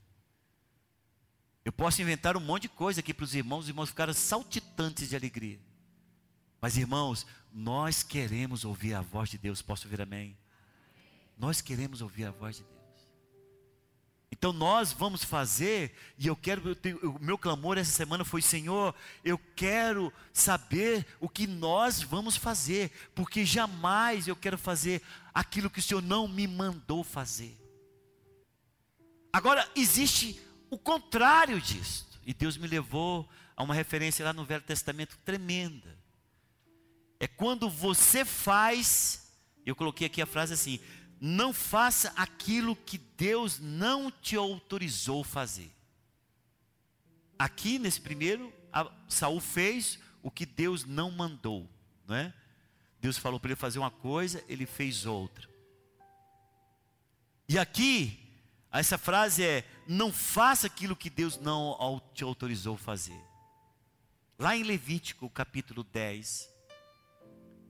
Eu 1.66 1.74
posso 1.74 2.02
inventar 2.02 2.38
um 2.38 2.40
monte 2.40 2.64
de 2.64 2.70
coisa 2.70 3.00
aqui 3.00 3.14
para 3.14 3.24
os 3.24 3.36
irmãos, 3.36 3.66
os 3.66 3.70
irmãos 3.70 3.90
ficaram 3.90 4.14
saltitantes 4.14 5.10
de 5.10 5.16
alegria. 5.16 5.60
Mas 6.62 6.78
irmãos, 6.78 7.26
nós 7.52 8.04
queremos 8.04 8.66
ouvir 8.66 8.94
a 8.94 9.02
voz 9.02 9.30
de 9.30 9.38
Deus. 9.38 9.62
Posso 9.62 9.86
ouvir 9.86 10.02
amém? 10.02 10.38
Nós 11.38 11.62
queremos 11.62 12.02
ouvir 12.02 12.26
a 12.26 12.32
voz 12.32 12.58
de 12.58 12.64
Deus. 12.64 12.80
Então 14.32 14.54
nós 14.54 14.94
vamos 14.94 15.24
fazer, 15.24 15.94
e 16.18 16.28
eu 16.28 16.36
quero, 16.36 16.78
o 17.04 17.20
meu 17.20 17.38
clamor 17.38 17.78
essa 17.78 17.92
semana 17.92 18.24
foi: 18.24 18.42
Senhor, 18.42 18.96
eu 19.24 19.38
quero 19.56 20.14
saber 20.32 21.06
o 21.20 21.28
que 21.28 21.46
nós 21.46 22.02
vamos 22.02 22.38
fazer, 22.38 22.92
porque 23.14 23.44
jamais 23.46 24.28
eu 24.28 24.36
quero 24.36 24.58
fazer 24.58 25.02
aquilo 25.34 25.70
que 25.70 25.80
o 25.80 25.84
Senhor 25.84 26.02
não 26.02 26.28
me 26.28 26.48
mandou 26.48 27.04
fazer. 27.04 27.59
Agora, 29.32 29.70
existe 29.76 30.40
o 30.70 30.78
contrário 30.78 31.60
disso, 31.62 32.08
e 32.26 32.34
Deus 32.34 32.58
me 32.58 32.68
levou 32.68 33.30
a 33.56 33.64
uma 33.64 33.74
referência 33.74 34.24
lá 34.26 34.34
no 34.34 34.46
Velho 34.46 34.64
Testamento 34.64 35.18
tremenda. 35.26 35.98
É 37.20 37.28
quando 37.28 37.70
você 37.70 38.24
faz, 38.24 39.32
eu 39.66 39.76
coloquei 39.76 40.08
aqui 40.08 40.22
a 40.22 40.26
frase 40.26 40.54
assim: 40.54 40.80
não 41.20 41.54
faça 41.54 42.14
aquilo 42.16 42.76
que 42.76 42.98
Deus 42.98 43.60
não 43.60 44.10
te 44.10 44.36
autorizou 44.36 45.24
fazer. 45.24 45.72
Aqui 47.38 47.78
nesse 47.78 48.00
primeiro, 48.00 48.54
Saul 49.08 49.40
fez 49.40 50.00
o 50.24 50.32
que 50.32 50.46
Deus 50.46 50.86
não 50.86 51.12
mandou, 51.12 51.70
não 52.08 52.16
é? 52.16 52.34
Deus 53.02 53.18
falou 53.18 53.40
para 53.40 53.50
ele 53.50 53.56
fazer 53.56 53.80
uma 53.80 53.92
coisa, 53.92 54.44
ele 54.48 54.66
fez 54.66 55.06
outra. 55.06 55.48
E 57.48 57.58
aqui, 57.58 58.20
essa 58.72 58.98
frase 58.98 59.44
é: 59.44 59.66
não 59.88 60.14
faça 60.14 60.68
aquilo 60.68 60.96
que 60.96 61.10
Deus 61.10 61.38
não 61.38 62.02
te 62.14 62.24
autorizou 62.24 62.78
fazer. 62.78 63.20
Lá 64.38 64.56
em 64.56 64.64
Levítico, 64.64 65.30
capítulo 65.30 65.84
10, 65.84 66.50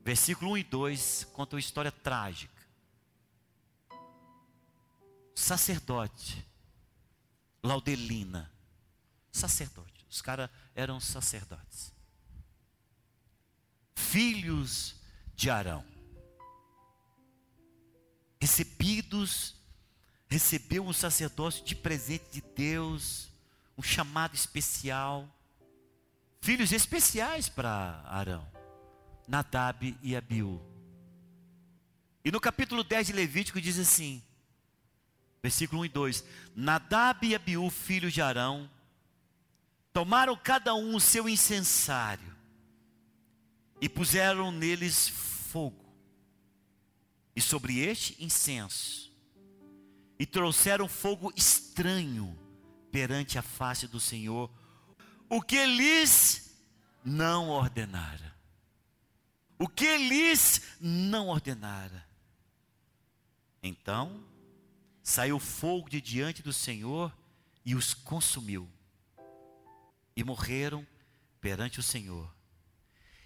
versículo 0.04 0.52
1 0.52 0.58
e 0.58 0.64
2, 0.64 1.24
conta 1.34 1.56
uma 1.56 1.60
história 1.60 1.92
trágica. 1.92 2.60
Sacerdote, 5.34 6.46
Laudelina, 7.64 8.52
sacerdote, 9.32 10.06
os 10.10 10.22
caras 10.22 10.50
eram 10.76 11.00
sacerdotes, 11.00 11.94
filhos 13.96 14.96
de 15.34 15.50
Arão, 15.50 15.86
recebidos, 18.42 19.59
recebeu 20.30 20.86
um 20.86 20.94
sacerdócio 20.94 21.66
de 21.66 21.76
presente 21.76 22.26
de 22.32 22.42
Deus, 22.56 23.30
um 23.78 23.82
chamado 23.82 24.36
especial, 24.36 25.28
filhos 26.40 26.72
especiais 26.72 27.50
para 27.50 28.04
Arão, 28.06 28.48
Nadab 29.28 29.98
e 30.04 30.16
Abiú. 30.16 30.62
E 32.24 32.32
no 32.32 32.40
capítulo 32.40 32.84
10 32.84 33.08
de 33.08 33.14
Levítico 33.14 33.60
diz 33.60 33.80
assim: 33.80 34.22
Versículo 35.42 35.82
1 35.82 35.86
e 35.86 35.90
2: 35.90 36.24
Nadab 36.56 37.26
e 37.26 37.34
Abiú, 37.34 37.70
filhos 37.72 38.14
de 38.14 38.22
Arão, 38.22 38.70
tomaram 39.92 40.38
cada 40.38 40.76
um 40.76 40.96
o 40.96 41.02
seu 41.02 41.28
incensário 41.28 42.36
e 43.82 43.90
puseram 43.90 44.52
neles 44.52 45.08
fogo, 45.08 45.92
e 47.36 47.42
sobre 47.42 47.80
este 47.80 48.22
incenso, 48.24 49.09
e 50.20 50.26
trouxeram 50.26 50.90
fogo 50.90 51.32
estranho 51.34 52.38
perante 52.92 53.40
a 53.40 53.42
face 53.42 53.88
do 53.88 54.00
Senhor, 54.00 54.52
o 55.30 55.42
que 55.42 55.66
lhes 55.66 56.62
não 57.04 57.50
ordenara. 57.50 58.36
O 59.58 59.68
que 59.68 59.98
lhes 59.98 60.62
não 60.80 61.30
ordenara. 61.30 62.06
Então, 63.64 64.24
saiu 65.02 65.40
fogo 65.40 65.90
de 65.90 66.02
diante 66.02 66.42
do 66.42 66.52
Senhor 66.52 67.16
e 67.66 67.76
os 67.76 67.94
consumiu. 67.94 68.70
E 70.16 70.24
morreram 70.24 70.86
perante 71.40 71.80
o 71.80 71.84
Senhor. 71.84 72.34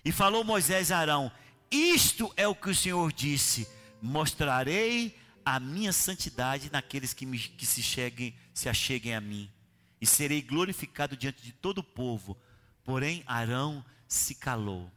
E 0.05 0.11
falou 0.11 0.43
Moisés 0.43 0.91
a 0.91 0.97
Arão: 0.97 1.31
Isto 1.71 2.31
é 2.35 2.47
o 2.47 2.55
que 2.55 2.69
o 2.69 2.75
Senhor 2.75 3.11
disse: 3.11 3.67
Mostrarei 4.01 5.17
a 5.45 5.59
minha 5.59 5.93
santidade 5.93 6.71
naqueles 6.71 7.13
que, 7.13 7.25
me, 7.25 7.39
que 7.39 7.65
se, 7.65 7.81
cheguem, 7.81 8.35
se 8.53 8.69
acheguem 8.69 9.15
a 9.15 9.21
mim, 9.21 9.51
e 9.99 10.05
serei 10.05 10.41
glorificado 10.41 11.15
diante 11.15 11.41
de 11.41 11.51
todo 11.51 11.79
o 11.79 11.83
povo. 11.83 12.37
Porém, 12.83 13.23
Arão 13.25 13.83
se 14.07 14.35
calou. 14.35 14.91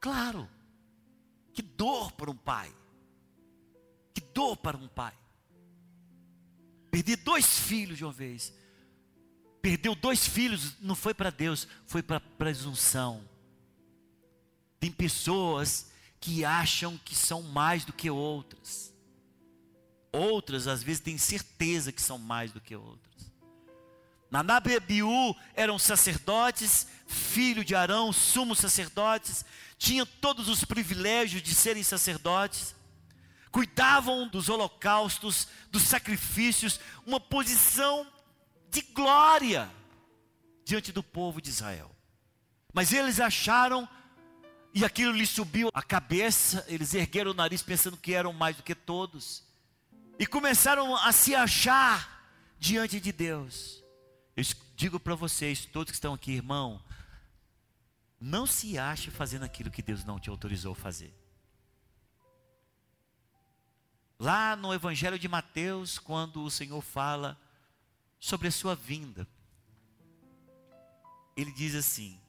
Claro, 0.00 0.48
que 1.52 1.62
dor 1.62 2.12
para 2.12 2.30
um 2.30 2.36
pai, 2.36 2.72
que 4.14 4.20
dor 4.20 4.56
para 4.56 4.76
um 4.76 4.88
pai. 4.88 5.14
Perdi 6.90 7.16
dois 7.16 7.58
filhos 7.58 7.98
de 7.98 8.04
uma 8.04 8.12
vez. 8.12 8.52
Perdeu 9.62 9.94
dois 9.94 10.26
filhos, 10.26 10.76
não 10.80 10.94
foi 10.94 11.12
para 11.12 11.30
Deus, 11.30 11.68
foi 11.86 12.02
para 12.02 12.18
presunção. 12.18 13.28
Tem 14.78 14.90
pessoas 14.90 15.90
que 16.18 16.44
acham 16.44 16.98
que 16.98 17.14
são 17.14 17.42
mais 17.42 17.84
do 17.84 17.92
que 17.92 18.10
outras. 18.10 18.89
Outras, 20.12 20.66
às 20.66 20.82
vezes, 20.82 21.00
têm 21.00 21.18
certeza 21.18 21.92
que 21.92 22.02
são 22.02 22.18
mais 22.18 22.52
do 22.52 22.60
que 22.60 22.74
outras. 22.74 23.30
Nadab 24.30 24.70
e 24.70 24.76
Abiú 24.76 25.34
eram 25.54 25.78
sacerdotes, 25.78 26.86
filho 27.06 27.64
de 27.64 27.74
Arão, 27.74 28.12
sumos 28.12 28.58
sacerdotes, 28.58 29.44
tinham 29.76 30.06
todos 30.06 30.48
os 30.48 30.64
privilégios 30.64 31.42
de 31.42 31.54
serem 31.54 31.82
sacerdotes 31.82 32.74
cuidavam 33.50 34.28
dos 34.28 34.48
holocaustos, 34.48 35.48
dos 35.70 35.82
sacrifícios, 35.82 36.80
uma 37.04 37.20
posição 37.20 38.06
de 38.70 38.82
glória 38.82 39.70
diante 40.64 40.92
do 40.92 41.02
povo 41.02 41.40
de 41.40 41.50
Israel. 41.50 41.90
Mas 42.72 42.92
eles 42.92 43.18
acharam, 43.18 43.88
e 44.72 44.84
aquilo 44.84 45.12
lhes 45.12 45.30
subiu 45.30 45.68
a 45.74 45.82
cabeça, 45.82 46.64
eles 46.68 46.94
ergueram 46.94 47.32
o 47.32 47.34
nariz 47.34 47.62
pensando 47.62 47.96
que 47.96 48.14
eram 48.14 48.32
mais 48.32 48.56
do 48.56 48.62
que 48.62 48.74
todos, 48.74 49.44
e 50.20 50.26
começaram 50.26 50.94
a 50.94 51.12
se 51.12 51.34
achar 51.34 52.30
diante 52.58 53.00
de 53.00 53.10
Deus. 53.10 53.82
Eu 54.36 54.44
digo 54.76 55.00
para 55.00 55.14
vocês, 55.14 55.64
todos 55.64 55.90
que 55.90 55.96
estão 55.96 56.12
aqui, 56.12 56.32
irmão, 56.32 56.84
não 58.20 58.46
se 58.46 58.78
ache 58.78 59.10
fazendo 59.10 59.46
aquilo 59.46 59.70
que 59.70 59.80
Deus 59.80 60.04
não 60.04 60.20
te 60.20 60.28
autorizou 60.28 60.74
fazer. 60.74 61.18
Lá 64.18 64.54
no 64.56 64.74
Evangelho 64.74 65.18
de 65.18 65.26
Mateus, 65.26 65.98
quando 65.98 66.44
o 66.44 66.50
Senhor 66.50 66.82
fala 66.82 67.40
sobre 68.18 68.48
a 68.48 68.52
sua 68.52 68.74
vinda, 68.74 69.26
ele 71.34 71.50
diz 71.50 71.74
assim: 71.74 72.20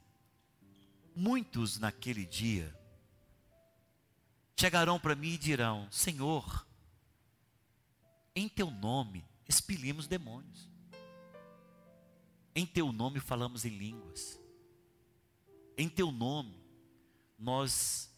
Muitos 1.14 1.78
naquele 1.78 2.26
dia 2.26 2.74
chegarão 4.56 4.98
para 4.98 5.14
mim 5.14 5.34
e 5.34 5.38
dirão: 5.38 5.90
Senhor, 5.92 6.66
em 8.36 8.48
teu 8.48 8.70
nome 8.70 9.26
expelimos 9.48 10.08
demônios, 10.08 10.70
em 12.56 12.66
teu 12.66 12.92
nome 12.92 13.20
falamos 13.20 13.66
em 13.66 13.78
línguas, 13.78 14.40
em 15.78 15.90
teu 15.90 16.12
nome 16.12 16.62
nós 17.38 18.10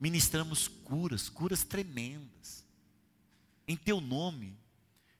ministramos 0.00 0.68
curas, 0.68 1.28
curas 1.28 1.64
tremendas 1.64 2.68
em 3.68 3.76
teu 3.76 4.00
nome 4.00 4.58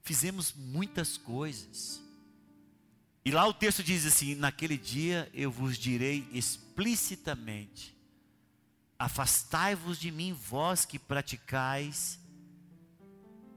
fizemos 0.02 0.54
muitas 0.54 1.18
coisas. 1.18 2.02
E 3.22 3.30
lá 3.30 3.46
o 3.46 3.52
texto 3.52 3.82
diz 3.82 4.06
assim: 4.06 4.34
Naquele 4.34 4.78
dia 4.78 5.30
eu 5.34 5.50
vos 5.50 5.76
direi 5.76 6.26
explicitamente: 6.32 7.94
Afastai-vos 8.98 10.00
de 10.00 10.10
mim, 10.10 10.32
vós 10.32 10.86
que 10.86 10.98
praticais. 10.98 12.18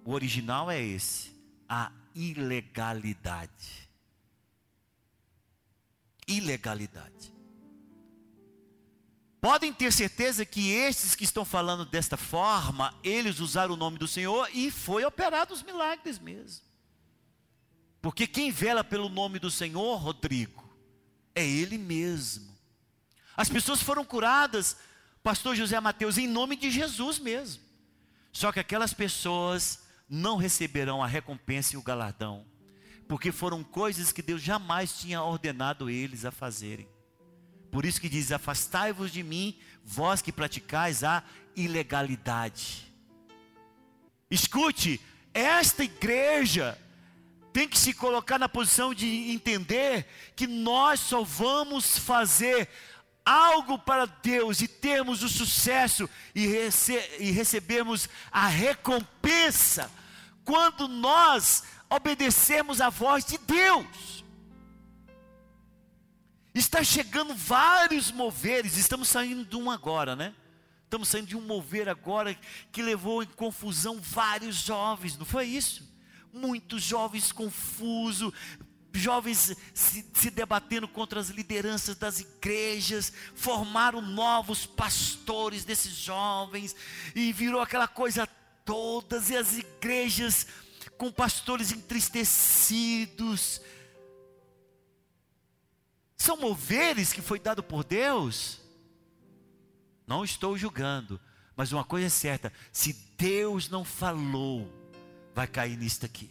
O 0.03 0.13
original 0.13 0.69
é 0.69 0.81
esse: 0.81 1.31
a 1.67 1.91
ilegalidade. 2.15 3.89
Ilegalidade. 6.27 7.31
Podem 9.39 9.73
ter 9.73 9.91
certeza 9.91 10.45
que 10.45 10.69
estes 10.69 11.15
que 11.15 11.23
estão 11.23 11.43
falando 11.43 11.83
desta 11.83 12.15
forma, 12.15 12.93
eles 13.03 13.39
usaram 13.39 13.73
o 13.73 13.77
nome 13.77 13.97
do 13.97 14.07
Senhor 14.07 14.47
e 14.53 14.69
foi 14.69 15.03
operado 15.03 15.51
os 15.51 15.63
milagres 15.63 16.19
mesmo. 16.19 16.63
Porque 18.01 18.27
quem 18.27 18.51
vela 18.51 18.83
pelo 18.83 19.09
nome 19.09 19.39
do 19.39 19.49
Senhor, 19.49 19.95
Rodrigo, 19.97 20.63
é 21.33 21.43
Ele 21.43 21.77
mesmo. 21.77 22.55
As 23.35 23.49
pessoas 23.49 23.81
foram 23.81 24.05
curadas, 24.05 24.77
pastor 25.23 25.55
José 25.55 25.79
Mateus, 25.79 26.19
em 26.19 26.27
nome 26.27 26.55
de 26.55 26.69
Jesus 26.69 27.17
mesmo. 27.17 27.63
Só 28.31 28.51
que 28.51 28.59
aquelas 28.59 28.93
pessoas 28.93 29.81
não 30.13 30.35
receberão 30.35 31.01
a 31.01 31.07
recompensa 31.07 31.73
e 31.73 31.77
o 31.77 31.81
galardão, 31.81 32.45
porque 33.07 33.31
foram 33.31 33.63
coisas 33.63 34.11
que 34.11 34.21
Deus 34.21 34.41
jamais 34.41 34.99
tinha 34.99 35.23
ordenado 35.23 35.89
eles 35.89 36.25
a 36.25 36.31
fazerem. 36.31 36.85
Por 37.71 37.85
isso 37.85 38.01
que 38.01 38.09
diz: 38.09 38.29
Afastai-vos 38.29 39.09
de 39.09 39.23
mim, 39.23 39.57
vós 39.85 40.21
que 40.21 40.33
praticais 40.33 41.01
a 41.05 41.23
ilegalidade. 41.55 42.93
Escute, 44.29 44.99
esta 45.33 45.85
igreja, 45.85 46.77
tem 47.53 47.65
que 47.65 47.79
se 47.79 47.93
colocar 47.93 48.37
na 48.37 48.49
posição 48.49 48.93
de 48.93 49.31
entender 49.31 50.05
que 50.35 50.45
nós 50.45 50.99
só 50.99 51.23
vamos 51.23 51.97
fazer 51.97 52.67
algo 53.25 53.79
para 53.79 54.05
Deus 54.05 54.59
e 54.59 54.67
termos 54.67 55.23
o 55.23 55.29
sucesso 55.29 56.09
e, 56.35 56.47
rece 56.47 57.01
e 57.17 57.31
recebermos 57.31 58.09
a 58.29 58.47
recompensa 58.47 59.89
quando 60.51 60.85
nós 60.85 61.63
obedecermos 61.89 62.81
a 62.81 62.89
voz 62.89 63.23
de 63.23 63.37
Deus. 63.37 64.25
Está 66.53 66.83
chegando 66.83 67.33
vários 67.33 68.11
moveres, 68.11 68.75
estamos 68.75 69.07
saindo 69.07 69.45
de 69.45 69.55
um 69.55 69.71
agora, 69.71 70.13
né? 70.13 70.35
Estamos 70.83 71.07
saindo 71.07 71.27
de 71.27 71.37
um 71.37 71.41
mover 71.41 71.87
agora 71.87 72.37
que 72.69 72.81
levou 72.81 73.23
em 73.23 73.27
confusão 73.27 74.01
vários 74.01 74.57
jovens, 74.57 75.17
não 75.17 75.25
foi 75.25 75.45
isso? 75.45 75.89
muitos 76.33 76.81
jovens 76.81 77.33
confusos, 77.33 78.33
jovens 78.93 79.53
se, 79.73 80.05
se, 80.13 80.29
debatendo 80.29 80.87
contra 80.87 81.19
as 81.19 81.29
lideranças 81.29 81.97
das 81.97 82.21
igrejas, 82.21 83.11
formaram 83.35 84.01
novos 84.01 84.65
pastores 84.65 85.65
desses 85.65 85.93
jovens, 85.93 86.73
e 87.13 87.33
virou 87.33 87.61
aquela 87.61 87.87
coisa 87.87 88.27
todas, 88.65 89.29
e 89.29 89.37
as 89.37 89.57
igrejas 89.57 90.47
com 90.97 91.11
pastores 91.11 91.71
entristecidos. 91.71 93.61
São 96.15 96.37
moveres 96.37 97.11
que 97.11 97.21
foi 97.21 97.39
dado 97.39 97.63
por 97.63 97.83
Deus? 97.83 98.61
Não 100.05 100.23
estou 100.23 100.57
julgando, 100.57 101.19
mas 101.55 101.71
uma 101.71 101.83
coisa 101.83 102.07
é 102.07 102.09
certa: 102.09 102.53
se 102.71 102.93
Deus 103.17 103.69
não 103.69 103.83
falou, 103.83 104.71
vai 105.33 105.47
cair 105.47 105.77
nisto 105.77 106.05
aqui. 106.05 106.29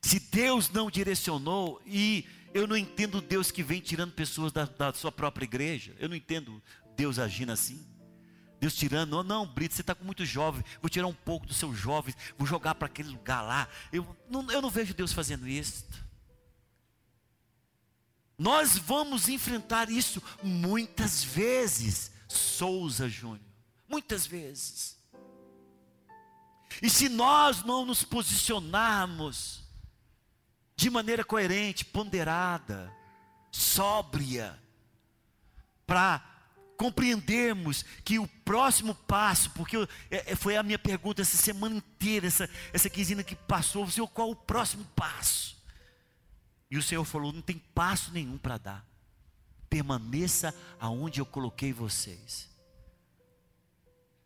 Se 0.00 0.18
Deus 0.18 0.70
não 0.70 0.90
direcionou, 0.90 1.82
e 1.84 2.26
eu 2.54 2.66
não 2.66 2.76
entendo 2.76 3.20
Deus 3.20 3.50
que 3.50 3.62
vem 3.62 3.80
tirando 3.80 4.12
pessoas 4.12 4.50
da, 4.52 4.64
da 4.64 4.92
sua 4.92 5.12
própria 5.12 5.44
igreja, 5.44 5.94
eu 5.98 6.08
não 6.08 6.16
entendo 6.16 6.62
Deus 6.96 7.18
agindo 7.18 7.52
assim. 7.52 7.86
Deus 8.60 8.74
tirando, 8.74 9.14
oh, 9.14 9.22
não, 9.22 9.46
Brito, 9.46 9.74
você 9.74 9.80
está 9.80 9.94
com 9.94 10.04
muito 10.04 10.24
jovem, 10.24 10.62
vou 10.82 10.90
tirar 10.90 11.06
um 11.06 11.14
pouco 11.14 11.46
dos 11.46 11.56
seus 11.56 11.76
jovens, 11.76 12.14
vou 12.36 12.46
jogar 12.46 12.74
para 12.74 12.86
aquele 12.86 13.08
lugar 13.08 13.40
lá. 13.40 13.66
Eu 13.90 14.16
não, 14.28 14.48
eu 14.50 14.60
não 14.60 14.68
vejo 14.68 14.92
Deus 14.92 15.12
fazendo 15.12 15.48
isso. 15.48 15.86
Nós 18.36 18.76
vamos 18.76 19.28
enfrentar 19.28 19.90
isso 19.90 20.22
muitas 20.42 21.24
vezes, 21.24 22.12
Souza 22.28 23.08
Júnior, 23.08 23.40
muitas 23.88 24.26
vezes. 24.26 24.98
E 26.82 26.90
se 26.90 27.08
nós 27.08 27.64
não 27.64 27.84
nos 27.84 28.04
posicionarmos 28.04 29.64
de 30.76 30.88
maneira 30.88 31.24
coerente, 31.24 31.84
ponderada, 31.84 32.94
sóbria, 33.50 34.58
para 35.86 36.29
compreendermos 36.80 37.84
que 38.02 38.18
o 38.18 38.26
próximo 38.26 38.94
passo, 38.94 39.50
porque 39.50 39.76
eu, 39.76 39.86
é, 40.10 40.32
é, 40.32 40.34
foi 40.34 40.56
a 40.56 40.62
minha 40.62 40.78
pergunta 40.78 41.20
essa 41.20 41.36
semana 41.36 41.76
inteira, 41.76 42.26
essa, 42.26 42.48
essa 42.72 42.88
quinzena 42.88 43.22
que 43.22 43.36
passou, 43.36 43.86
Senhor, 43.90 44.08
qual 44.08 44.30
o 44.30 44.34
próximo 44.34 44.86
passo? 44.96 45.62
E 46.70 46.78
o 46.78 46.82
Senhor 46.82 47.04
falou: 47.04 47.34
não 47.34 47.42
tem 47.42 47.58
passo 47.74 48.10
nenhum 48.12 48.38
para 48.38 48.56
dar, 48.56 48.86
permaneça 49.68 50.54
aonde 50.80 51.20
eu 51.20 51.26
coloquei 51.26 51.70
vocês. 51.70 52.48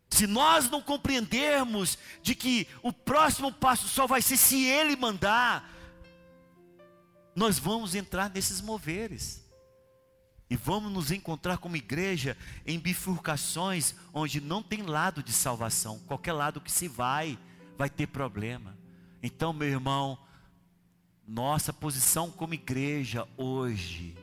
Se 0.09 0.25
nós 0.25 0.69
não 0.69 0.81
compreendermos 0.81 1.97
de 2.23 2.35
que 2.35 2.69
o 2.81 2.93
próximo 2.93 3.51
passo 3.51 3.89
só 3.89 4.07
vai 4.07 4.21
ser 4.21 4.37
se 4.37 4.65
Ele 4.65 4.95
mandar, 4.95 5.69
nós 7.35 7.59
vamos 7.59 7.95
entrar 7.95 8.29
nesses 8.29 8.61
moveres. 8.61 9.44
E 10.49 10.55
vamos 10.55 10.91
nos 10.91 11.11
encontrar 11.11 11.57
como 11.57 11.75
igreja 11.75 12.37
em 12.65 12.79
bifurcações 12.79 13.95
onde 14.13 14.39
não 14.39 14.61
tem 14.61 14.83
lado 14.83 15.23
de 15.23 15.33
salvação. 15.33 15.99
Qualquer 15.99 16.33
lado 16.33 16.61
que 16.61 16.71
se 16.71 16.87
vai, 16.87 17.37
vai 17.77 17.89
ter 17.89 18.07
problema. 18.07 18.77
Então, 19.23 19.51
meu 19.51 19.67
irmão, 19.67 20.19
nossa 21.27 21.73
posição 21.73 22.29
como 22.29 22.53
igreja 22.53 23.27
hoje 23.35 24.15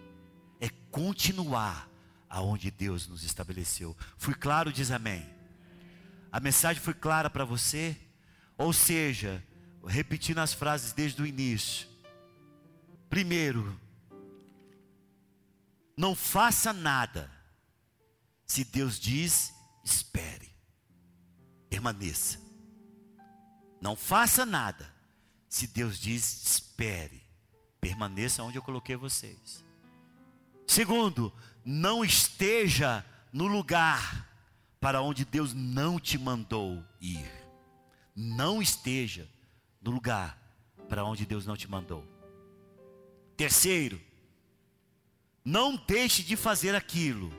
é 0.61 0.69
continuar 0.91 1.89
aonde 2.31 2.71
Deus 2.71 3.09
nos 3.09 3.25
estabeleceu. 3.25 3.97
Fui 4.17 4.35
claro, 4.35 4.73
diz 4.73 4.93
amém. 4.93 5.27
A 6.31 6.39
mensagem 6.39 6.81
foi 6.81 6.95
clara 6.95 7.29
para 7.29 7.45
você? 7.45 7.97
Ou 8.57 8.73
seja, 8.73 9.45
repetindo 9.87 10.39
as 10.39 10.55
frases 10.55 10.93
desde 10.93 11.21
o 11.21 11.27
início. 11.27 11.89
Primeiro, 13.11 13.79
não 15.97 16.15
faça 16.15 16.73
nada. 16.73 17.31
Se 18.47 18.65
Deus 18.65 18.99
diz, 18.99 19.53
espere. 19.85 20.55
Permaneça. 21.69 22.39
Não 23.81 23.97
faça 23.97 24.45
nada. 24.45 24.93
Se 25.49 25.67
Deus 25.67 25.99
diz, 25.99 26.45
espere. 26.45 27.23
Permaneça 27.81 28.43
onde 28.43 28.59
eu 28.59 28.63
coloquei 28.63 28.97
vocês. 28.97 29.65
Segundo, 30.67 31.33
não 31.65 32.05
esteja 32.05 33.05
no 33.33 33.47
lugar 33.47 34.29
para 34.81 35.03
onde 35.03 35.25
Deus 35.25 35.53
não 35.55 35.99
te 35.99 36.19
mandou 36.19 36.85
ir. 37.01 37.31
Não 38.15 38.61
esteja 38.61 39.29
no 39.81 39.91
lugar 39.91 40.39
para 40.89 41.05
onde 41.05 41.25
Deus 41.25 41.47
não 41.47 41.57
te 41.57 41.69
mandou. 41.69 42.07
Terceiro, 43.37 44.01
não 45.45 45.77
deixe 45.77 46.23
de 46.23 46.37
fazer 46.37 46.75
aquilo 46.75 47.33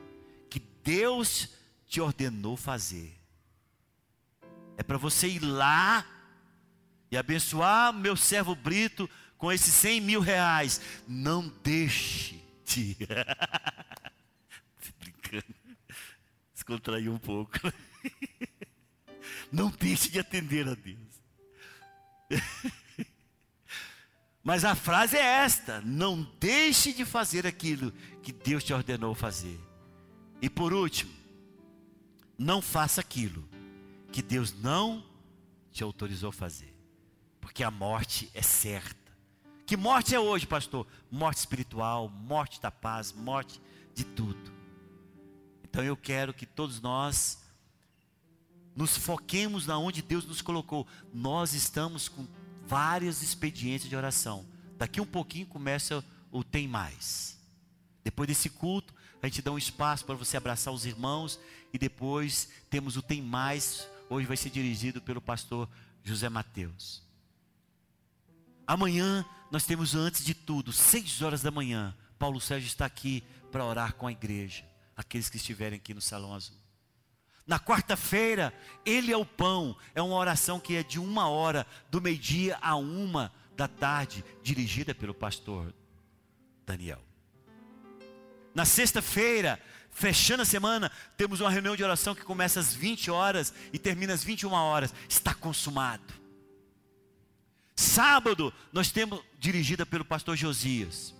que 0.50 0.60
Deus 0.84 1.50
te 1.88 2.02
ordenou 2.02 2.58
fazer. 2.58 3.14
É 4.78 4.84
para 4.84 4.98
você 4.98 5.28
ir 5.28 5.40
lá 5.40 6.06
e 7.12 7.18
abençoar 7.18 7.94
meu 7.94 8.16
servo 8.16 8.56
Brito 8.56 9.10
com 9.38 9.52
esses 9.52 9.74
100 9.74 10.02
mil 10.02 10.20
reais. 10.20 10.82
Não 11.08 11.48
deixe 11.64 12.44
de. 12.66 12.98
Brincando 15.00 15.64
descontraiu 16.64 17.14
um 17.14 17.20
pouco. 17.20 17.60
Não 19.52 19.70
deixe 19.70 20.10
de 20.10 20.20
atender 20.20 20.68
a 20.68 20.74
Deus. 20.74 21.22
Mas 24.44 24.66
a 24.66 24.76
frase 24.76 25.16
é 25.16 25.22
esta: 25.22 25.80
não 25.82 26.24
deixe 26.40 26.92
de 26.92 27.06
fazer 27.06 27.48
aquilo 27.48 27.92
que 28.22 28.32
Deus 28.32 28.64
te 28.64 28.74
ordenou 28.74 29.16
fazer. 29.16 29.60
E 30.42 30.50
por 30.50 30.74
último, 30.74 31.14
não 32.38 32.62
faça 32.62 33.00
aquilo 33.00 33.48
que 34.12 34.22
Deus 34.22 34.54
não 34.54 35.04
te 35.72 35.84
autorizou 35.84 36.32
fazer. 36.32 36.76
Porque 37.40 37.64
a 37.64 37.72
morte 37.72 38.30
é 38.34 38.42
certa. 38.42 39.02
Que 39.66 39.78
morte 39.78 40.14
é 40.14 40.20
hoje, 40.20 40.46
pastor? 40.46 40.86
Morte 41.10 41.38
espiritual, 41.38 42.10
morte 42.10 42.62
da 42.62 42.70
paz, 42.70 43.14
morte 43.14 43.62
de 43.96 44.04
tudo. 44.04 44.52
Então 45.64 45.84
eu 45.84 45.96
quero 45.96 46.34
que 46.34 46.46
todos 46.46 46.82
nós 46.82 47.42
nos 48.76 48.98
foquemos 48.98 49.66
na 49.66 49.78
onde 49.78 50.02
Deus 50.02 50.26
nos 50.26 50.42
colocou. 50.42 50.86
Nós 51.14 51.54
estamos 51.54 52.10
com 52.10 52.28
vários 52.66 53.22
expedientes 53.22 53.90
de 53.90 53.96
oração. 53.96 54.46
Daqui 54.78 55.00
um 55.00 55.06
pouquinho 55.06 55.46
começa 55.46 56.04
o 56.32 56.44
tem 56.44 56.68
mais. 56.68 57.38
Depois 58.04 58.28
desse 58.28 58.50
culto, 58.50 58.94
a 59.22 59.28
gente 59.28 59.42
dá 59.42 59.52
um 59.52 59.58
espaço 59.58 60.06
para 60.06 60.16
você 60.16 60.36
abraçar 60.36 60.74
os 60.74 60.86
irmãos 60.86 61.40
e 61.72 61.78
depois 61.78 62.50
temos 62.70 62.98
o 62.98 63.02
tem 63.02 63.22
mais. 63.22 63.88
Hoje 64.10 64.28
vai 64.28 64.36
ser 64.36 64.50
dirigido 64.50 65.02
pelo 65.02 65.22
pastor 65.22 65.70
José 66.04 66.28
Mateus. 66.28 67.02
Amanhã 68.68 69.26
nós 69.52 69.66
temos 69.66 69.96
antes 69.96 70.26
de 70.26 70.34
tudo, 70.34 70.74
seis 70.74 71.22
horas 71.22 71.42
da 71.42 71.52
manhã, 71.52 71.96
Paulo 72.18 72.42
Sérgio 72.42 72.68
está 72.68 72.86
aqui 72.86 73.24
para 73.52 73.66
orar 73.66 73.94
com 73.94 74.08
a 74.08 74.12
igreja 74.12 74.66
aqueles 74.96 75.30
que 75.30 75.38
estiverem 75.38 75.78
aqui 75.78 75.94
no 75.94 76.02
Salão 76.02 76.34
Azul. 76.34 76.63
Na 77.46 77.60
quarta-feira, 77.60 78.54
Ele 78.86 79.12
é 79.12 79.18
o 79.18 79.26
pão, 79.26 79.76
é 79.94 80.02
uma 80.02 80.16
oração 80.16 80.60
que 80.60 80.76
é 80.76 80.84
de 80.84 81.00
uma 81.00 81.28
hora, 81.28 81.68
do 81.90 82.02
meio-dia 82.02 82.58
a 82.62 82.76
uma 82.76 83.32
da 83.56 83.68
tarde, 83.68 84.24
dirigida 84.42 84.96
pelo 84.96 85.14
pastor 85.14 85.74
Daniel. 86.66 87.02
Na 88.56 88.66
sexta-feira, 88.66 89.60
fechando 89.92 90.44
a 90.44 90.46
semana, 90.46 90.92
temos 91.18 91.42
uma 91.42 91.50
reunião 91.50 91.76
de 91.76 91.84
oração 91.84 92.16
que 92.16 92.24
começa 92.24 92.60
às 92.60 92.74
20 92.74 93.12
horas 93.12 93.54
e 93.74 93.80
termina 93.80 94.14
às 94.14 94.24
21 94.24 94.52
horas. 94.52 94.94
Está 95.10 95.34
consumado. 95.34 96.14
Sábado, 97.76 98.54
nós 98.72 98.92
temos 98.92 99.22
dirigida 99.40 99.86
pelo 99.86 100.06
pastor 100.06 100.38
Josias. 100.38 101.14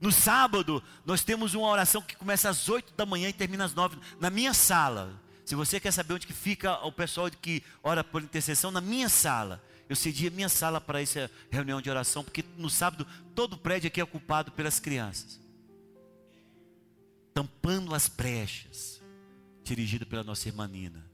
No 0.00 0.10
sábado, 0.10 0.82
nós 1.04 1.22
temos 1.22 1.52
uma 1.52 1.68
oração 1.68 2.00
que 2.00 2.16
começa 2.16 2.48
às 2.48 2.68
8 2.68 2.94
da 2.94 3.04
manhã 3.04 3.28
e 3.28 3.34
termina 3.34 3.66
às 3.66 3.74
9 3.74 3.98
na 4.18 4.30
minha 4.30 4.54
sala. 4.54 5.20
Se 5.44 5.54
você 5.54 5.78
quer 5.78 5.92
saber 5.92 6.14
onde 6.14 6.26
que 6.26 6.32
fica 6.32 6.78
o 6.86 6.90
pessoal 6.90 7.30
que 7.30 7.62
ora 7.82 8.02
por 8.02 8.22
intercessão, 8.22 8.70
na 8.70 8.80
minha 8.80 9.08
sala. 9.08 9.62
eu 9.88 9.96
cedi 9.96 10.28
a 10.28 10.30
minha 10.30 10.48
sala 10.48 10.80
para 10.80 11.02
essa 11.02 11.28
reunião 11.50 11.82
de 11.82 11.90
oração, 11.90 12.22
porque 12.22 12.44
no 12.56 12.70
sábado 12.70 13.06
todo 13.34 13.54
o 13.54 13.58
prédio 13.58 13.88
aqui 13.88 14.00
é 14.00 14.04
ocupado 14.04 14.52
pelas 14.52 14.78
crianças. 14.80 15.40
Tampando 17.34 17.94
as 17.94 18.08
brechas, 18.08 19.02
dirigido 19.64 20.06
pela 20.06 20.22
nossa 20.22 20.48
irmã 20.48 20.66
Nina. 20.66 21.04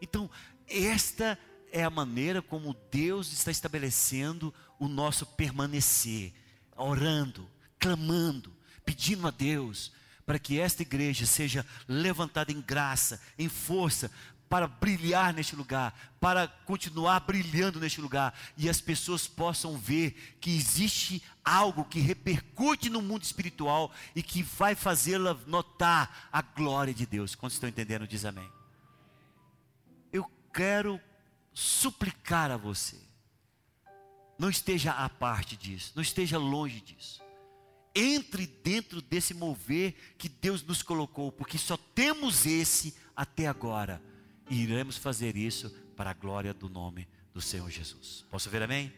Então, 0.00 0.30
esta 0.66 1.38
é 1.70 1.84
a 1.84 1.90
maneira 1.90 2.40
como 2.40 2.74
Deus 2.90 3.32
está 3.32 3.50
estabelecendo 3.50 4.52
o 4.78 4.88
nosso 4.88 5.26
permanecer, 5.26 6.32
orando, 6.74 7.48
clamando, 7.78 8.54
pedindo 8.84 9.26
a 9.26 9.30
Deus 9.30 9.92
para 10.28 10.38
que 10.38 10.60
esta 10.60 10.82
igreja 10.82 11.24
seja 11.24 11.64
levantada 11.88 12.52
em 12.52 12.60
graça, 12.60 13.18
em 13.38 13.48
força, 13.48 14.10
para 14.48 14.66
brilhar 14.66 15.32
neste 15.32 15.54
lugar, 15.54 15.94
para 16.20 16.48
continuar 16.48 17.20
brilhando 17.20 17.80
neste 17.80 18.00
lugar 18.00 18.38
e 18.56 18.68
as 18.68 18.80
pessoas 18.80 19.26
possam 19.26 19.76
ver 19.76 20.36
que 20.40 20.54
existe 20.54 21.22
algo 21.44 21.84
que 21.84 22.00
repercute 22.00 22.88
no 22.88 23.02
mundo 23.02 23.22
espiritual 23.22 23.92
e 24.14 24.22
que 24.22 24.42
vai 24.42 24.74
fazê-la 24.74 25.34
notar 25.46 26.28
a 26.32 26.42
glória 26.42 26.92
de 26.92 27.06
Deus. 27.06 27.34
Quando 27.34 27.52
estão 27.52 27.68
entendendo, 27.68 28.06
diz 28.06 28.24
amém. 28.24 28.50
Eu 30.12 30.30
quero 30.52 31.00
suplicar 31.54 32.50
a 32.50 32.56
você, 32.56 32.98
não 34.38 34.48
esteja 34.48 34.92
à 34.92 35.08
parte 35.08 35.56
disso, 35.56 35.92
não 35.94 36.02
esteja 36.02 36.38
longe 36.38 36.80
disso. 36.80 37.27
Entre 37.98 38.46
dentro 38.46 39.02
desse 39.02 39.34
mover 39.34 39.92
que 40.16 40.28
Deus 40.28 40.62
nos 40.62 40.82
colocou, 40.82 41.32
porque 41.32 41.58
só 41.58 41.76
temos 41.76 42.46
esse 42.46 42.94
até 43.16 43.48
agora 43.48 44.00
e 44.48 44.62
iremos 44.62 44.96
fazer 44.96 45.36
isso 45.36 45.68
para 45.96 46.10
a 46.10 46.14
glória 46.14 46.54
do 46.54 46.68
nome 46.68 47.08
do 47.34 47.40
Senhor 47.40 47.68
Jesus. 47.68 48.24
Posso 48.30 48.48
ver 48.48 48.62
amém? 48.62 48.92